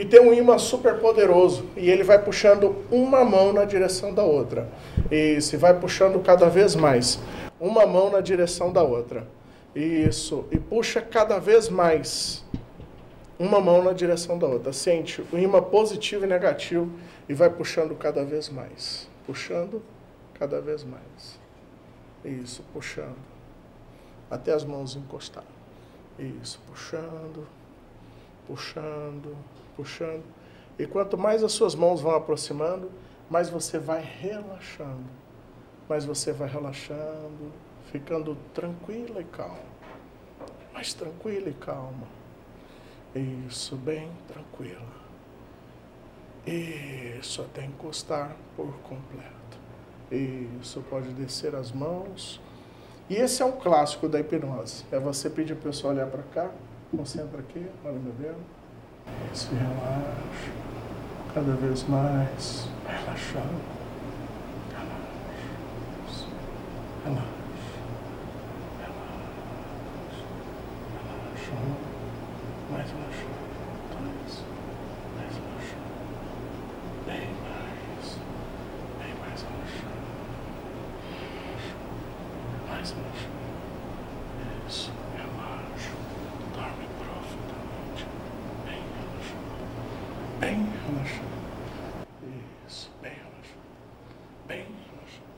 [0.00, 4.24] que tem um imã super poderoso e ele vai puxando uma mão na direção da
[4.24, 4.66] outra.
[5.10, 7.20] E vai puxando cada vez mais.
[7.60, 9.28] Uma mão na direção da outra.
[9.76, 12.42] Isso, e puxa cada vez mais
[13.38, 14.72] uma mão na direção da outra.
[14.72, 16.90] Sente o imã positivo e negativo
[17.28, 19.06] e vai puxando cada vez mais.
[19.26, 19.82] Puxando
[20.32, 21.38] cada vez mais.
[22.24, 23.18] Isso, puxando.
[24.30, 25.44] Até as mãos encostar.
[26.18, 27.46] Isso, puxando,
[28.50, 29.36] puxando,
[29.76, 30.24] puxando.
[30.76, 32.90] E quanto mais as suas mãos vão aproximando,
[33.30, 35.08] mais você vai relaxando.
[35.88, 37.52] Mais você vai relaxando,
[37.92, 39.70] ficando tranquila e calma.
[40.72, 42.08] Mais tranquila e calma.
[43.14, 45.00] Isso, bem tranquila.
[46.44, 49.30] Isso, até encostar por completo.
[50.10, 52.40] Isso, pode descer as mãos.
[53.08, 54.84] E esse é um clássico da hipnose.
[54.90, 56.50] É você pedir a pessoa olhar para cá,
[56.96, 58.40] concentra aqui, olha meu dedo.
[59.32, 60.52] Isso, relaxa.
[61.34, 62.68] Cada vez mais.
[62.86, 63.60] Relaxando.
[64.72, 65.50] Relaxa.
[66.08, 66.28] Isso.
[67.04, 67.24] Relaxa.
[68.80, 70.24] Relaxa.
[70.96, 71.54] Relaxa.
[72.70, 73.40] Mais relaxado.
[73.90, 74.34] Dois.
[75.16, 75.90] Mais relaxado.
[77.06, 78.06] Bem mais.
[78.98, 80.00] Bem mais relaxado.
[82.68, 83.40] Mais relaxado.
[84.68, 84.92] Isso.
[85.16, 85.94] Relaxa.
[86.54, 88.04] Dorme profundamente.
[88.64, 89.60] Bem relaxado.
[90.40, 90.56] Bem
[90.86, 91.34] relaxado.
[92.66, 92.90] Isso.
[93.02, 93.66] Bem relaxado.
[94.46, 95.34] Bem relaxado.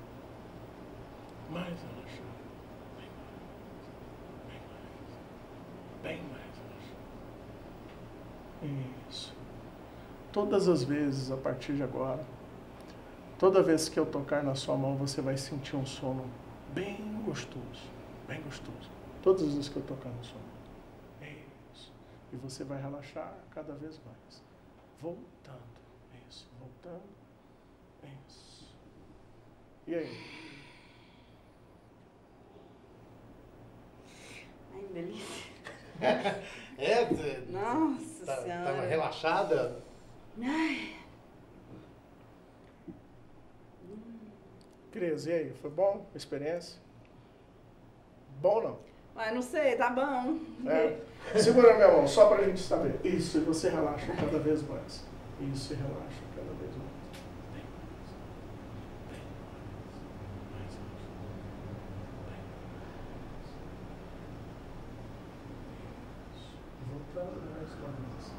[1.51, 2.37] Mais relaxado.
[2.99, 3.47] Bem mais.
[4.49, 5.09] Bem mais.
[6.03, 7.01] Bem mais relaxado.
[9.11, 9.35] Isso.
[10.63, 12.25] Todas as vezes a partir de agora,
[13.37, 16.25] toda vez que eu tocar na sua mão, você vai sentir um sono
[16.73, 17.91] bem gostoso.
[18.29, 18.89] Bem gostoso.
[19.25, 21.29] Todas as vezes que eu tocar na sua mão.
[21.75, 21.93] Isso.
[22.33, 24.41] E você vai relaxar cada vez mais.
[25.01, 25.59] Voltando.
[26.31, 26.47] Isso.
[26.61, 27.03] Voltando.
[28.29, 28.69] Isso.
[29.89, 30.17] E aí?
[34.77, 35.53] Ai, delícia.
[36.79, 37.05] É,
[37.51, 38.65] Nossa tá- Senhora.
[38.65, 39.82] tava relaxada?
[44.91, 45.53] Cris, e aí?
[45.61, 46.79] Foi bom a experiência?
[48.41, 48.79] Bom ou não?
[49.15, 50.39] Ai, não sei, tá bom.
[50.67, 50.99] É.
[51.39, 52.99] Segura minha mão, só pra gente saber.
[53.05, 55.05] Isso, e você relaxa cada vez mais.
[55.53, 56.93] Isso, e relaxa cada vez mais.
[57.53, 58.01] Bem mais.
[59.11, 59.63] Bem mais.
[60.53, 60.81] Mais relaxa.
[62.27, 62.41] Bem
[62.81, 62.97] mais.
[66.35, 66.57] Isso.
[66.91, 68.33] Voltando mais uma vez.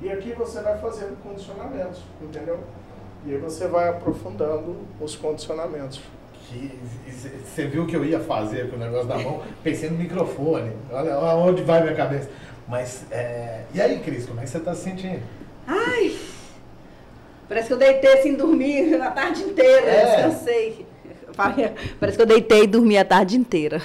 [0.00, 2.58] E aqui você vai fazendo condicionamentos, entendeu?
[3.26, 6.00] E aí você vai aprofundando os condicionamentos.
[7.44, 9.42] Você viu que eu ia fazer com o negócio da mão?
[9.62, 10.72] Pensei no microfone.
[10.92, 12.28] Olha aonde vai minha cabeça.
[12.68, 13.62] Mas, é...
[13.74, 15.22] e aí, Cris, como é que você tá se sentindo?
[15.66, 16.14] Ai,
[17.48, 20.04] parece que eu deitei assim, dormi a tarde inteira, É.
[20.28, 20.86] descansei.
[21.98, 23.80] Parece que eu deitei e dormi a tarde inteira.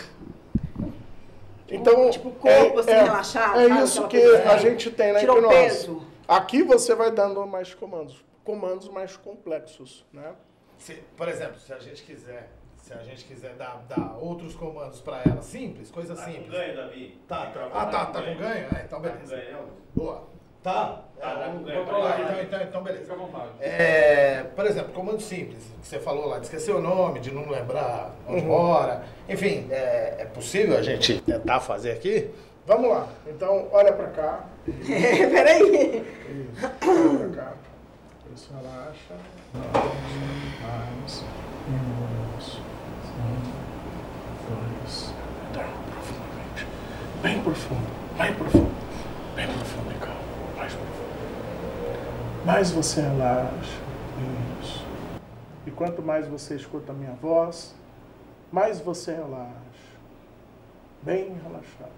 [1.72, 3.84] Então, Tipo, o corpo, assim, relaxado, É sabe?
[3.84, 5.56] isso que coisa a assim, gente tem na tirou o hipnose.
[5.58, 6.02] peso.
[6.30, 10.34] Aqui você vai dando mais comandos, comandos mais complexos, né?
[10.78, 15.02] Se- por exemplo, se a gente quiser, se a gente quiser dar, dar outros comandos
[15.02, 16.52] pra ela, simples, coisa Tá com simples.
[16.52, 17.20] ganho, Davi?
[17.28, 17.68] Tá, tá.
[17.74, 18.68] Ah, tá, com tá com ganho?
[18.72, 19.36] Ah, então Tá com beleza.
[19.38, 19.58] ganho?
[19.96, 20.24] Boa.
[20.62, 21.04] Tá?
[21.20, 21.86] Tá, tá com ganho.
[21.86, 22.44] Vamos lá, Vai, então, vai.
[22.44, 23.14] então, então beleza.
[23.62, 27.50] É, por exemplo, comando simples, que você falou lá, de esquecer o nome, de não
[27.50, 29.04] lembrar onde mora.
[29.28, 32.30] Enfim, é, é possível a gente tentar fazer aqui?
[32.68, 33.08] Vamos lá.
[33.26, 34.46] Então, olha pra cá.
[34.90, 36.06] É, peraí.
[38.34, 38.54] Isso.
[38.54, 39.16] Relaxa.
[40.62, 41.24] Mais.
[42.40, 42.62] Isso.
[43.20, 43.42] Um,
[44.48, 45.14] dois.
[45.54, 46.68] Dorme profundamente.
[47.22, 47.88] Bem profundo.
[48.18, 48.72] Bem profundo.
[49.36, 50.22] Bem profundo e calmo.
[50.56, 51.10] Mais profundo.
[52.46, 53.80] Mais você relaxa.
[54.62, 54.86] Isso.
[55.68, 57.76] E quanto mais você escuta a minha voz,
[58.52, 59.54] mais você relaxa.
[61.04, 61.92] Bem relaxado.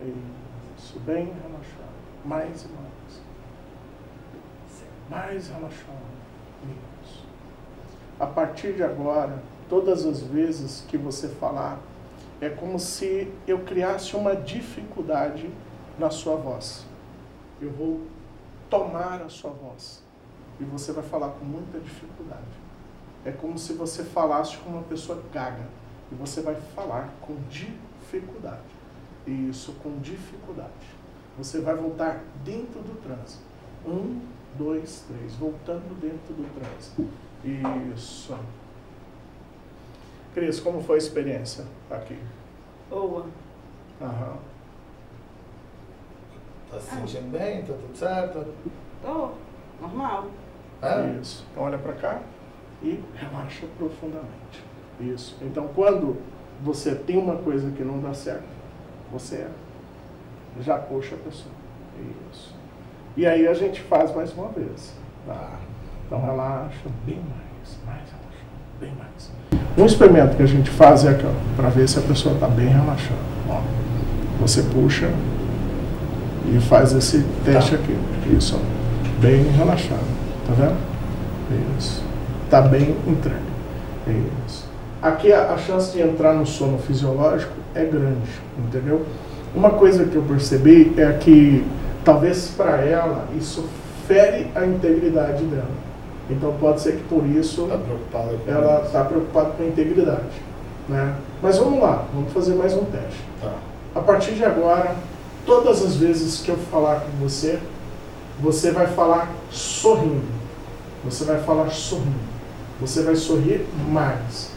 [0.00, 0.51] Isso,
[1.04, 1.92] bem relaxado.
[2.24, 3.20] Mais e mais.
[5.08, 6.12] Mais relaxado.
[7.02, 7.24] Isso.
[8.18, 11.78] A partir de agora, todas as vezes que você falar,
[12.40, 15.50] é como se eu criasse uma dificuldade
[15.98, 16.84] na sua voz.
[17.60, 18.00] Eu vou
[18.68, 20.02] tomar a sua voz.
[20.58, 22.62] E você vai falar com muita dificuldade.
[23.24, 25.66] É como se você falasse com uma pessoa gaga.
[26.10, 28.81] E você vai falar com dificuldade.
[29.26, 30.70] Isso, com dificuldade.
[31.38, 33.38] Você vai voltar dentro do transe.
[33.86, 34.20] Um,
[34.58, 35.34] dois, três.
[35.34, 37.10] Voltando dentro do transe.
[37.94, 38.36] Isso.
[40.34, 42.16] Cris, como foi a experiência aqui?
[42.88, 43.26] Boa.
[44.00, 44.36] Aham.
[46.70, 47.62] Tá se sentindo bem?
[47.62, 48.46] Tá tudo certo?
[49.02, 49.30] Tô.
[49.80, 50.26] Normal.
[50.80, 51.18] É?
[51.20, 51.44] Isso.
[51.50, 52.22] Então olha para cá
[52.82, 54.64] e relaxa profundamente.
[55.00, 55.36] Isso.
[55.42, 56.16] Então quando
[56.62, 58.44] você tem uma coisa que não dá certo,
[59.12, 59.46] você
[60.60, 61.54] já puxa a pessoa.
[62.32, 62.54] Isso.
[63.16, 64.94] E aí a gente faz mais uma vez.
[65.26, 65.50] Tá?
[66.06, 69.30] Então relaxa bem mais, mais relaxado, bem mais.
[69.76, 71.26] Um experimento que a gente faz é aqui,
[71.56, 73.20] para ver se a pessoa está bem relaxada.
[73.48, 73.60] Ó,
[74.40, 75.10] você puxa
[76.46, 77.96] e faz esse teste aqui.
[78.36, 79.20] Isso, ó.
[79.20, 80.12] bem relaxado.
[80.46, 80.76] Tá vendo?
[81.78, 82.02] Isso.
[82.50, 83.52] Tá bem entregue.
[84.46, 84.66] Isso.
[85.00, 89.04] Aqui a, a chance de entrar no sono fisiológico é grande, entendeu?
[89.54, 91.64] Uma coisa que eu percebi é que
[92.04, 93.64] talvez para ela isso
[94.06, 95.70] fere a integridade dela.
[96.30, 97.68] Então pode ser que por isso
[98.10, 100.40] Tá ela está preocupada com a integridade.
[100.88, 101.14] Né?
[101.42, 103.20] Mas vamos lá, vamos fazer mais um teste.
[103.40, 103.52] Tá.
[103.94, 104.94] A partir de agora,
[105.44, 107.58] todas as vezes que eu falar com você,
[108.40, 110.24] você vai falar sorrindo.
[111.04, 112.32] Você vai falar sorrindo.
[112.80, 114.50] Você vai sorrir mais.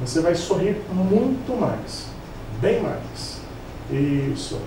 [0.00, 2.05] Você vai sorrir muito mais.
[2.60, 3.40] Bem mais.
[3.90, 4.58] Isso.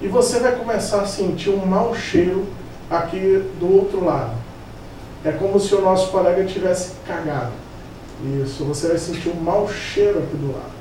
[0.00, 2.46] E você vai começar a sentir um mau cheiro
[2.90, 4.34] aqui do outro lado.
[5.24, 7.52] É como se o nosso colega tivesse cagado.
[8.42, 8.64] Isso.
[8.64, 10.76] Você vai sentir um mau cheiro aqui do lado.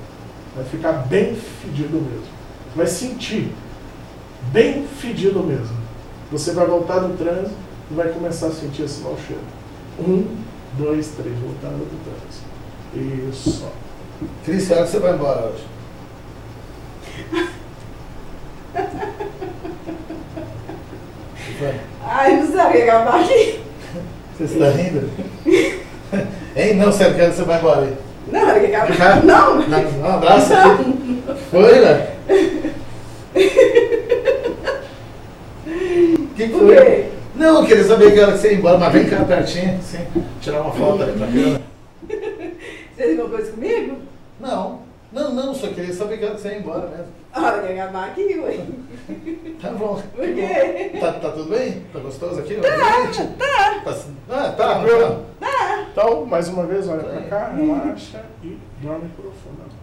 [0.55, 2.35] Vai ficar bem fedido mesmo.
[2.75, 3.51] Vai sentir
[4.51, 5.75] bem fedido mesmo.
[6.31, 7.55] Você vai voltar do trânsito
[7.89, 9.41] e vai começar a sentir esse mau cheiro.
[9.99, 10.25] Um,
[10.77, 13.29] dois, três, voltando do trânsito.
[13.29, 13.65] Isso.
[14.43, 15.63] Cris, hora que você vai embora hoje?
[22.03, 23.59] Ai, não sabia acabar aqui.
[24.37, 25.09] Você está rindo?
[26.55, 26.75] Hein?
[26.75, 27.93] Não, sério, que hora você vai embora aí?
[28.31, 28.91] Não, era que acabar.
[28.91, 29.23] Ficar?
[29.23, 31.23] Não, Dá Um abraço aqui.
[31.51, 32.07] Foi, né?
[36.17, 37.11] O que, que foi?
[37.35, 40.05] Não, eu queria saber que hora que você ia embora, mas vem cá pertinho, assim,
[40.41, 41.61] tirar uma foto aí pra câmera.
[42.07, 43.97] Você fez alguma coisa comigo?
[44.39, 44.79] Não,
[45.15, 47.07] não, não, só queria saber que você ia embora mesmo.
[47.33, 48.65] A hora que acabar aqui, ué.
[49.61, 49.95] Tá bom.
[50.13, 50.91] Por quê?
[50.99, 51.85] Tá, tá tudo bem?
[51.93, 52.55] Tá gostoso aqui?
[52.55, 52.69] Tá,
[53.37, 53.95] tá.
[54.29, 55.25] Ah, tá, Tranquilo?
[55.39, 55.87] tá.
[55.91, 59.75] Então, mais uma vez, olha para cá, relaxa e dorme profundamente.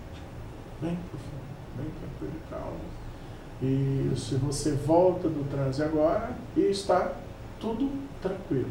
[0.83, 1.43] Bem profundo,
[1.79, 4.13] bem tranquilo e calmo.
[4.13, 7.13] Isso, e você volta do transe agora e está
[7.59, 7.91] tudo
[8.21, 8.69] tranquilo,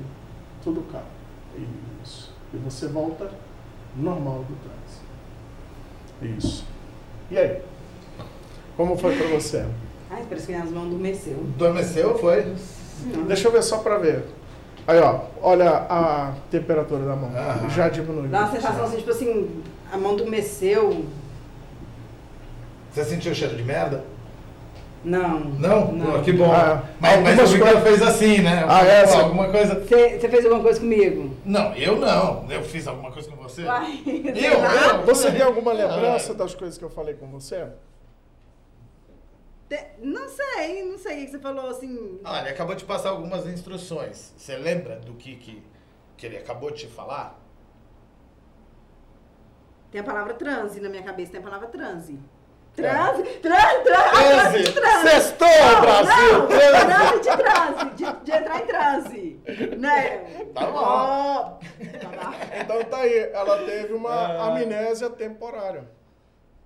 [0.64, 1.08] tudo calmo.
[2.04, 2.32] Isso.
[2.54, 3.32] E você volta
[3.96, 4.81] normal do transe.
[6.22, 6.66] Isso.
[7.30, 7.62] E aí?
[8.78, 9.66] Como foi para você?
[10.10, 11.38] Ai, parece que minhas mãos adormeceu.
[11.56, 12.54] Adormeceu, foi?
[13.06, 13.24] Não.
[13.24, 14.26] Deixa eu ver só para ver.
[14.88, 17.32] Aí, ó, olha a temperatura da mão.
[17.36, 17.70] Aham.
[17.70, 18.30] Já diminuiu.
[18.30, 19.62] Dá uma sensação assim, tipo assim,
[19.92, 21.06] a mão adormeceu.
[22.92, 24.04] Você sentiu o cheiro de merda?
[25.04, 25.40] Não.
[25.40, 25.92] Não?
[25.92, 26.12] Não.
[26.14, 26.52] Pô, que bom.
[26.52, 28.64] Ah, mas mas Miguel coisas- fez assim, né?
[28.68, 29.18] Ah, é, sim.
[29.20, 29.76] Alguma coisa...
[29.84, 31.36] Você fez alguma coisa comigo?
[31.44, 32.46] Não, eu não.
[32.52, 33.64] Eu fiz alguma coisa com você?
[33.64, 34.04] Uai,
[34.36, 34.60] Eu?
[34.60, 34.98] lá.
[35.00, 35.06] eu?
[35.06, 37.68] Você tem alguma Ah, lembrança das coisas que eu falei com você?
[40.02, 42.20] Não sei, não sei o que você falou assim.
[42.26, 44.34] Olha, ele acabou de passar algumas instruções.
[44.36, 45.64] Você lembra do que, que,
[46.18, 47.40] que ele acabou de te falar?
[49.90, 52.20] Tem a palavra transe na minha cabeça, tem a palavra transe.
[52.78, 52.82] É.
[52.82, 54.74] Transe, transe, transe, Transe!
[54.74, 55.10] transe.
[55.10, 56.40] Sextou, Não, Brasil!
[56.40, 57.20] Não, Transe!
[57.20, 59.40] de transe, de, de entrar em transe.
[59.78, 60.18] Né?
[60.54, 61.60] Tá bom.
[61.62, 62.34] Tá.
[62.62, 64.48] Então tá aí, ela teve uma Ah.
[64.48, 65.84] amnésia temporária.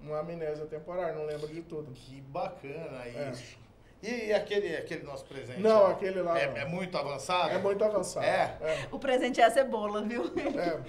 [0.01, 1.91] Uma amnésia temporária, não lembra de tudo.
[1.91, 3.31] Que bacana É.
[4.07, 5.59] E aquele, aquele nosso presente?
[5.59, 7.49] Não, aquele lá É, é muito avançado?
[7.49, 8.25] É muito avançado.
[8.25, 8.57] É?
[8.91, 10.31] O presente é a cebola, viu?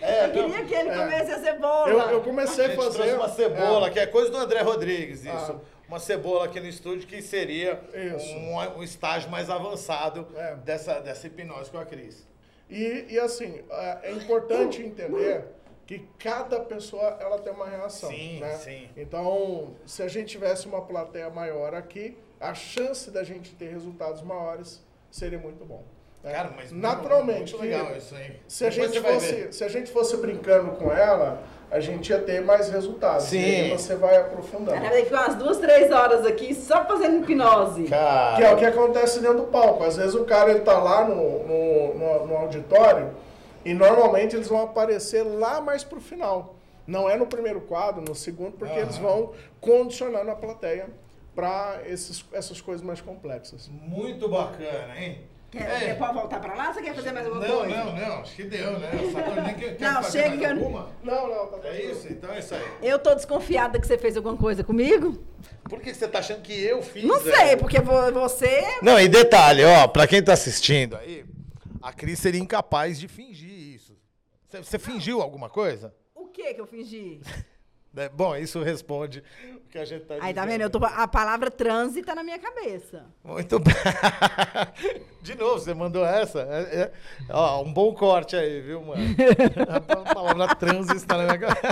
[0.00, 0.06] É.
[0.06, 0.96] É, Eu queria que ele É.
[0.96, 1.88] comesse a cebola.
[1.88, 3.14] Eu, eu comecei A a fazer.
[3.14, 3.90] uma cebola, é.
[3.90, 5.52] que é coisa do André Rodrigues, isso.
[5.52, 5.76] Ah.
[5.88, 10.56] Uma cebola aqui no estúdio que seria um, um estágio mais avançado É.
[10.56, 12.26] dessa, dessa hipnose com a Cris.
[12.68, 15.44] E, e assim, é é importante entender
[15.86, 18.10] que cada pessoa ela tem uma reação.
[18.10, 18.54] Sim, né?
[18.56, 18.88] sim.
[18.96, 24.22] Então, se a gente tivesse uma plateia maior aqui, a chance da gente ter resultados
[24.22, 25.82] maiores seria muito bom.
[26.22, 26.32] né?
[26.32, 28.36] Cara, mas naturalmente, muito legal que isso aí.
[28.48, 32.20] Se a, Depois gente fosse, se a gente fosse brincando com ela, a gente ia
[32.20, 33.24] ter mais resultados.
[33.26, 33.38] Sim.
[33.38, 34.80] E aí você vai aprofundando.
[34.80, 37.84] Cara, ficar umas duas, três horas aqui só fazendo hipnose.
[37.84, 39.82] Cara, Que é o que acontece dentro do palco.
[39.84, 41.14] Às vezes o cara ele tá lá no,
[41.46, 43.14] no, no- no auditório
[43.64, 46.54] e normalmente eles vão aparecer lá mais pro final.
[46.86, 50.86] Não é no primeiro quadro, no segundo, porque eles vão condicionando a plateia
[51.36, 51.80] para
[52.32, 53.68] essas coisas mais complexas.
[53.68, 55.20] muito bacana, hein?
[55.50, 55.78] Quer, É.
[55.86, 56.72] quer pode voltar pra lá?
[56.72, 57.76] Você quer fazer mais alguma Não, coisa?
[57.84, 58.90] não, não, acho que deu, né?
[59.58, 60.90] Quer, quer Não, chega mais que eu- alguma?
[61.04, 62.08] Não, não, tá É isso?
[62.12, 62.62] Então é isso aí.
[62.82, 65.22] Eu tô desconfiada que você fez alguma coisa comigo.
[65.68, 67.04] Por que você tá achando que eu fiz?
[67.04, 67.20] Não é?
[67.20, 68.64] sei, porque vo- você.
[68.82, 71.24] Não, e detalhe, ó, pra quem tá assistindo aí,
[71.80, 73.96] a Cris seria incapaz de fingir isso.
[74.48, 75.94] Você, você fingiu alguma coisa?
[76.14, 77.20] O que que eu fingi?
[77.96, 78.10] Né?
[78.12, 79.24] Bom, isso responde
[79.66, 80.46] o que a gente tá Aí tá dizendo.
[80.48, 80.60] vendo?
[80.60, 83.06] Eu tô, a palavra transe tá na minha cabeça.
[83.24, 83.74] Muito bem.
[85.22, 86.40] De novo, você mandou essa?
[86.42, 86.92] É- é-
[87.30, 89.02] Ó, um bom corte aí, viu, mano?
[89.68, 91.66] A palavra trans está na minha cabeça.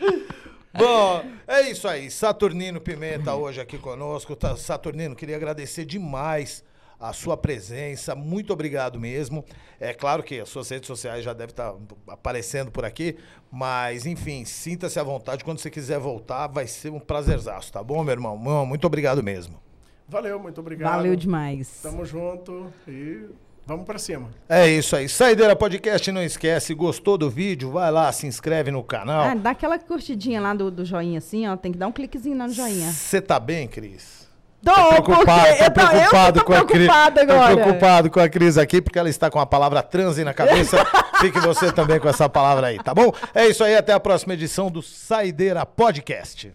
[0.72, 2.10] Bom, é isso aí.
[2.10, 4.34] Saturnino Pimenta hoje aqui conosco.
[4.36, 6.64] Tá, Saturnino, queria agradecer demais
[6.98, 8.14] a sua presença.
[8.14, 9.44] Muito obrigado mesmo.
[9.78, 11.74] É claro que as suas redes sociais já devem estar
[12.08, 13.16] aparecendo por aqui,
[13.50, 15.44] mas enfim, sinta-se à vontade.
[15.44, 18.36] Quando você quiser voltar, vai ser um prazerzaço, tá bom, meu irmão?
[18.66, 19.60] Muito obrigado mesmo.
[20.08, 20.90] Valeu, muito obrigado.
[20.90, 21.80] Valeu demais.
[21.82, 23.28] Tamo junto e
[23.66, 24.30] vamos pra cima.
[24.48, 25.06] É isso aí.
[25.06, 26.72] Saideira Podcast, não esquece.
[26.72, 27.70] Gostou do vídeo?
[27.72, 29.26] Vai lá, se inscreve no canal.
[29.26, 31.56] Ah, dá aquela curtidinha lá do, do joinha assim, ó.
[31.58, 32.90] Tem que dar um cliquezinho lá no joinha.
[32.90, 34.17] Você tá bem, Cris?
[34.64, 34.72] Tô,
[35.02, 36.86] preocupado, porque tô eu tô, eu que tô com a Cris.
[36.86, 37.56] preocupada Tô agora.
[37.56, 40.84] preocupado com a Cris aqui, porque ela está com a palavra transe na cabeça.
[41.20, 43.12] Fique você também com essa palavra aí, tá bom?
[43.34, 46.52] É isso aí, até a próxima edição do Saideira Podcast.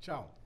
[0.00, 0.39] Tchau.